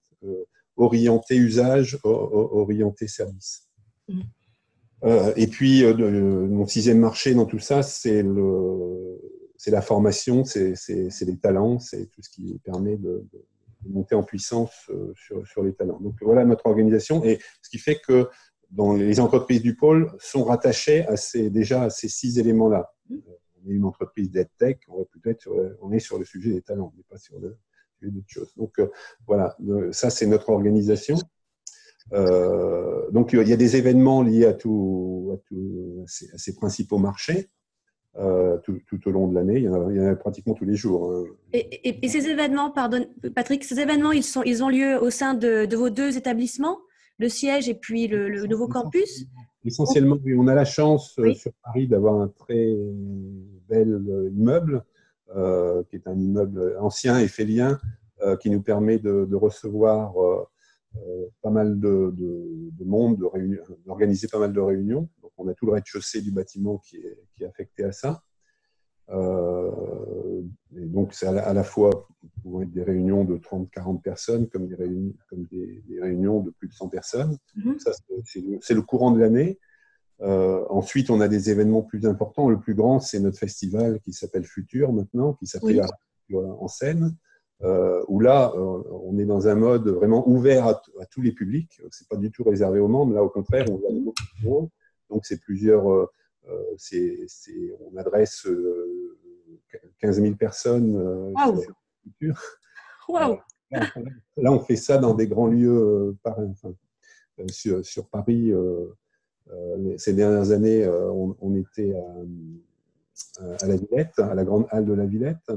orienté 0.77 1.37
usage, 1.37 1.97
orienté 2.03 3.07
service. 3.07 3.69
Mmh. 4.09 4.21
Et 5.03 5.47
puis, 5.47 5.83
mon 5.93 6.65
sixième 6.65 6.99
marché 6.99 7.33
dans 7.35 7.45
tout 7.45 7.59
ça, 7.59 7.83
c'est 7.83 8.23
le, 8.23 9.19
c'est 9.57 9.71
la 9.71 9.81
formation, 9.81 10.43
c'est 10.43 10.75
les 11.21 11.37
talents, 11.37 11.79
c'est 11.79 12.05
tout 12.11 12.21
ce 12.21 12.29
qui 12.29 12.59
permet 12.63 12.97
de, 12.97 13.25
monter 13.87 14.15
en 14.15 14.23
puissance 14.23 14.89
euh, 14.89 15.13
sur, 15.15 15.45
sur, 15.47 15.63
les 15.63 15.73
talents. 15.73 15.99
Donc 15.99 16.15
voilà 16.21 16.43
notre 16.43 16.65
organisation 16.65 17.23
et 17.23 17.39
ce 17.61 17.69
qui 17.69 17.77
fait 17.77 17.99
que 17.99 18.27
dans 18.71 18.93
les 18.93 19.19
entreprises 19.19 19.61
du 19.61 19.75
pôle 19.75 20.11
sont 20.19 20.43
rattachées 20.43 21.05
à 21.05 21.17
ces, 21.17 21.51
déjà 21.51 21.83
à 21.83 21.89
ces 21.91 22.07
six 22.07 22.39
éléments-là. 22.39 22.91
On 23.11 23.69
est 23.69 23.73
une 23.73 23.85
entreprise 23.85 24.31
d'EdTech, 24.31 24.81
on, 24.87 25.05
peut-être 25.05 25.47
on 25.81 25.91
est 25.91 25.99
sur 25.99 26.17
le 26.17 26.25
sujet 26.25 26.51
des 26.51 26.61
talents, 26.61 26.93
n'est 26.97 27.03
pas 27.03 27.17
sur 27.17 27.39
le 27.39 27.57
sujet 27.99 28.11
d'autres 28.11 28.29
choses. 28.29 28.53
Donc 28.55 28.79
euh, 28.79 28.87
voilà, 29.27 29.55
ça 29.91 30.09
c'est 30.09 30.25
notre 30.25 30.49
organisation. 30.49 31.17
Euh, 32.13 33.09
donc 33.11 33.33
il 33.33 33.47
y 33.47 33.53
a 33.53 33.57
des 33.57 33.75
événements 33.75 34.21
liés 34.21 34.45
à, 34.45 34.53
tout, 34.53 35.31
à, 35.33 35.37
tout, 35.47 36.03
à, 36.03 36.37
ces, 36.37 36.55
principaux 36.55 36.97
marchés. 36.97 37.49
tout, 38.13 39.07
au 39.07 39.11
long 39.11 39.27
de 39.27 39.35
l'année. 39.35 39.59
Il, 39.59 39.63
y 39.63 39.69
en 39.69 40.07
a 40.07 40.15
pratiquement 40.15 40.53
tous 40.53 40.65
les 40.65 40.75
jours. 40.75 41.11
Hein. 41.11 41.23
Et, 41.53 42.07
ces 42.07 42.27
événements, 42.27 42.71
pardon, 42.71 43.05
Patrick, 43.35 43.63
ces 43.63 43.79
événements, 43.79 44.11
ils, 44.11 44.23
sont, 44.23 44.43
ils 44.43 44.63
ont 44.63 44.69
lieu 44.69 44.97
au 45.01 45.09
sein 45.09 45.33
de, 45.33 45.75
vos 45.75 45.89
deux 45.89 46.17
établissements, 46.17 46.77
le 47.17 47.29
siège 47.29 47.69
et 47.69 47.75
puis 47.75 48.07
le, 48.07 48.45
nouveau 48.45 48.67
campus? 48.67 49.25
Essentiellement, 49.63 50.17
oui. 50.23 50.35
On 50.37 50.47
a 50.47 50.53
la 50.53 50.65
chance 50.65 51.19
sur 51.33 51.51
Paris 51.63 51.87
d'avoir 51.87 52.21
un 52.21 52.27
très 52.27 52.77
bel 53.67 53.99
immeuble, 54.31 54.83
qui 55.89 55.95
est 55.95 56.07
un 56.07 56.19
immeuble 56.19 56.77
ancien 56.79 57.19
et 57.19 57.27
félien, 57.27 57.79
qui 58.39 58.51
nous 58.51 58.61
permet 58.61 58.99
de, 58.99 59.25
de 59.25 59.35
recevoir 59.35 60.15
euh, 60.23 60.45
pas 61.41 61.49
mal 61.49 61.79
de, 61.79 62.13
monde, 62.83 63.17
d'organiser 63.85 64.27
pas 64.27 64.39
mal 64.39 64.53
de 64.53 64.59
réunions. 64.59 65.09
Donc, 65.21 65.31
on 65.37 65.47
a 65.47 65.53
tout 65.53 65.65
le 65.65 65.73
rez-de-chaussée 65.73 66.21
du 66.21 66.31
bâtiment 66.31 66.77
qui 66.79 66.97
est, 66.97 67.19
qui 67.33 67.43
est, 67.43 67.47
affecté 67.47 67.83
à 67.83 67.91
ça. 67.91 68.23
Euh, 69.09 70.41
et 70.75 70.85
donc, 70.85 71.13
c'est 71.13 71.27
à, 71.27 71.53
la 71.53 71.63
fois 71.63 72.07
pouvant 72.41 72.61
être 72.61 72.71
des 72.71 72.83
réunions 72.83 73.23
de 73.23 73.37
30-40 73.37 74.01
personnes 74.01 74.47
comme, 74.47 74.67
des 74.67 74.75
réunions, 74.75 75.13
comme 75.29 75.45
des, 75.45 75.83
réunions 76.01 76.41
de 76.41 76.51
plus 76.51 76.67
de 76.67 76.73
100 76.73 76.89
personnes. 76.89 77.37
Mm-hmm. 77.57 77.79
Ça, 77.79 77.91
c'est 78.61 78.73
le 78.73 78.81
courant 78.81 79.11
de 79.11 79.19
l'année. 79.19 79.59
Euh, 80.21 80.63
ensuite, 80.69 81.09
on 81.09 81.21
a 81.21 81.27
des 81.27 81.49
événements 81.49 81.81
plus 81.81 82.05
importants. 82.05 82.49
Le 82.49 82.59
plus 82.59 82.73
grand, 82.73 82.99
c'est 82.99 83.19
notre 83.19 83.37
festival 83.37 83.99
qui 83.99 84.13
s'appelle 84.13 84.45
Futur 84.45 84.93
maintenant, 84.93 85.33
qui 85.33 85.45
s'appelle 85.45 85.81
en 86.33 86.67
scène. 86.67 87.15
Euh, 87.63 88.03
où 88.09 88.19
là, 88.19 88.51
euh, 88.53 88.83
on 88.91 89.17
est 89.17 89.25
dans 89.25 89.47
un 89.47 89.55
mode 89.55 89.87
vraiment 89.87 90.27
ouvert 90.27 90.67
à, 90.67 90.81
tous 91.09 91.21
les 91.21 91.31
publics. 91.31 91.81
C'est 91.89 92.07
pas 92.07 92.17
du 92.17 92.29
tout 92.31 92.43
réservé 92.43 92.79
aux 92.79 92.87
membres. 92.87 93.13
Là, 93.13 93.23
au 93.23 93.29
contraire, 93.29 93.65
on 93.71 93.77
va 93.77 93.87
plus 93.87 94.43
loin. 94.43 94.67
Donc, 95.09 95.25
c'est 95.25 95.39
plusieurs. 95.39 95.89
Euh, 95.89 96.07
c'est, 96.77 97.25
on 97.79 97.97
adresse 97.97 98.47
15 99.99 100.21
000 100.21 100.35
personnes. 100.35 100.95
Wow. 101.33 101.63
Wow. 103.07 103.39
Là, 103.71 104.51
on 104.51 104.59
fait 104.59 104.75
ça 104.75 104.97
dans 104.97 105.13
des 105.13 105.27
grands 105.27 105.47
lieux 105.47 106.15
par, 106.23 106.37
enfin, 106.39 106.73
sur, 107.47 107.83
sur, 107.85 108.07
Paris. 108.09 108.51
ces 109.97 110.13
dernières 110.13 110.51
années, 110.51 110.87
on, 110.87 111.35
on 111.39 111.55
était 111.55 111.95
à, 111.95 113.63
à, 113.63 113.67
la 113.67 113.75
Villette, 113.77 114.19
à 114.19 114.35
la 114.35 114.43
grande 114.43 114.67
halle 114.69 114.85
de 114.85 114.93
la 114.93 115.05
Villette. 115.05 115.51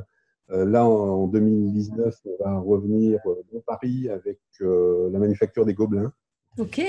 Euh, 0.51 0.65
là, 0.65 0.87
en 0.87 1.27
2019, 1.27 2.15
on 2.25 2.45
va 2.45 2.59
revenir 2.59 3.21
euh, 3.27 3.35
dans 3.53 3.61
Paris 3.61 4.09
avec 4.09 4.39
euh, 4.61 5.11
la 5.11 5.19
manufacture 5.19 5.67
des 5.67 5.75
Gobelins. 5.75 6.13
Ok. 6.57 6.81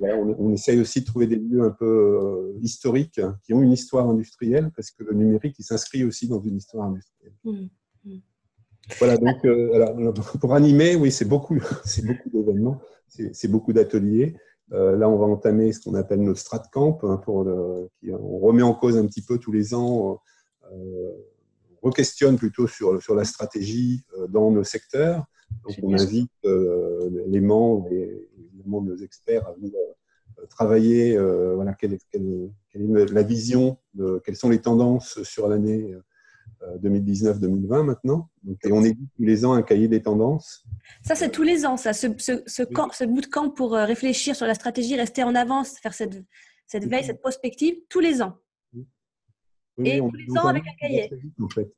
on, 0.00 0.52
essaye 0.52 0.80
aussi 0.80 1.02
de 1.02 1.06
trouver 1.06 1.26
des 1.26 1.36
lieux 1.36 1.62
un 1.62 1.70
peu 1.70 2.54
historiques 2.62 3.20
qui 3.44 3.52
ont 3.52 3.62
une 3.62 3.72
histoire 3.72 4.08
industrielle 4.08 4.70
parce 4.74 4.90
que 4.90 5.04
le 5.04 5.12
numérique, 5.12 5.56
il 5.58 5.64
s'inscrit 5.64 6.02
aussi 6.02 6.28
dans 6.28 6.40
une 6.40 6.56
histoire 6.56 6.86
industrielle. 6.86 7.34
Mmh, 7.44 7.66
mmh. 8.06 8.18
Voilà, 8.98 9.18
donc 9.18 9.44
alors, 9.44 10.14
pour 10.40 10.54
animer, 10.54 10.96
oui, 10.96 11.12
c'est 11.12 11.26
beaucoup, 11.26 11.60
c'est 11.84 12.04
beaucoup 12.04 12.30
d'événements, 12.30 12.80
c'est 13.06 13.48
beaucoup 13.48 13.72
d'ateliers. 13.72 14.34
là, 14.70 15.08
on 15.08 15.18
va 15.18 15.26
entamer 15.26 15.72
ce 15.72 15.80
qu'on 15.80 15.94
appelle 15.94 16.22
notre 16.22 16.40
Stratcamp, 16.40 16.98
hein, 17.02 17.18
pour 17.18 17.46
qui, 18.00 18.10
on 18.10 18.38
remet 18.38 18.62
en 18.62 18.74
cause 18.74 18.96
un 18.96 19.06
petit 19.06 19.22
peu 19.22 19.38
tous 19.38 19.52
les 19.52 19.74
ans 19.74 20.20
re-questionne 21.82 22.36
plutôt 22.36 22.66
sur, 22.66 23.02
sur 23.02 23.14
la 23.14 23.24
stratégie 23.24 24.04
euh, 24.16 24.26
dans 24.26 24.50
nos 24.50 24.64
secteurs. 24.64 25.24
Donc, 25.64 25.76
on 25.82 25.94
invite 25.94 26.30
euh, 26.44 27.10
les 27.26 27.40
membres 27.40 27.88
et 27.90 28.28
évidemment 28.38 28.82
nos 28.82 28.96
experts 28.96 29.46
à 29.46 29.52
venir 29.52 29.72
euh, 29.74 30.46
travailler 30.48 31.18
voilà, 31.54 31.74
quelle, 31.74 31.98
quelle, 32.10 32.50
est 32.74 33.12
la 33.12 33.22
vision, 33.22 33.76
de, 33.94 34.22
quelles 34.24 34.36
sont 34.36 34.48
les 34.48 34.60
tendances 34.60 35.22
sur 35.22 35.48
l'année 35.48 35.94
2019-2020 36.82 37.82
maintenant. 37.84 38.30
Donc, 38.42 38.56
et 38.64 38.72
on 38.72 38.82
édite 38.82 39.10
tous 39.16 39.22
les 39.22 39.44
ans 39.44 39.52
un 39.52 39.60
cahier 39.60 39.86
des 39.86 40.02
tendances. 40.02 40.64
Ça, 41.04 41.14
c'est 41.14 41.30
tous 41.30 41.42
les 41.42 41.66
ans, 41.66 41.76
ça, 41.76 41.92
ce, 41.92 42.06
ce, 42.16 42.42
ce, 42.46 42.62
camp, 42.62 42.88
ce 42.92 43.04
bout 43.04 43.20
de 43.20 43.26
camp 43.26 43.50
pour 43.50 43.72
réfléchir 43.72 44.34
sur 44.34 44.46
la 44.46 44.54
stratégie, 44.54 44.96
rester 44.96 45.22
en 45.24 45.34
avance, 45.34 45.78
faire 45.78 45.92
cette, 45.92 46.24
cette 46.66 46.86
veille, 46.86 47.04
cette 47.04 47.20
prospective, 47.20 47.74
tous 47.90 48.00
les 48.00 48.22
ans 48.22 48.38
et 49.84 49.98
tous 49.98 50.12
les 50.12 50.38
ans 50.38 50.46
avec 50.46 50.64
un 50.66 50.74
cahier. 50.78 51.10
en, 51.40 51.48
fait. 51.48 51.72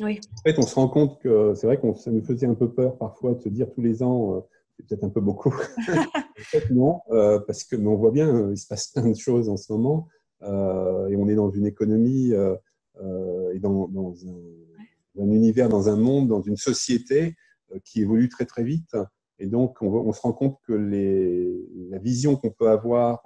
Oui. 0.00 0.20
en 0.38 0.42
fait, 0.42 0.58
on 0.58 0.62
se 0.62 0.74
rend 0.74 0.88
compte 0.88 1.20
que 1.20 1.54
c'est 1.54 1.66
vrai 1.66 1.80
que 1.80 1.94
ça 1.94 2.10
nous 2.10 2.24
faisait 2.24 2.46
un 2.46 2.54
peu 2.54 2.72
peur 2.72 2.98
parfois 2.98 3.34
de 3.34 3.40
se 3.40 3.48
dire 3.48 3.70
tous 3.72 3.82
les 3.82 4.02
ans, 4.02 4.36
euh, 4.36 4.40
c'est 4.76 4.88
peut-être 4.88 5.04
un 5.04 5.10
peu 5.10 5.20
beaucoup. 5.20 5.54
en 5.88 6.42
fait, 6.42 6.70
non, 6.70 7.00
euh, 7.10 7.38
parce 7.40 7.64
que 7.64 7.76
mais 7.76 7.86
on 7.88 7.96
voit 7.96 8.10
bien, 8.10 8.34
euh, 8.34 8.52
il 8.52 8.58
se 8.58 8.66
passe 8.66 8.88
plein 8.88 9.08
de 9.08 9.16
choses 9.16 9.48
en 9.48 9.56
ce 9.56 9.72
moment, 9.72 10.08
et 10.42 11.16
on 11.16 11.28
est 11.28 11.36
dans 11.36 11.50
une 11.50 11.64
économie 11.64 12.32
et 12.32 13.58
dans, 13.60 13.88
un, 13.94 15.22
un, 15.22 15.30
univers, 15.30 15.70
dans 15.70 15.88
un 15.88 15.96
monde, 15.96 16.28
dans 16.28 16.42
une 16.42 16.58
société 16.58 17.34
qui 17.82 18.02
évolue 18.02 18.28
très 18.28 18.44
très 18.44 18.62
vite. 18.62 18.94
Et 19.38 19.46
donc, 19.46 19.78
on, 19.80 19.86
on 19.86 20.12
se 20.12 20.20
rend 20.20 20.34
compte 20.34 20.58
que 20.66 20.74
les, 20.74 21.66
la 21.88 21.98
vision 21.98 22.36
qu'on 22.36 22.50
peut 22.50 22.68
avoir 22.68 23.22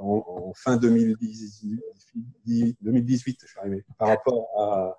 en, 0.00 0.52
fin 0.56 0.76
2018, 0.76 1.80
2018 2.80 3.38
je 3.42 3.46
suis 3.46 3.58
arrivé, 3.58 3.84
par 3.98 4.08
rapport 4.08 4.48
à, 4.58 4.98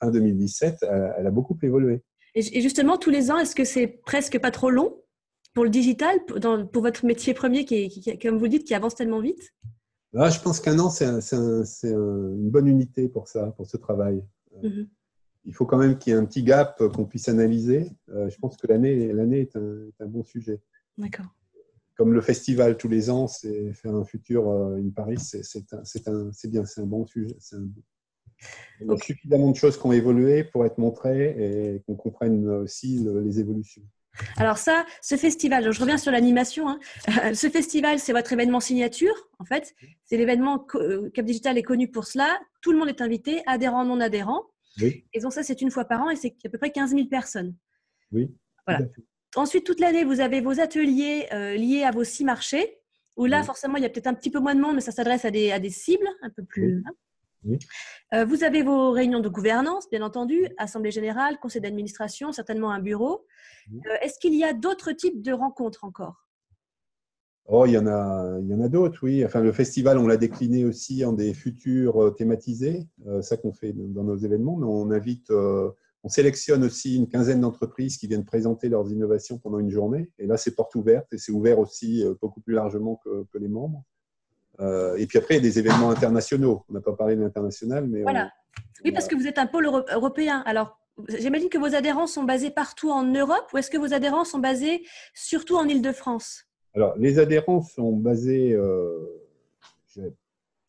fin 0.00 0.10
2017, 0.10 0.84
elle, 1.18 1.26
a 1.26 1.30
beaucoup 1.30 1.58
évolué. 1.62 2.02
Et 2.34 2.60
justement, 2.60 2.96
tous 2.96 3.10
les 3.10 3.30
ans, 3.30 3.38
est-ce 3.38 3.54
que 3.54 3.64
c'est 3.64 3.88
presque 3.88 4.38
pas 4.38 4.50
trop 4.50 4.70
long 4.70 5.00
pour 5.54 5.64
le 5.64 5.70
digital, 5.70 6.24
pour, 6.26 6.82
votre 6.82 7.04
métier 7.04 7.34
premier, 7.34 7.64
qui, 7.64 8.18
comme 8.18 8.38
vous 8.38 8.48
dites, 8.48 8.64
qui 8.64 8.74
avance 8.74 8.94
tellement 8.94 9.20
vite? 9.20 9.52
Ah, 10.16 10.30
Je 10.30 10.40
pense 10.40 10.60
qu'un 10.60 10.78
an, 10.78 10.90
c'est 10.90 11.06
une 11.82 12.50
bonne 12.50 12.68
unité 12.68 13.08
pour 13.08 13.28
ça, 13.28 13.52
pour 13.56 13.66
ce 13.66 13.76
travail. 13.76 14.22
Mhm. 14.62 14.88
Il 15.44 15.54
faut 15.54 15.64
quand 15.64 15.78
même 15.78 15.98
qu'il 15.98 16.12
y 16.12 16.16
ait 16.16 16.18
un 16.18 16.26
petit 16.26 16.42
gap 16.42 16.82
qu'on 16.88 17.06
puisse 17.06 17.28
analyser. 17.28 17.90
Euh, 18.10 18.28
je 18.28 18.36
pense 18.38 18.56
que 18.58 18.66
l'année 18.66 19.40
est, 19.40 19.56
un 19.56 20.06
bon 20.06 20.22
sujet. 20.22 20.60
D'accord 20.98 21.26
comme 22.00 22.14
le 22.14 22.22
festival 22.22 22.78
tous 22.78 22.88
les 22.88 23.10
ans, 23.10 23.26
c'est 23.26 23.74
faire 23.74 23.94
un 23.94 24.06
futur 24.06 24.48
euh, 24.48 24.78
in 24.78 24.88
Paris, 24.88 25.18
c'est 25.18 25.42
bien, 26.48 26.64
c'est 26.64 26.80
un 26.80 26.86
bon 26.86 27.04
sujet. 27.04 27.36
Il 28.80 28.86
y 28.86 28.90
a 28.90 28.96
suffisamment 28.96 29.50
de 29.50 29.56
choses 29.56 29.78
qui 29.78 29.84
ont 29.84 29.92
évolué 29.92 30.44
pour 30.44 30.64
être 30.64 30.78
montrées 30.78 31.74
et 31.74 31.80
qu'on 31.80 31.96
comprenne 31.96 32.48
aussi 32.48 33.06
les 33.22 33.38
évolutions. 33.38 33.82
Alors 34.38 34.56
ça, 34.56 34.86
ce 35.02 35.16
festival, 35.16 35.70
je 35.70 35.78
reviens 35.78 35.98
sur 35.98 36.10
l'animation. 36.10 36.70
Hein. 36.70 36.80
ce 37.34 37.50
festival, 37.50 37.98
c'est 37.98 38.14
votre 38.14 38.32
événement 38.32 38.60
signature, 38.60 39.28
en 39.38 39.44
fait. 39.44 39.74
C'est 40.06 40.16
l'événement 40.16 40.66
euh, 40.76 41.10
Cap 41.10 41.26
Digital 41.26 41.58
est 41.58 41.62
connu 41.62 41.90
pour 41.90 42.06
cela. 42.06 42.40
Tout 42.62 42.72
le 42.72 42.78
monde 42.78 42.88
est 42.88 43.02
invité, 43.02 43.42
adhérents, 43.44 43.84
non 43.84 44.00
adhérents. 44.00 44.46
Oui. 44.80 45.04
Et 45.12 45.20
donc 45.20 45.34
ça, 45.34 45.42
c'est 45.42 45.60
une 45.60 45.70
fois 45.70 45.84
par 45.84 46.00
an 46.00 46.08
et 46.08 46.16
c'est 46.16 46.34
à 46.46 46.48
peu 46.48 46.56
près 46.56 46.70
15 46.70 46.92
000 46.92 47.08
personnes. 47.08 47.54
Oui. 48.10 48.34
Voilà. 48.66 48.86
Ensuite, 49.36 49.64
toute 49.64 49.78
l'année, 49.78 50.04
vous 50.04 50.20
avez 50.20 50.40
vos 50.40 50.58
ateliers 50.58 51.28
euh, 51.32 51.54
liés 51.54 51.84
à 51.84 51.92
vos 51.92 52.04
six 52.04 52.24
marchés, 52.24 52.78
où 53.16 53.26
là, 53.26 53.42
forcément, 53.44 53.76
il 53.76 53.82
y 53.82 53.86
a 53.86 53.88
peut-être 53.88 54.08
un 54.08 54.14
petit 54.14 54.30
peu 54.30 54.40
moins 54.40 54.54
de 54.54 54.60
monde, 54.60 54.74
mais 54.74 54.80
ça 54.80 54.92
s'adresse 54.92 55.24
à 55.24 55.30
des, 55.30 55.52
à 55.52 55.60
des 55.60 55.70
cibles 55.70 56.08
un 56.22 56.30
peu 56.30 56.42
plus. 56.42 56.82
Oui. 57.44 57.58
Euh, 58.12 58.24
vous 58.24 58.44
avez 58.44 58.62
vos 58.62 58.90
réunions 58.90 59.20
de 59.20 59.28
gouvernance, 59.28 59.88
bien 59.88 60.02
entendu, 60.02 60.46
assemblée 60.58 60.90
générale, 60.90 61.38
conseil 61.38 61.62
d'administration, 61.62 62.32
certainement 62.32 62.70
un 62.70 62.80
bureau. 62.80 63.24
Euh, 63.72 63.94
est-ce 64.02 64.18
qu'il 64.18 64.34
y 64.34 64.42
a 64.42 64.52
d'autres 64.52 64.92
types 64.92 65.22
de 65.22 65.32
rencontres 65.32 65.84
encore? 65.84 66.26
Oh, 67.46 67.66
il 67.66 67.72
y 67.72 67.78
en 67.78 67.86
a, 67.86 68.38
il 68.40 68.48
y 68.48 68.54
en 68.54 68.60
a 68.60 68.68
d'autres, 68.68 69.00
oui. 69.02 69.24
Enfin, 69.24 69.40
le 69.40 69.52
festival, 69.52 69.98
on 69.98 70.06
l'a 70.06 70.16
décliné 70.16 70.64
aussi 70.64 71.04
en 71.04 71.12
des 71.12 71.34
futurs 71.34 72.14
thématisés, 72.16 72.86
ça 73.22 73.36
qu'on 73.36 73.52
fait 73.52 73.72
dans 73.74 74.04
nos 74.04 74.16
événements, 74.16 74.56
mais 74.56 74.66
on 74.66 74.90
invite 74.90 75.32
on 76.02 76.08
sélectionne 76.08 76.64
aussi 76.64 76.96
une 76.96 77.08
quinzaine 77.08 77.40
d'entreprises 77.40 77.98
qui 77.98 78.06
viennent 78.06 78.24
présenter 78.24 78.68
leurs 78.68 78.90
innovations 78.90 79.38
pendant 79.38 79.58
une 79.58 79.70
journée. 79.70 80.10
Et 80.18 80.26
là, 80.26 80.36
c'est 80.36 80.54
porte 80.54 80.74
ouverte 80.74 81.12
et 81.12 81.18
c'est 81.18 81.32
ouvert 81.32 81.58
aussi 81.58 82.04
euh, 82.04 82.14
beaucoup 82.20 82.40
plus 82.40 82.54
largement 82.54 83.00
que, 83.04 83.38
les 83.38 83.48
membres. 83.48 83.84
Euh, 84.60 84.96
et 84.96 85.06
puis 85.06 85.18
après, 85.18 85.34
il 85.34 85.36
y 85.38 85.40
a 85.40 85.42
des 85.42 85.58
événements 85.58 85.90
internationaux. 85.90 86.64
On 86.68 86.72
n'a 86.72 86.80
pas 86.80 86.92
parlé 86.94 87.16
de 87.16 87.20
l'international, 87.20 87.86
mais. 87.86 88.02
Voilà. 88.02 88.30
oui, 88.84 88.92
parce 88.92 89.08
que 89.08 89.14
vous 89.14 89.26
êtes 89.26 89.38
un 89.38 89.46
pôle 89.46 89.66
européen. 89.66 90.42
Alors, 90.46 90.78
j'imagine 91.08 91.48
que 91.48 91.58
vos 91.58 91.74
adhérents 91.74 92.06
sont 92.06 92.24
basés 92.24 92.50
partout 92.50 92.90
en 92.90 93.04
Europe 93.04 93.50
ou 93.52 93.58
est-ce 93.58 93.70
que 93.70 93.78
vos 93.78 93.92
adhérents 93.92 94.24
sont 94.24 94.38
basés 94.38 94.84
surtout 95.14 95.56
en 95.56 95.66
Ile-de-France 95.66 96.44
Alors, 96.74 96.96
les 96.98 97.18
adhérents 97.18 97.62
sont 97.62 97.92
basés 97.92 98.52
euh, 98.52 98.98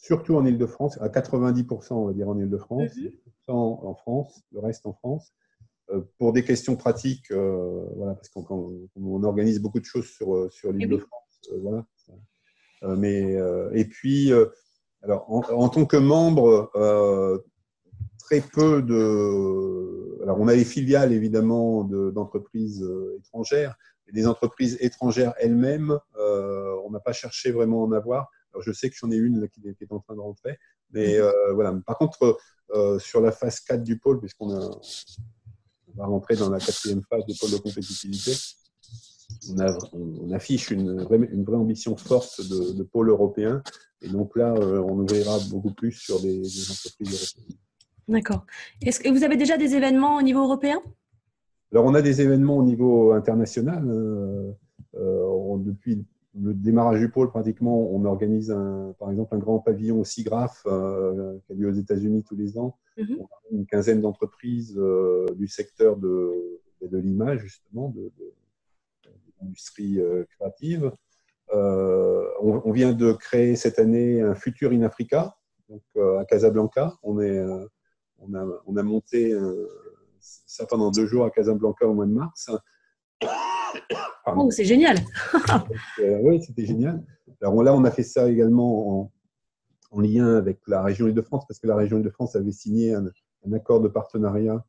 surtout 0.01 0.35
en 0.35 0.45
Ile-de-France, 0.45 0.99
à 0.99 1.07
90%, 1.07 1.93
on 1.93 2.07
va 2.07 2.13
dire, 2.13 2.27
en 2.27 2.37
Ile-de-France. 2.37 2.95
Mhm 2.97 3.11
en 3.51 3.95
France, 3.95 4.43
le 4.51 4.59
reste 4.59 4.85
en 4.85 4.93
France. 4.93 5.33
Euh, 5.89 6.01
pour 6.17 6.33
des 6.33 6.43
questions 6.43 6.75
pratiques, 6.75 7.31
euh, 7.31 7.85
voilà, 7.95 8.15
parce 8.15 8.29
qu'on 8.29 8.89
on 8.95 9.23
organise 9.23 9.59
beaucoup 9.59 9.79
de 9.79 9.85
choses 9.85 10.07
sur, 10.07 10.35
euh, 10.35 10.49
sur 10.49 10.71
l'île 10.71 10.89
de 10.89 10.97
France. 10.97 11.51
voilà. 11.61 11.85
mais, 12.97 13.37
et 13.73 13.85
puis, 13.85 14.31
alors, 15.01 15.25
en, 15.29 15.69
tant 15.69 15.85
que 15.85 15.97
membre, 15.97 16.71
très 18.19 18.41
peu 18.41 18.81
de. 18.81 20.21
Alors, 20.23 20.39
on 20.39 20.47
a 20.47 20.53
les 20.53 20.65
filiales 20.65 21.13
évidemment 21.13 21.83
d'entreprises 21.83 22.87
étrangères, 23.17 23.75
mais 24.05 24.13
des 24.13 24.27
entreprises 24.27 24.77
étrangères 24.81 25.33
elles-mêmes, 25.39 25.97
on 26.17 26.89
n'a 26.91 26.99
pas 26.99 27.13
cherché 27.13 27.51
vraiment 27.51 27.83
à 27.83 27.87
en 27.87 27.91
avoir. 27.91 28.29
Alors, 28.53 28.63
je 28.63 28.71
sais 28.71 28.89
que 28.89 28.95
j'en 28.97 29.11
ai 29.11 29.15
une 29.15 29.47
qui, 29.49 29.61
est 29.67 29.91
en 29.91 29.99
train 29.99 30.15
de 30.15 30.19
rentrer, 30.19 30.57
Mais 30.91 31.19
voilà. 31.53 31.73
Par 31.85 31.97
contre, 31.97 32.37
sur 32.99 33.21
la 33.21 33.31
phase 33.31 33.59
4 33.61 33.83
du 33.83 33.97
pôle, 33.97 34.19
puisqu'on 34.19 34.49
on 34.49 35.97
va 35.97 36.05
rentrer 36.05 36.35
dans 36.35 36.49
la 36.49 36.59
quatrième 36.59 37.01
phase 37.09 37.25
du 37.25 37.37
pôle 37.37 37.51
de 37.51 37.57
compétitivité, 37.57 38.31
on, 39.93 40.31
affiche 40.31 40.71
une 40.71 41.01
vraie, 41.03 41.17
une 41.17 41.43
vraie, 41.43 41.57
ambition 41.57 41.95
forte 41.95 42.41
de, 42.41 42.83
pôle 42.83 43.09
européen. 43.09 43.63
Et 44.01 44.09
donc 44.09 44.35
là, 44.35 44.53
on 44.53 44.99
ouvrira 44.99 45.37
beaucoup 45.49 45.73
plus 45.73 45.91
sur 45.93 46.21
des, 46.21 46.39
des 46.39 46.71
entreprises 46.71 47.13
européennes. 47.13 47.57
D'accord. 48.07 48.45
Est-ce 48.81 48.99
que 48.99 49.09
vous 49.09 49.23
avez 49.23 49.37
déjà 49.37 49.57
des 49.57 49.75
événements 49.75 50.17
au 50.17 50.21
niveau 50.21 50.43
européen? 50.43 50.81
Alors, 51.71 51.85
on 51.85 51.93
a 51.93 52.01
des 52.01 52.21
événements 52.21 52.57
au 52.57 52.63
niveau 52.63 53.13
international. 53.13 53.87
Euh, 53.87 54.51
euh, 54.95 55.57
depuis 55.59 56.05
le 56.39 56.53
démarrage 56.53 56.99
du 56.99 57.09
pôle, 57.09 57.29
pratiquement, 57.29 57.77
on 57.91 58.05
organise 58.05 58.51
un, 58.51 58.95
par 58.99 59.11
exemple 59.11 59.35
un 59.35 59.39
grand 59.39 59.59
pavillon 59.59 59.99
au 59.99 60.05
SIGRAPH 60.05 60.63
euh, 60.65 61.37
qui 61.45 61.51
a 61.51 61.55
lieu 61.55 61.69
aux 61.69 61.73
États-Unis 61.73 62.23
tous 62.23 62.35
les 62.35 62.57
ans. 62.57 62.77
Mhm. 62.97 63.17
On 63.19 63.25
a 63.25 63.39
une 63.51 63.65
quinzaine 63.65 64.01
d'entreprises 64.01 64.79
du 65.35 65.47
secteur 65.47 65.97
de, 65.97 66.59
de 66.81 66.97
l'image, 66.97 67.39
justement, 67.41 67.89
de, 67.89 68.11
l'industrie 69.41 69.99
créative. 70.37 70.91
On, 71.51 72.61
on, 72.63 72.71
vient 72.71 72.93
de 72.93 73.11
créer 73.11 73.55
cette 73.55 73.79
année 73.79 74.21
un 74.21 74.35
futur 74.35 74.71
in 74.71 74.83
Africa, 74.83 75.35
donc 75.67 75.81
à 76.19 76.23
Casablanca. 76.25 76.93
On 77.03 77.19
est 77.19 77.43
on 78.19 78.33
a, 78.35 78.45
on 78.67 78.77
a 78.77 78.83
monté 78.83 79.35
ça 80.21 80.65
pendant 80.65 80.91
deux 80.91 81.07
jours 81.07 81.25
à 81.25 81.31
Casablanca 81.31 81.85
au 81.85 81.93
mois 81.93 82.05
de 82.05 82.13
mars. 82.13 82.49
Oh, 84.27 84.49
c'est 84.51 84.65
génial. 84.65 84.97
Euh, 85.99 86.19
oui, 86.23 86.41
c'était 86.43 86.65
génial. 86.65 87.03
Alors 87.41 87.61
là, 87.63 87.73
on 87.73 87.83
a 87.83 87.91
fait 87.91 88.03
ça 88.03 88.29
également 88.29 89.01
en, 89.01 89.11
en 89.91 89.99
lien 89.99 90.35
avec 90.37 90.59
la 90.67 90.81
région 90.81 91.07
Île-de-France, 91.07 91.45
parce 91.47 91.59
que 91.59 91.67
la 91.67 91.75
région 91.75 91.97
Île-de-France 91.97 92.35
avait 92.35 92.51
signé 92.51 92.93
un, 92.93 93.11
accord 93.53 93.81
de 93.81 93.87
partenariat 93.87 94.63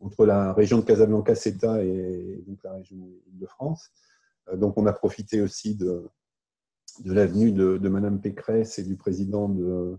entre 0.00 0.26
la 0.26 0.52
région 0.52 0.78
de 0.78 0.84
Casablanca, 0.84 1.34
CETA, 1.34 1.82
et 1.84 2.42
donc 2.46 2.58
la 2.64 2.72
région 2.72 2.96
Île-de-France. 3.32 3.90
Euh, 4.48 4.56
donc 4.56 4.76
on 4.76 4.86
a 4.86 4.92
profité 4.92 5.40
aussi 5.40 5.76
de, 5.76 6.08
de 7.04 7.12
l'avenue 7.12 7.52
de, 7.52 7.78
de 7.78 7.88
Madame 7.88 8.20
Pécresse 8.20 8.78
et 8.78 8.82
du 8.82 8.96
président 8.96 9.48
de, 9.48 9.98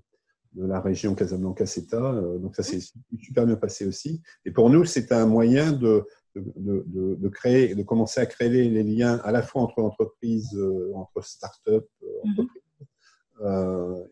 de 0.54 0.66
la 0.66 0.82
région 0.82 1.16
Casablanca-CETA. 1.16 1.98
Euh, 1.98 2.38
donc 2.38 2.56
ça 2.56 2.64
s'est 2.64 2.82
super 3.20 3.46
bien 3.46 3.56
passé 3.56 3.86
aussi. 3.86 4.22
Et 4.46 4.52
pour 4.52 4.70
nous, 4.70 4.86
c'est 4.86 5.12
un 5.12 5.26
moyen 5.26 5.72
de, 5.72 6.06
de, 6.36 7.16
de, 7.16 7.30
créer, 7.30 7.76
de 7.76 7.84
commencer 7.84 8.20
à 8.20 8.26
créer 8.26 8.50
les 8.50 8.84
liens 8.84 9.20
à 9.24 9.32
la 9.32 9.42
fois 9.42 9.62
entre 9.62 9.82
entreprises, 9.82 10.56
euh, 10.56 10.94
entre 10.96 11.22
start-up, 11.22 11.88
euh, 12.04 12.08
mhm. 12.24 12.32
entreprises, 12.32 12.62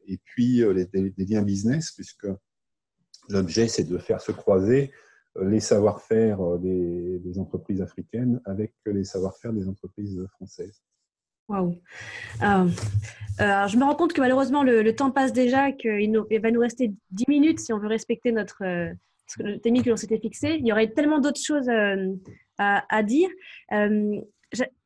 et 0.08 0.18
puis 0.24 0.64
les, 0.74 0.86
des, 0.86 1.26
liens 1.26 1.44
business, 1.44 1.92
puisque 1.92 2.28
l'objet, 3.30 3.68
c'est 3.68 3.86
de 3.86 3.98
faire 3.98 4.22
se 4.22 4.32
croiser 4.32 4.92
les 5.42 5.60
savoir-faire 5.60 6.60
des, 6.60 7.20
des, 7.20 7.40
entreprises 7.40 7.82
africaines 7.82 8.42
avec 8.46 8.74
les 8.86 9.04
savoir-faire 9.04 9.54
des 9.54 9.68
entreprises 9.68 10.22
françaises. 10.34 10.84
Waouh. 11.50 11.76
Euh, 12.42 12.46
euh 13.42 13.68
je 13.68 13.78
me 13.78 13.84
rends 13.84 13.96
compte 13.96 14.14
que 14.14 14.22
malheureusement 14.22 14.64
le, 14.64 14.90
temps 14.96 15.12
passe 15.12 15.34
déjà, 15.34 15.72
qu'il 15.72 16.40
va 16.42 16.52
nous 16.52 16.60
rester 16.60 16.94
10 17.12 17.26
minutes 17.28 17.60
si 17.60 17.74
on 17.74 17.80
veut 17.80 17.88
respecter 17.88 18.32
notre 18.32 18.64
euh, 18.64 18.94
le 19.40 19.60
thème 19.60 19.82
que 19.82 19.90
l'on 19.90 19.96
s'était 19.96 20.20
fixé. 20.20 20.58
Il 20.60 20.68
y 20.68 20.72
aurait 20.72 20.92
tellement 20.92 21.20
d'autres 21.20 21.42
choses 21.42 21.70
euh, 21.70 22.14
à, 22.58 23.04
dire. 23.04 23.30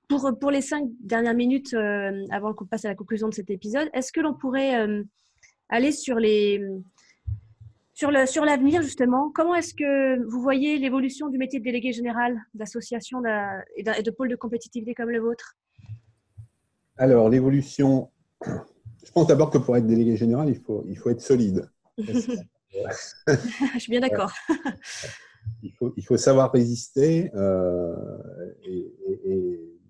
pour, 0.07 0.31
pour 0.39 0.51
les 0.51 0.61
cinq 0.61 0.87
dernières 0.99 1.33
minutes 1.33 1.73
avant 2.31 2.53
qu'on 2.53 2.65
passe 2.65 2.85
à 2.85 2.89
la 2.89 2.95
conclusion 2.95 3.27
de 3.27 3.33
cet 3.33 3.49
épisode, 3.49 3.89
est-ce 3.93 4.11
que 4.11 4.21
l'on 4.21 4.33
pourrait 4.33 4.75
aller 5.69 5.91
sur 5.91 6.17
les 6.17 6.61
sur 7.93 8.11
le 8.11 8.25
sur 8.25 8.45
l'avenir 8.45 8.81
justement? 8.83 9.31
Comment 9.33 9.55
est-ce 9.55 9.73
que 9.73 10.23
vous 10.29 10.41
voyez 10.41 10.77
l'évolution 10.77 11.29
du 11.29 11.37
métier 11.37 11.59
de 11.59 11.65
délégué 11.65 11.91
général 11.91 12.39
d'association 12.53 13.21
et 13.75 13.83
de 13.83 14.11
pôle 14.11 14.29
de 14.29 14.35
compétitivité 14.35 14.93
comme 14.93 15.09
le 15.09 15.19
vôtre? 15.19 15.57
Alors, 16.97 17.29
l'évolution, 17.29 18.09
je 18.43 19.11
pense 19.13 19.27
d'abord 19.27 19.51
que 19.51 19.57
pour 19.59 19.77
être 19.77 19.85
délégué 19.85 20.15
général, 20.15 20.49
il 20.49 20.59
faut, 20.59 20.83
il 20.87 20.97
faut 20.97 21.09
être 21.09 21.21
solide. 21.21 21.69
je 23.73 23.79
suis 23.79 23.91
bien 23.91 24.01
d'accord. 24.01 24.31
il, 25.63 25.71
faut, 25.73 25.93
il 25.97 26.05
faut 26.05 26.17
savoir 26.17 26.51
résister 26.51 27.31
euh, 27.35 27.95
et, 28.63 28.93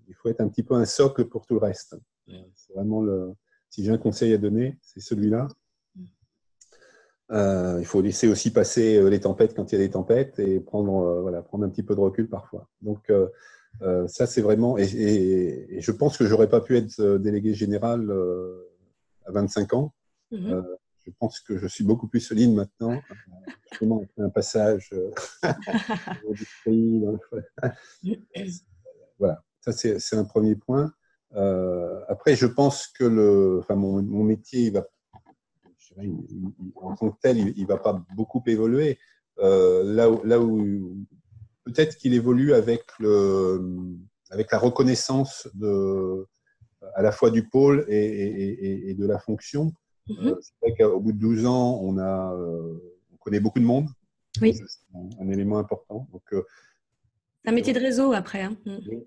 il 0.08 0.14
faut 0.14 0.28
être 0.30 0.40
un 0.40 0.48
petit 0.48 0.62
peu 0.62 0.74
un 0.74 0.86
socle 0.86 1.26
pour 1.26 1.46
tout 1.46 1.54
le 1.54 1.60
reste. 1.60 1.96
C'est 2.26 2.72
vraiment 2.74 3.02
le. 3.02 3.34
Si 3.70 3.84
j'ai 3.84 3.92
un 3.92 3.98
conseil 3.98 4.32
à 4.32 4.38
donner, 4.38 4.78
c'est 4.82 5.00
celui-là. 5.00 5.48
Euh, 7.30 7.76
il 7.78 7.84
faut 7.84 8.00
laisser 8.00 8.26
aussi 8.26 8.50
passer 8.50 8.96
euh, 8.96 9.10
les 9.10 9.20
tempêtes 9.20 9.54
quand 9.54 9.70
il 9.70 9.74
y 9.74 9.82
a 9.82 9.84
des 9.84 9.90
tempêtes 9.90 10.38
et 10.38 10.60
prendre, 10.60 11.20
voilà, 11.20 11.42
prendre 11.42 11.64
un 11.64 11.68
petit 11.68 11.82
peu 11.82 11.94
de 11.94 12.00
recul 12.00 12.28
parfois. 12.28 12.68
Donc, 12.80 13.10
euh, 13.10 14.08
ça, 14.08 14.26
c'est 14.26 14.40
vraiment. 14.40 14.78
Et, 14.78 15.76
je 15.78 15.92
pense 15.92 16.16
que 16.16 16.26
j'aurais 16.26 16.48
pas 16.48 16.60
pu 16.60 16.76
être 16.76 17.18
délégué 17.18 17.54
général 17.54 18.10
à 19.26 19.32
25 19.32 19.74
ans. 19.74 19.92
Mhm. 20.30 20.64
Je 21.08 21.14
pense 21.18 21.40
que 21.40 21.58
je 21.58 21.66
suis 21.66 21.84
beaucoup 21.84 22.06
plus 22.06 22.20
solide 22.20 22.52
maintenant, 22.52 23.00
justement 23.70 24.02
après 24.02 24.22
un 24.22 24.30
passage 24.30 24.94
voilà, 29.18 29.42
ça 29.60 29.72
c'est 29.72 30.16
un 30.16 30.24
premier 30.24 30.54
point. 30.54 30.92
après, 32.08 32.36
je 32.36 32.46
pense 32.46 32.88
que 32.88 33.04
le, 33.04 33.58
enfin, 33.60 33.74
mon, 33.74 34.02
mon 34.02 34.24
métier, 34.24 34.66
il 34.66 34.72
va, 34.72 34.86
en 36.76 36.94
tant 36.94 37.10
que 37.10 37.18
tel, 37.20 37.38
il 37.38 37.62
ne 37.62 37.66
va 37.66 37.78
pas 37.78 38.04
beaucoup 38.14 38.42
évoluer. 38.46 38.98
là, 39.38 40.10
où, 40.10 40.24
là 40.24 40.40
où 40.40 40.96
peut-être 41.64 41.96
qu'il 41.96 42.14
évolue 42.14 42.54
avec, 42.54 42.84
le, 42.98 43.60
avec 44.30 44.52
la 44.52 44.58
reconnaissance 44.58 45.48
de, 45.54 46.26
à 46.94 47.02
la 47.02 47.12
fois 47.12 47.30
du 47.30 47.48
pôle 47.48 47.84
et, 47.88 48.90
et, 48.90 48.94
de 48.94 49.06
la 49.06 49.18
fonction. 49.18 49.72
Mhm. 50.08 50.28
Euh, 50.28 50.34
c'est 50.40 50.54
vrai 50.62 50.76
qu'au 50.76 51.00
bout 51.00 51.12
de 51.12 51.18
12 51.18 51.46
ans, 51.46 51.80
on, 51.82 51.98
a, 51.98 52.34
euh, 52.34 52.78
on 53.12 53.16
connaît 53.16 53.40
beaucoup 53.40 53.60
de 53.60 53.64
monde. 53.64 53.88
Oui. 54.40 54.54
C'est 54.54 55.20
un, 55.20 55.28
élément 55.28 55.58
important. 55.58 56.08
Donc, 56.12 56.22
euh, 56.32 56.42
un 57.44 57.52
métier 57.52 57.72
de 57.72 57.80
réseau 57.80 58.12
après. 58.12 58.42
Hein. 58.42 58.56
Mhm. 58.66 59.04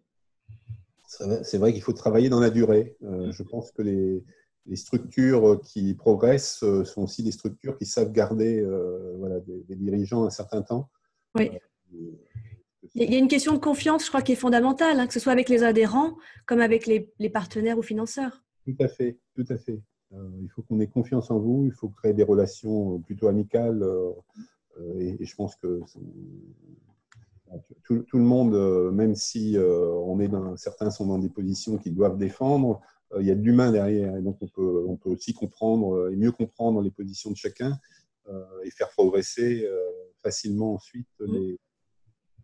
C'est 1.43 1.57
vrai 1.57 1.73
qu'il 1.73 1.81
faut 1.81 1.93
travailler 1.93 2.29
dans 2.29 2.39
la 2.39 2.49
durée. 2.49 2.95
je 3.01 3.43
pense 3.43 3.71
que 3.73 3.81
les, 3.81 4.23
les, 4.65 4.75
structures 4.77 5.59
qui 5.61 5.93
progressent 5.93 6.63
sont 6.85 7.01
aussi 7.01 7.21
des 7.21 7.33
structures 7.33 7.77
qui 7.77 7.85
savent 7.85 8.13
garder 8.13 8.65
voilà, 9.17 9.41
des, 9.41 9.75
dirigeants 9.75 10.23
un 10.23 10.29
certain 10.29 10.61
temps. 10.61 10.89
Oui. 11.35 11.51
Il 12.95 13.11
y 13.11 13.15
a 13.15 13.19
une 13.19 13.27
question 13.27 13.53
de 13.53 13.59
confiance, 13.59 14.05
je 14.05 14.09
crois, 14.09 14.21
qui 14.21 14.31
est 14.31 14.35
fondamentale, 14.37 14.99
hein, 14.99 15.07
que 15.07 15.13
ce 15.13 15.19
soit 15.19 15.33
avec 15.33 15.49
les 15.49 15.63
adhérents 15.63 16.17
comme 16.45 16.61
avec 16.61 16.87
les, 16.87 17.29
partenaires 17.29 17.77
ou 17.77 17.83
financeurs. 17.83 18.43
Tout 18.65 18.75
à 18.79 18.87
fait, 18.87 19.19
tout 19.35 19.45
à 19.49 19.57
fait. 19.57 19.81
Euh, 20.13 20.29
il 20.41 20.49
faut 20.49 20.61
qu'on 20.63 20.79
ait 20.79 20.87
confiance 20.87 21.31
en 21.31 21.39
vous, 21.39 21.63
il 21.65 21.71
faut 21.71 21.89
créer 21.89 22.13
des 22.13 22.23
relations 22.23 22.99
plutôt 22.99 23.27
amicales. 23.27 23.83
Euh, 23.83 24.13
et, 24.97 25.25
je 25.25 25.35
pense 25.35 25.55
que 25.55 25.81
tout, 27.83 28.05
le 28.13 28.23
monde, 28.23 28.53
euh, 28.53 28.91
même 28.91 29.15
si 29.15 29.57
on 29.57 30.19
est 30.19 30.27
dans, 30.27 30.55
certains 30.57 30.89
sont 30.91 31.07
dans 31.07 31.19
des 31.19 31.29
positions 31.29 31.77
qu'ils 31.77 31.95
doivent 31.95 32.17
défendre, 32.17 32.81
il 33.19 33.25
y 33.25 33.31
a 33.31 33.35
de 33.35 33.41
l'humain 33.41 33.71
derrière. 33.71 34.15
Et 34.15 34.21
donc 34.21 34.37
on 34.41 34.47
peut, 34.47 34.85
on 34.87 34.95
peut 34.95 35.09
aussi 35.09 35.33
comprendre 35.33 36.09
et 36.09 36.15
mieux 36.15 36.31
comprendre 36.31 36.81
les 36.81 36.91
positions 36.91 37.29
de 37.29 37.35
chacun 37.35 37.77
et 38.63 38.71
faire 38.71 38.89
progresser 38.91 39.67
facilement 40.23 40.75
ensuite 40.75 41.09
mmh. 41.19 41.33
les 41.33 41.59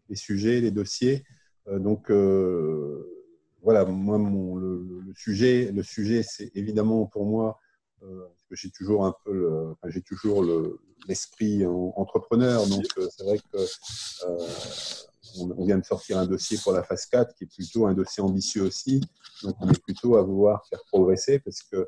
les 0.09 0.15
sujets, 0.15 0.61
les 0.61 0.71
dossiers. 0.71 1.23
Euh, 1.67 1.79
donc, 1.79 2.09
euh, 2.09 3.33
voilà, 3.61 3.85
moi, 3.85 4.17
mon, 4.17 4.55
le, 5.07 5.13
sujet, 5.15 5.71
le 5.71 5.83
sujet 5.83 6.23
c'est 6.23 6.51
évidemment 6.55 7.05
pour 7.05 7.25
moi, 7.25 7.59
euh, 8.03 8.27
parce 8.27 8.43
que 8.49 8.55
j'ai 8.55 8.69
toujours 8.69 9.05
un 9.05 9.15
peu 9.23 9.33
le, 9.33 9.75
j'ai 9.87 10.01
toujours 10.01 10.45
l'esprit 11.07 11.65
entrepreneur, 11.95 12.67
donc 12.67 12.85
c'est 13.11 13.23
vrai 13.23 13.39
que 13.51 13.57
on, 15.39 15.65
vient 15.65 15.77
de 15.77 15.85
sortir 15.85 16.17
un 16.17 16.25
dossier 16.25 16.57
pour 16.63 16.71
la 16.71 16.83
phase 16.83 17.05
4 17.05 17.35
qui 17.35 17.43
est 17.43 17.47
plutôt 17.47 17.85
un 17.85 17.93
dossier 17.93 18.23
ambitieux 18.23 18.63
aussi. 18.63 19.01
Donc, 19.43 19.55
on 19.59 19.69
est 19.69 19.81
plutôt 19.81 20.15
à 20.15 20.23
vouloir 20.23 20.65
faire 20.67 20.81
progresser 20.87 21.39
parce 21.39 21.61
que 21.63 21.87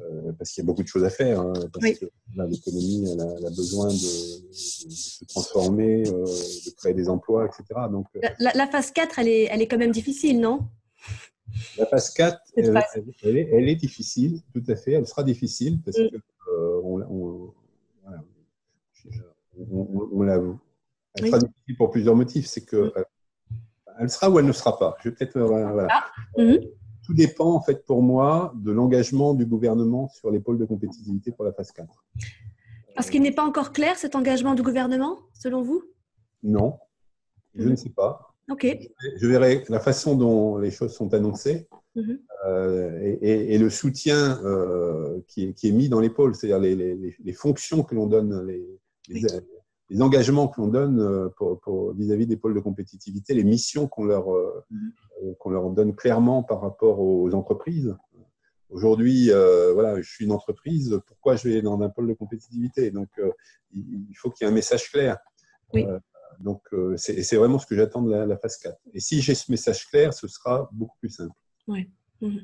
euh, 0.00 0.32
parce 0.38 0.50
qu'il 0.50 0.62
y 0.62 0.66
a 0.66 0.66
beaucoup 0.66 0.82
de 0.82 0.88
choses 0.88 1.04
à 1.04 1.10
faire. 1.10 1.40
Hein, 1.40 1.52
parce 1.72 1.98
que 1.98 2.06
l'économie, 2.36 3.08
elle, 3.12 3.46
a 3.46 3.50
besoin 3.50 3.88
de, 3.88 4.52
se 4.52 5.24
transformer, 5.26 6.08
euh, 6.08 6.24
de 6.24 6.70
créer 6.76 6.94
des 6.94 7.08
emplois, 7.08 7.46
etc. 7.46 7.64
Donc, 7.90 8.06
euh, 8.16 8.28
la, 8.38 8.66
phase 8.66 8.90
4, 8.90 9.20
elle 9.20 9.28
est, 9.28 9.44
elle 9.44 9.62
est 9.62 9.68
quand 9.68 9.78
même 9.78 9.92
difficile, 9.92 10.40
non? 10.40 10.66
La 11.78 11.86
phase 11.86 12.10
4, 12.10 12.40
elle, 12.56 12.76
elle, 13.22 13.68
est, 13.68 13.76
difficile, 13.76 14.40
tout 14.52 14.62
à 14.68 14.76
fait. 14.76 14.92
Elle 14.92 15.06
sera 15.06 15.22
difficile 15.22 15.80
parce 15.82 15.98
mm. 15.98 16.10
que 16.10 16.16
on, 16.82 17.00
on, 17.02 17.54
on, 19.70 20.22
la, 20.22 20.40
elle 21.16 21.26
sera 21.26 21.38
difficile 21.38 21.76
pour 21.76 21.90
plusieurs 21.90 22.16
motifs. 22.16 22.46
C'est 22.46 22.64
que 22.64 22.86
mm. 22.86 23.04
elle 24.00 24.10
sera 24.10 24.30
ou 24.30 24.38
elle 24.38 24.46
ne 24.46 24.52
sera 24.52 24.78
pas. 24.78 24.96
Je 25.02 25.08
vais 25.08 25.14
peut-être 25.14 25.38
voilà. 25.38 25.86
Ah. 25.90 26.04
Mm-hmm 26.38 26.70
tout 27.04 27.14
dépend 27.14 27.52
en 27.52 27.60
fait 27.60 27.84
pour 27.84 28.02
moi 28.02 28.52
de 28.56 28.72
l'engagement 28.72 29.34
du 29.34 29.44
gouvernement 29.44 30.08
sur 30.08 30.30
les 30.30 30.40
pôles 30.40 30.58
de 30.58 30.64
compétitivité 30.64 31.32
pour 31.32 31.44
la 31.44 31.52
phase 31.52 31.70
4. 31.72 32.04
Parce 32.94 33.10
qu'il 33.10 33.22
n'est 33.22 33.32
pas 33.32 33.44
encore 33.44 33.72
clair 33.72 33.96
cet 33.96 34.14
engagement 34.14 34.54
du 34.54 34.62
gouvernement, 34.62 35.18
selon 35.32 35.62
vous? 35.62 35.82
Non, 36.42 36.78
je 37.54 37.68
ne 37.68 37.76
sais 37.76 37.90
pas. 37.90 38.33
Je 39.16 39.26
verrai 39.26 39.64
la 39.68 39.80
façon 39.80 40.16
dont 40.16 40.58
les 40.58 40.70
choses 40.70 40.94
sont 40.94 41.14
annoncées 41.14 41.66
Mhm. 41.96 42.18
euh, 42.46 43.16
et, 43.22 43.54
et 43.54 43.58
le 43.58 43.70
soutien 43.70 44.40
euh, 44.44 45.20
qui, 45.28 45.44
est, 45.44 45.52
qui, 45.52 45.68
est, 45.68 45.72
mis 45.72 45.88
dans 45.88 46.00
les 46.00 46.10
pôles, 46.10 46.34
c'est-à-dire 46.34 46.58
les, 46.58 46.74
les, 46.74 47.16
les, 47.16 47.32
fonctions 47.32 47.84
que 47.84 47.94
l'on 47.94 48.08
donne, 48.08 48.44
les, 48.46 48.66
oui. 49.10 49.24
les, 49.90 50.02
engagements 50.02 50.48
que 50.48 50.60
l'on 50.60 50.66
donne 50.66 51.00
euh, 51.00 51.28
vis-à-vis 51.96 52.24
-vis 52.24 52.26
des 52.26 52.36
pôles 52.36 52.54
de 52.54 52.60
compétitivité, 52.60 53.32
les 53.32 53.44
missions 53.44 53.86
qu'on 53.86 54.04
leur, 54.04 54.26
mhm. 54.70 55.34
qu'on 55.38 55.50
leur 55.50 55.70
donne 55.70 55.94
clairement 55.94 56.42
par 56.42 56.60
rapport 56.60 56.98
aux 56.98 57.32
entreprises. 57.32 57.94
Aujourd'hui, 58.70 59.30
voilà, 59.74 60.00
je 60.02 60.10
suis 60.10 60.24
une 60.24 60.32
entreprise, 60.32 61.00
pourquoi 61.06 61.36
je 61.36 61.48
vais 61.48 61.62
dans 61.62 61.80
un 61.80 61.90
pôle 61.90 62.08
de 62.08 62.14
compétitivité? 62.14 62.90
Donc, 62.90 63.08
euh, 63.18 63.30
il 63.72 64.14
faut 64.16 64.30
qu'il 64.30 64.44
y 64.44 64.48
ait 64.48 64.52
un 64.52 64.54
message 64.54 64.90
clair. 64.90 65.18
Oui. 65.72 65.86
Euh, 66.40 66.42
donc, 66.42 66.62
c'est 66.96 67.36
vraiment 67.36 67.58
ce 67.58 67.66
que 67.66 67.76
j'attends 67.76 68.02
de 68.02 68.10
la, 68.10 68.26
la, 68.26 68.36
phase 68.36 68.56
4. 68.58 68.76
Et 68.92 69.00
si 69.00 69.20
j'ai 69.20 69.34
ce 69.34 69.50
message 69.50 69.86
clair, 69.86 70.12
ce 70.12 70.28
sera 70.28 70.68
beaucoup 70.72 70.96
plus 70.98 71.10
simple. 71.10 71.34
Oui. 71.68 71.90
Mmh. 72.20 72.38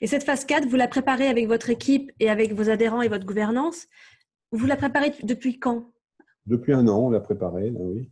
Et 0.00 0.06
cette 0.06 0.24
phase 0.24 0.44
4, 0.44 0.66
vous 0.66 0.76
la 0.76 0.88
préparez 0.88 1.28
avec 1.28 1.46
votre 1.46 1.70
équipe 1.70 2.10
et 2.20 2.28
avec 2.28 2.52
vos 2.52 2.70
adhérents 2.70 3.02
et 3.02 3.08
votre 3.08 3.26
gouvernance. 3.26 3.86
Vous 4.52 4.66
la 4.66 4.76
préparez 4.76 5.14
depuis 5.22 5.58
quand? 5.58 5.92
Depuis 6.46 6.72
un 6.72 6.88
an, 6.88 7.06
on 7.06 7.10
l'a 7.10 7.20
préparée, 7.20 7.72
oui. 7.74 8.10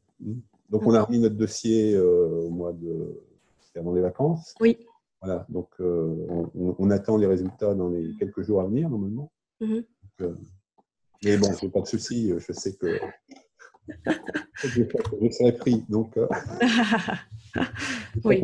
Donc, 0.70 0.86
on 0.86 0.94
a 0.94 1.02
remis 1.02 1.18
notre 1.18 1.36
dossier 1.36 1.94
euh, 1.94 2.44
au 2.46 2.50
mois 2.50 2.72
de. 2.72 3.20
avant 3.76 3.94
les 3.94 4.02
vacances. 4.02 4.54
Oui. 4.60 4.78
Voilà, 5.20 5.44
donc 5.48 5.68
euh, 5.80 6.14
on, 6.28 6.76
on, 6.78 6.90
attend 6.90 7.16
les 7.16 7.26
résultats 7.26 7.74
dans 7.74 7.88
les 7.88 8.14
quelques 8.20 8.42
jours 8.42 8.60
à 8.60 8.66
venir, 8.66 8.88
normalement. 8.88 9.32
Donc, 9.60 9.84
euh, 10.20 10.34
mais 11.24 11.36
bon, 11.36 11.48
je 11.60 11.66
pas 11.66 11.80
de 11.80 11.86
souci, 11.86 12.32
je 12.38 12.52
sais 12.52 12.76
que 12.76 13.00
je 14.64 15.30
serai 15.30 15.52
pris. 15.52 15.84
Donc, 15.88 16.16
euh... 16.16 16.26
oui, 18.24 18.42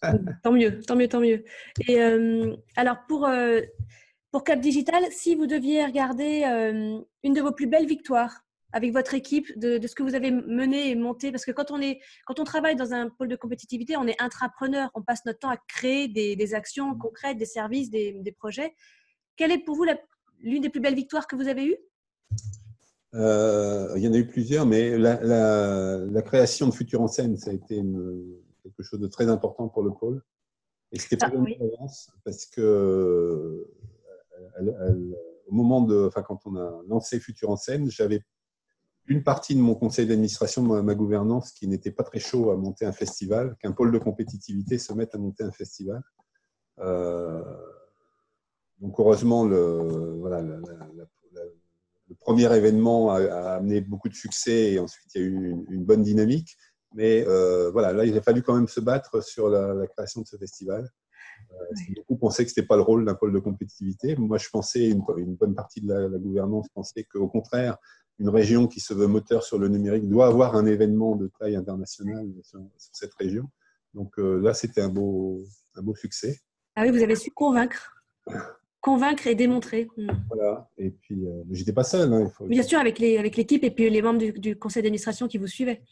tant 0.42 0.52
mieux, 0.52 0.80
tant 0.80 0.96
mieux, 0.96 1.08
tant 1.08 1.20
mieux. 1.20 1.44
Et 1.88 2.00
euh, 2.00 2.56
alors, 2.76 2.98
pour, 3.08 3.26
euh, 3.26 3.60
pour 4.30 4.44
Cap 4.44 4.60
Digital, 4.60 5.04
si 5.10 5.34
vous 5.34 5.46
deviez 5.46 5.84
regarder 5.84 6.44
euh, 6.44 7.00
une 7.22 7.32
de 7.32 7.40
vos 7.40 7.52
plus 7.52 7.66
belles 7.66 7.86
victoires 7.86 8.42
avec 8.72 8.92
votre 8.92 9.12
équipe, 9.12 9.46
de, 9.58 9.76
de, 9.76 9.86
ce 9.86 9.94
que 9.94 10.02
vous 10.02 10.14
avez 10.14 10.30
mené 10.30 10.90
et 10.90 10.94
monté, 10.94 11.30
parce 11.30 11.44
que 11.44 11.50
quand 11.50 11.70
on, 11.70 11.80
est, 11.80 12.00
quand 12.24 12.40
on 12.40 12.44
travaille 12.44 12.74
dans 12.74 12.94
un 12.94 13.10
pôle 13.10 13.28
de 13.28 13.36
compétitivité, 13.36 13.96
on 13.98 14.06
est 14.06 14.20
intrapreneur, 14.20 14.90
on 14.94 15.02
passe 15.02 15.26
notre 15.26 15.40
temps 15.40 15.50
à 15.50 15.58
créer 15.68 16.08
des, 16.08 16.36
des 16.36 16.54
actions 16.54 16.96
concrètes, 16.96 17.36
des 17.36 17.44
services, 17.44 17.90
des, 17.90 18.12
des, 18.12 18.32
projets. 18.32 18.74
Quelle 19.36 19.52
est 19.52 19.58
pour 19.58 19.76
vous 19.76 19.84
l'une 20.40 20.62
des 20.62 20.70
plus 20.70 20.80
belles 20.80 20.94
victoires 20.94 21.26
que 21.26 21.36
vous 21.36 21.48
avez 21.48 21.66
eues? 21.66 21.76
Euh, 23.14 23.92
il 23.96 24.02
y 24.02 24.08
en 24.08 24.12
a 24.12 24.16
eu 24.16 24.26
plusieurs, 24.26 24.64
mais 24.66 24.96
la, 24.96 25.22
la, 25.22 25.98
la, 25.98 26.22
création 26.22 26.66
de 26.68 26.72
Futur 26.72 27.00
en 27.02 27.08
scène, 27.08 27.36
ça 27.36 27.50
a 27.50 27.54
été 27.54 27.76
une, 27.76 28.36
quelque 28.62 28.82
chose 28.82 29.00
de 29.00 29.06
très 29.06 29.28
important 29.28 29.68
pour 29.68 29.82
le 29.82 29.90
pôle. 29.92 30.22
Et 30.92 30.98
c'était 30.98 31.16
pas 31.16 31.30
Ah, 31.30 31.34
une 31.36 31.42
oui. 31.42 31.58
parce 32.24 32.46
que 32.46 33.66
elle- 34.58 34.76
elle- 34.86 35.16
au 35.46 35.54
moment 35.54 35.82
de, 35.82 36.06
enfin, 36.06 36.22
quand 36.22 36.40
on 36.46 36.56
a 36.56 36.82
lancé 36.88 37.20
Futur 37.20 37.50
en 37.50 37.56
scène, 37.56 37.90
j'avais 37.90 38.24
une 39.06 39.22
partie 39.22 39.54
de 39.54 39.60
mon 39.60 39.74
conseil 39.74 40.06
d'administration, 40.06 40.62
de 40.62 40.80
ma, 40.80 40.94
gouvernance, 40.94 41.50
qui 41.52 41.66
n'était 41.66 41.90
pas 41.90 42.04
très 42.04 42.20
chaud 42.20 42.50
à 42.50 42.56
monter 42.56 42.86
un 42.86 42.92
festival, 42.92 43.56
qu'un 43.60 43.72
pôle 43.72 43.92
de 43.92 43.98
compétitivité 43.98 44.78
se 44.78 44.92
mette 44.92 45.14
à 45.14 45.18
monter 45.18 45.44
un 45.44 45.50
festival. 45.50 46.02
Euh, 46.78 47.42
donc 48.78 48.98
heureusement, 48.98 49.44
le, 49.44 50.16
voilà, 50.18 50.40
la- 50.40 50.56
la- 50.56 50.72
la- 50.72 50.88
la- 50.96 51.06
le 52.12 52.16
premier 52.18 52.54
événement 52.54 53.10
a, 53.10 53.20
a 53.22 53.54
amené 53.56 53.80
beaucoup 53.80 54.08
de 54.08 54.14
succès 54.14 54.72
et 54.72 54.78
ensuite 54.78 55.14
il 55.14 55.20
y 55.20 55.24
a 55.24 55.26
eu 55.26 55.34
une, 55.34 55.64
une 55.70 55.84
bonne 55.84 56.02
dynamique. 56.02 56.56
Mais 56.94 57.24
euh, 57.26 57.70
voilà, 57.70 57.92
là, 57.92 58.04
il 58.04 58.16
a 58.18 58.22
fallu 58.22 58.42
quand 58.42 58.54
même 58.54 58.68
se 58.68 58.80
battre 58.80 59.24
sur 59.24 59.48
la, 59.48 59.72
la 59.72 59.86
création 59.86 60.20
de 60.20 60.26
ce 60.26 60.36
festival. 60.36 60.88
Euh, 61.50 61.64
que 61.74 62.00
Beaucoup 62.00 62.16
pensaient 62.16 62.44
que 62.44 62.50
ce 62.50 62.60
n'était 62.60 62.66
pas 62.66 62.76
le 62.76 62.82
rôle 62.82 63.06
d'un 63.06 63.14
pôle 63.14 63.32
de 63.32 63.38
compétitivité. 63.38 64.14
Moi, 64.16 64.36
je 64.36 64.48
pensais, 64.50 64.90
une, 64.90 65.02
une 65.16 65.34
bonne 65.34 65.54
partie 65.54 65.80
de 65.80 65.88
la, 65.88 66.08
la 66.08 66.18
gouvernance 66.18 66.68
pensait 66.74 67.04
qu'au 67.04 67.28
contraire, 67.28 67.78
une 68.18 68.28
région 68.28 68.66
qui 68.66 68.80
se 68.80 68.92
veut 68.92 69.06
moteur 69.06 69.42
sur 69.42 69.58
le 69.58 69.68
numérique 69.68 70.06
doit 70.06 70.26
avoir 70.26 70.54
un 70.54 70.66
événement 70.66 71.16
de 71.16 71.30
taille 71.40 71.56
internationale 71.56 72.28
sur, 72.42 72.60
sur 72.76 72.94
cette 72.94 73.14
région. 73.14 73.48
Donc 73.94 74.18
euh, 74.18 74.38
là, 74.38 74.52
c'était 74.52 74.82
un 74.82 74.90
beau, 74.90 75.42
un 75.74 75.82
beau 75.82 75.94
succès. 75.94 76.40
Ah 76.76 76.82
oui, 76.82 76.90
vous 76.90 77.02
avez 77.02 77.16
su 77.16 77.30
convaincre. 77.30 78.04
Convaincre 78.82 79.26
et 79.26 79.34
démontrer. 79.34 79.88
Mm. 79.96 80.10
Voilà. 80.28 80.68
Et 80.76 80.90
puis, 80.90 81.26
euh, 81.26 81.42
j'étais 81.50 81.72
pas 81.72 81.84
seul. 81.84 82.12
Hein, 82.12 82.24
il 82.26 82.30
faut, 82.30 82.44
Bien 82.46 82.62
sûr, 82.62 82.78
avec 82.78 82.98
les 82.98 83.16
avec 83.16 83.36
l'équipe 83.36 83.64
et 83.64 83.70
puis 83.70 83.88
les 83.88 84.02
membres 84.02 84.18
du, 84.18 84.32
du 84.32 84.56
conseil 84.56 84.82
d'administration 84.82 85.26
qui 85.28 85.38
vous 85.38 85.46
suivaient. 85.46 85.82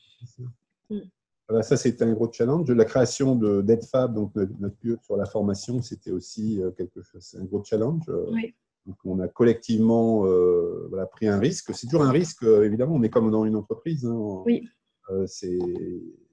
Voilà, 1.49 1.64
ça, 1.64 1.76
c'était 1.76 2.05
un 2.05 2.12
gros 2.12 2.30
challenge. 2.32 2.70
La 2.70 2.84
création 2.84 3.34
de 3.34 3.61
d'EdFab, 3.61 4.14
donc 4.14 4.34
notre, 4.36 4.76
lieu 4.82 4.99
sur 5.03 5.16
la 5.16 5.26
formation, 5.26 5.82
c'était 5.82 6.12
aussi 6.12 6.62
euh, 6.62 6.70
quelque 6.70 7.03
chose, 7.03 7.36
un 7.41 7.45
gros 7.45 7.64
challenge. 7.64 8.05
Euh, 8.09 8.26
Oui. 8.30 8.55
Donc, 8.86 8.97
on 9.05 9.18
a 9.20 9.28
collectivement 9.28 10.24
euh, 10.26 10.86
voilà, 10.88 11.07
pris 11.07 11.26
un 11.26 11.38
risque. 11.38 11.74
C'est 11.74 11.86
toujours 11.86 12.05
un 12.05 12.12
risque, 12.12 12.45
évidemment. 12.45 12.95
On 12.95 13.03
est 13.03 13.11
comme 13.11 13.30
dans 13.30 13.45
une 13.45 13.57
entreprise. 13.57 14.05
hein. 14.07 14.43
Oui. 14.47 14.68
Euh, 15.11 15.26
c'est 15.26 15.59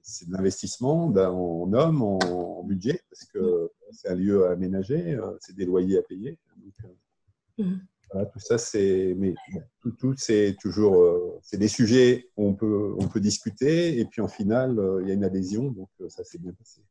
c'est 0.00 0.26
de 0.28 0.32
l'investissement 0.32 1.06
en 1.08 1.72
hommes, 1.74 2.00
en, 2.02 2.62
budget, 2.62 3.02
parce 3.10 3.24
que 3.26 3.70
c'est 3.90 4.08
un 4.08 4.14
lieu 4.14 4.46
à 4.46 4.52
aménager, 4.52 5.18
c'est 5.40 5.54
des 5.54 5.66
loyers 5.66 5.98
à 5.98 6.02
payer. 6.02 6.38
Donc, 6.68 7.66
euh, 7.66 7.76
voilà, 8.12 8.26
tout 8.26 8.40
ça, 8.40 8.58
c'est. 8.58 9.14
Mais 9.16 9.34
bon, 9.52 9.62
tout, 9.80 9.90
tout 9.92 10.14
c'est 10.16 10.56
toujours. 10.60 11.00
euh, 11.00 11.38
c'est 11.42 11.58
des 11.58 11.68
sujets 11.68 12.30
où 12.36 12.48
on 12.48 12.54
peut, 12.54 12.94
on 12.98 13.08
peut 13.08 13.20
discuter, 13.20 13.98
et 13.98 14.04
puis 14.04 14.20
en 14.20 14.28
finale, 14.28 14.78
euh, 14.78 15.00
il 15.02 15.08
y 15.08 15.10
a 15.10 15.14
une 15.14 15.24
adhésion, 15.24 15.70
donc 15.70 15.88
ça 16.08 16.24
s'est 16.24 16.38
bien 16.38 16.52
passé. 16.52 16.82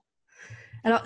Alors, 0.83 1.03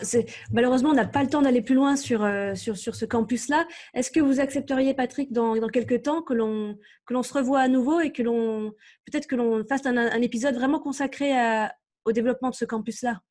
malheureusement, 0.51 0.89
on 0.89 0.93
n'a 0.93 1.07
pas 1.07 1.23
le 1.23 1.29
temps 1.29 1.41
d'aller 1.41 1.61
plus 1.61 1.75
loin 1.75 1.95
sur, 1.95 2.23
euh, 2.23 2.55
sur, 2.55 2.75
sur 2.75 2.93
ce 2.93 3.05
campus-là. 3.05 3.65
Est-ce 3.93 4.11
que 4.11 4.19
vous 4.19 4.39
accepteriez, 4.39 4.93
Patrick, 4.93 5.31
dans, 5.31 5.55
dans 5.55 5.69
quelques 5.69 6.03
temps, 6.03 6.21
que 6.21 6.33
l'on 6.33 6.77
que 7.05 7.13
l'on 7.13 7.23
se 7.23 7.33
revoie 7.33 7.61
à 7.61 7.67
nouveau 7.69 8.01
et 8.01 8.11
que 8.11 8.21
l'on 8.21 8.71
peut-être 9.05 9.27
que 9.27 9.35
l'on 9.35 9.65
fasse 9.65 9.85
un, 9.85 9.95
un 9.97 10.21
épisode 10.21 10.55
vraiment 10.55 10.79
consacré 10.79 11.31
à- 11.31 11.73
au 12.03 12.11
développement 12.11 12.49
de 12.49 12.55
ce 12.55 12.65
campus-là? 12.65 13.21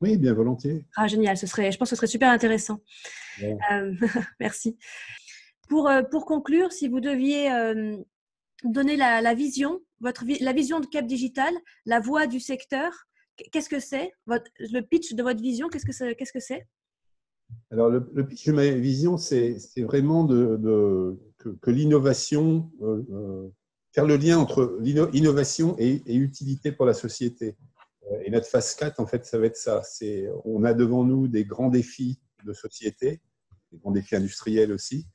Oui, 0.00 0.16
bien 0.16 0.34
volontiers. 0.34 0.84
Ah, 0.96 1.06
génial. 1.06 1.36
Ce 1.36 1.46
serait, 1.46 1.72
je 1.72 1.78
pense 1.78 1.88
que 1.90 1.90
ce 1.90 1.96
serait 1.96 2.06
super 2.06 2.30
intéressant. 2.30 2.80
Ouais. 3.42 3.56
Euh, 3.72 3.92
merci. 4.40 4.76
Pour, 5.68 5.88
euh, 5.88 6.02
pour 6.02 6.26
conclure, 6.26 6.72
si 6.72 6.88
vous 6.88 7.00
deviez 7.00 7.50
euh, 7.52 7.96
donner 8.64 8.96
la, 8.96 9.20
la 9.22 9.34
vision, 9.34 9.80
votre, 10.00 10.24
la 10.40 10.52
vision 10.52 10.80
de 10.80 10.86
Cap 10.86 11.06
Digital, 11.06 11.54
la 11.86 12.00
voix 12.00 12.26
du 12.26 12.38
secteur, 12.40 12.92
qu'est-ce 13.52 13.68
que 13.70 13.80
c'est? 13.80 14.12
Le 14.26 14.80
pitch 14.80 15.14
de 15.14 15.22
votre 15.22 15.40
vision, 15.40 15.68
qu'est-ce 15.68 15.86
que 15.86 15.92
c'est 15.92 16.14
qu'est-ce 16.16 16.32
que 16.32 16.40
c'est? 16.40 16.66
Alors, 17.70 17.88
le, 17.88 18.10
le 18.12 18.26
pitch 18.26 18.46
de 18.46 18.52
ma 18.52 18.68
vision, 18.70 19.16
c'est 19.16 19.56
vraiment 19.78 20.24
de, 20.24 20.56
de- 20.56 21.18
que, 21.38 21.48
que 21.60 21.70
l'innovation, 21.70 22.70
euh, 22.82 23.48
faire 23.92 24.06
le 24.06 24.16
lien 24.16 24.38
entre 24.38 24.76
l'inno- 24.80 25.10
innovation 25.12 25.76
et, 25.78 26.02
et 26.06 26.16
utilité 26.16 26.72
pour 26.72 26.84
la 26.86 26.94
société. 26.94 27.56
Et 28.24 28.30
notre 28.30 28.46
phase 28.46 28.74
4, 28.74 29.00
en 29.00 29.06
fait, 29.06 29.24
ça 29.24 29.38
va 29.38 29.46
être 29.46 29.56
ça. 29.56 29.82
C'est, 29.82 30.28
on 30.44 30.64
a 30.64 30.74
devant 30.74 31.04
nous 31.04 31.26
des 31.28 31.44
grands 31.44 31.70
défis 31.70 32.20
de 32.44 32.52
société, 32.52 33.20
des 33.72 33.78
grands 33.78 33.92
défis 33.92 34.16
industriels 34.16 34.72
aussi. 34.72 35.06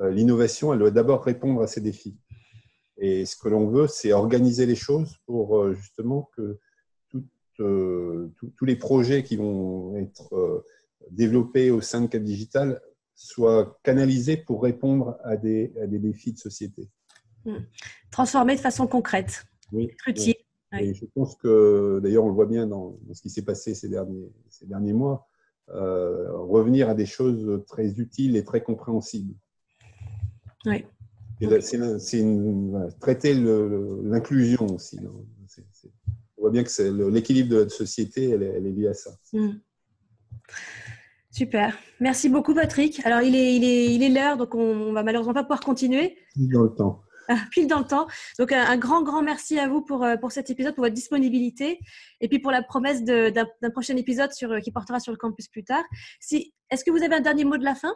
Euh, 0.00 0.10
L'innovation, 0.10 0.72
elle 0.72 0.78
doit 0.80 0.90
d'abord 0.90 1.24
répondre 1.24 1.62
à 1.62 1.66
ces 1.66 1.80
défis. 1.80 2.16
Et 2.98 3.26
ce 3.26 3.36
que 3.36 3.48
l'on 3.48 3.68
veut, 3.68 3.88
c'est 3.88 4.12
organiser 4.12 4.64
les 4.66 4.76
choses 4.76 5.16
pour 5.26 5.58
euh, 5.58 5.74
justement 5.74 6.30
que 6.36 6.58
toutes, 7.08 7.26
euh, 7.60 8.32
tous- 8.36 8.50
tous 8.56 8.64
les 8.64 8.76
projets 8.76 9.22
qui 9.22 9.36
vont 9.36 9.96
être 9.96 10.34
euh, 10.34 10.64
développés 11.10 11.70
au 11.70 11.80
sein 11.80 12.00
de 12.02 12.06
Cap 12.06 12.22
Digital 12.22 12.80
soient 13.14 13.78
canalisés 13.82 14.36
pour 14.36 14.62
répondre 14.62 15.18
à 15.24 15.36
des, 15.36 15.72
à 15.82 15.86
des 15.86 15.98
défis 15.98 16.32
de 16.32 16.38
société. 16.38 16.88
Transformer 18.10 18.56
de 18.56 18.60
façon 18.60 18.86
concrète, 18.86 19.44
Oui. 19.72 19.84
être 19.90 20.08
utile. 20.08 20.34
Et 20.78 20.94
je 20.94 21.04
pense 21.14 21.36
que, 21.36 22.00
d'ailleurs, 22.02 22.24
on 22.24 22.28
le 22.28 22.34
voit 22.34 22.46
bien 22.46 22.66
dans, 22.66 22.98
dans 23.02 23.14
ce 23.14 23.22
qui 23.22 23.30
s'est 23.30 23.44
passé 23.44 23.74
ces 23.74 23.88
derniers, 23.88 24.30
ces 24.48 24.66
derniers 24.66 24.92
mois, 24.92 25.28
euh, 25.70 26.30
revenir 26.32 26.88
à 26.88 26.94
des 26.94 27.06
choses 27.06 27.64
très 27.66 27.98
utiles 27.98 28.36
et 28.36 28.44
très 28.44 28.62
compréhensibles. 28.62 29.34
Oui. 30.66 30.84
C'est 31.40 32.22
voilà, 32.22 32.90
traiter 32.92 33.34
l'inclusion 33.34 34.66
aussi. 34.66 34.98
c'est- 35.46 35.64
on 36.38 36.42
voit 36.42 36.50
bien 36.50 36.64
que 36.64 37.08
l'équilibre 37.10 37.50
de 37.50 37.56
notre 37.56 37.72
société, 37.74 38.30
elle 38.30 38.42
est, 38.42 38.52
elle 38.56 38.66
est 38.66 38.72
liée 38.72 38.88
à 38.88 38.94
ça. 38.94 39.10
Mm. 39.32 39.52
Super. 41.30 41.76
Merci 42.00 42.28
beaucoup, 42.28 42.54
Patrick. 42.54 43.04
Alors, 43.04 43.20
il 43.20 43.34
est, 43.34 43.56
il 43.56 43.64
est, 43.64 43.94
il 43.94 44.02
est 44.02 44.08
l'heure, 44.08 44.36
donc 44.36 44.54
on, 44.54 44.60
on 44.60 44.92
va 44.92 45.02
malheureusement 45.02 45.34
pas 45.34 45.42
pouvoir 45.42 45.60
continuer. 45.60 46.16
Dans 46.36 46.62
le 46.62 46.70
temps. 46.74 47.02
Pile 47.50 47.66
dans 47.66 47.78
le 47.78 47.84
temps. 47.86 48.06
Donc, 48.38 48.52
un, 48.52 48.64
un 48.64 48.76
grand, 48.76 49.02
grand 49.02 49.22
merci 49.22 49.58
à 49.58 49.68
vous 49.68 49.82
pour, 49.82 50.04
euh, 50.04 50.16
pour 50.16 50.32
cet 50.32 50.50
épisode, 50.50 50.74
pour 50.74 50.84
votre 50.84 50.94
disponibilité 50.94 51.80
et 52.20 52.28
puis 52.28 52.38
pour 52.38 52.50
la 52.50 52.62
promesse 52.62 53.04
d'un 53.04 53.70
prochain 53.72 53.96
épisode 53.96 54.32
sur, 54.32 54.52
euh, 54.52 54.60
qui 54.60 54.70
portera 54.70 55.00
sur 55.00 55.12
le 55.12 55.18
campus 55.18 55.48
plus 55.48 55.64
tard. 55.64 55.84
Si, 56.20 56.52
Est-ce 56.70 56.84
que 56.84 56.90
vous 56.90 57.02
avez 57.02 57.14
un 57.14 57.20
dernier 57.20 57.44
mot 57.44 57.56
de 57.56 57.64
la 57.64 57.74
fin? 57.74 57.94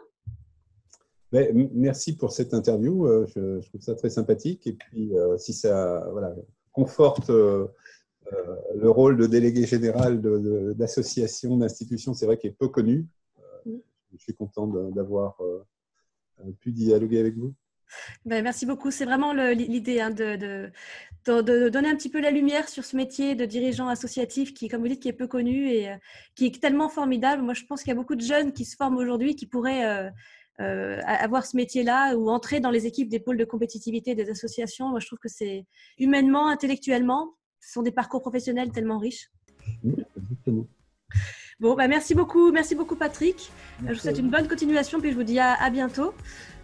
Ben, 1.31 1.69
Merci 1.73 2.15
pour 2.15 2.31
cette 2.31 2.53
interview. 2.53 3.07
Je, 3.27 3.65
trouve 3.69 3.81
ça 3.81 3.95
très 3.95 4.09
sympathique. 4.09 4.67
Et 4.67 4.73
puis, 4.73 5.13
si 5.37 5.53
ça 5.53 6.05
voilà, 6.11 6.35
conforte 6.73 7.29
le 7.29 8.89
rôle 8.89 9.15
de 9.15 9.27
délégué 9.27 9.65
général 9.65 10.21
d'association, 10.75 11.55
d'institution, 11.55 12.13
c'est 12.13 12.25
vrai 12.25 12.37
qu'il 12.37 12.49
est 12.49 12.53
peu 12.53 12.67
connu. 12.67 13.07
Je 13.65 14.17
suis 14.17 14.35
content 14.35 14.67
d'avoir 14.67 15.37
pu 16.59 16.73
dialoguer 16.73 17.19
avec 17.19 17.37
vous. 17.37 17.53
Ben, 18.25 18.43
merci 18.43 18.65
beaucoup. 18.65 18.91
C'est 18.91 19.05
vraiment 19.05 19.33
l'idée 19.33 20.01
hein, 20.01 20.11
de, 20.11 20.71
de, 21.25 21.69
donner 21.69 21.89
un 21.89 21.95
petit 21.95 22.09
peu 22.09 22.19
la 22.19 22.31
lumière 22.31 22.69
sur 22.69 22.83
ce 22.85 22.95
métier 22.95 23.35
de 23.35 23.45
dirigeant 23.45 23.87
associatif 23.87 24.53
qui, 24.53 24.67
comme 24.67 24.81
vous 24.81 24.87
dites, 24.87 25.01
qui 25.01 25.09
est 25.09 25.13
peu 25.13 25.27
connu 25.27 25.69
et 25.69 25.89
euh, 25.89 25.95
qui 26.35 26.45
est 26.47 26.61
tellement 26.61 26.89
formidable. 26.89 27.41
Moi, 27.41 27.53
je 27.53 27.63
pense 27.65 27.81
qu'il 27.81 27.89
y 27.89 27.93
a 27.93 27.95
beaucoup 27.95 28.15
de 28.15 28.21
jeunes 28.21 28.53
qui 28.53 28.65
se 28.65 28.75
forment 28.75 28.97
aujourd'hui 28.97 29.35
qui 29.35 29.45
pourraient 29.45 29.85
euh, 29.85 30.09
euh, 30.59 30.99
avoir 31.05 31.45
ce 31.45 31.55
métier-là 31.55 32.15
ou 32.15 32.29
entrer 32.29 32.59
dans 32.59 32.71
les 32.71 32.85
équipes 32.85 33.09
des 33.09 33.19
pôles 33.19 33.37
de 33.37 33.45
compétitivité 33.45 34.15
des 34.15 34.29
associations. 34.29 34.89
Moi, 34.89 34.99
je 34.99 35.07
trouve 35.07 35.19
que 35.19 35.29
c'est 35.29 35.65
humainement, 35.97 36.47
intellectuellement, 36.47 37.33
ce 37.59 37.73
sont 37.73 37.83
des 37.83 37.91
parcours 37.91 38.21
professionnels 38.21 38.71
tellement 38.71 38.97
riches. 38.97 39.29
Bon, 41.59 41.75
bah 41.75 41.87
merci 41.87 42.15
beaucoup, 42.15 42.51
merci 42.51 42.73
beaucoup 42.73 42.95
Patrick. 42.95 43.51
je 43.85 43.93
vous 43.93 43.99
souhaite 43.99 44.17
une 44.17 44.31
bonne 44.31 44.47
continuation, 44.47 44.99
puis 44.99 45.11
je 45.11 45.15
vous 45.15 45.23
dis 45.23 45.39
à 45.39 45.69
bientôt. 45.69 46.15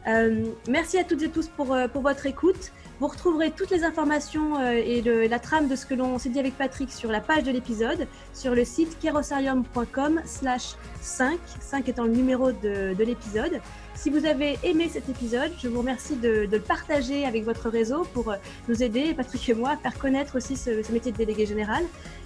Euh, 0.07 0.45
merci 0.69 0.97
à 0.97 1.03
toutes 1.03 1.21
et 1.21 1.29
tous 1.29 1.47
pour, 1.47 1.73
euh, 1.73 1.87
pour 1.87 2.01
votre 2.01 2.25
écoute. 2.25 2.71
Vous 2.99 3.07
retrouverez 3.07 3.51
toutes 3.51 3.69
les 3.69 3.83
informations 3.83 4.57
euh, 4.59 4.71
et 4.73 5.01
la 5.27 5.37
trame 5.37 5.67
de 5.67 5.75
ce 5.75 5.85
que 5.85 5.93
l'on 5.93 6.17
s'est 6.17 6.29
dit 6.29 6.39
avec 6.39 6.57
Patrick 6.57 6.91
sur 6.91 7.11
la 7.11 7.19
page 7.19 7.43
de 7.43 7.51
l'épisode, 7.51 8.07
sur 8.33 8.55
le 8.55 8.65
site 8.65 8.97
kerosarium.com 8.99 10.21
slash 10.25 10.75
5, 11.01 11.37
5 11.59 11.89
étant 11.89 12.05
le 12.05 12.13
numéro 12.13 12.51
de, 12.51 12.95
de 12.95 13.03
l'épisode. 13.03 13.61
Si 13.93 14.09
vous 14.09 14.25
avez 14.25 14.57
aimé 14.63 14.89
cet 14.91 15.09
épisode, 15.09 15.51
je 15.61 15.67
vous 15.67 15.79
remercie 15.79 16.15
de, 16.15 16.45
de, 16.45 16.57
le 16.57 16.59
partager 16.59 17.25
avec 17.25 17.43
votre 17.43 17.69
réseau 17.69 18.03
pour 18.13 18.33
nous 18.67 18.81
aider, 18.81 19.13
Patrick 19.13 19.47
et 19.49 19.53
moi, 19.53 19.71
à 19.71 19.77
faire 19.77 19.97
connaître 19.99 20.37
aussi 20.37 20.55
ce, 20.55 20.81
ce 20.81 20.91
métier 20.91 21.11
de 21.11 21.17
délégué 21.17 21.45
général. 21.45 21.83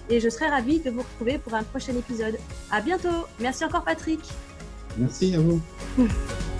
Et 0.08 0.20
je 0.20 0.28
serai 0.28 0.46
ravie 0.46 0.80
de 0.80 0.90
vous 0.90 1.02
retrouver 1.02 1.38
pour 1.38 1.54
un 1.54 1.62
prochain 1.64 1.94
épisode. 1.94 2.38
À 2.70 2.80
bientôt. 2.80 3.26
Merci 3.40 3.64
encore 3.64 3.84
Patrick. 3.84 4.20
Merci 4.96 5.34
à 5.34 5.40
vous. 5.40 5.60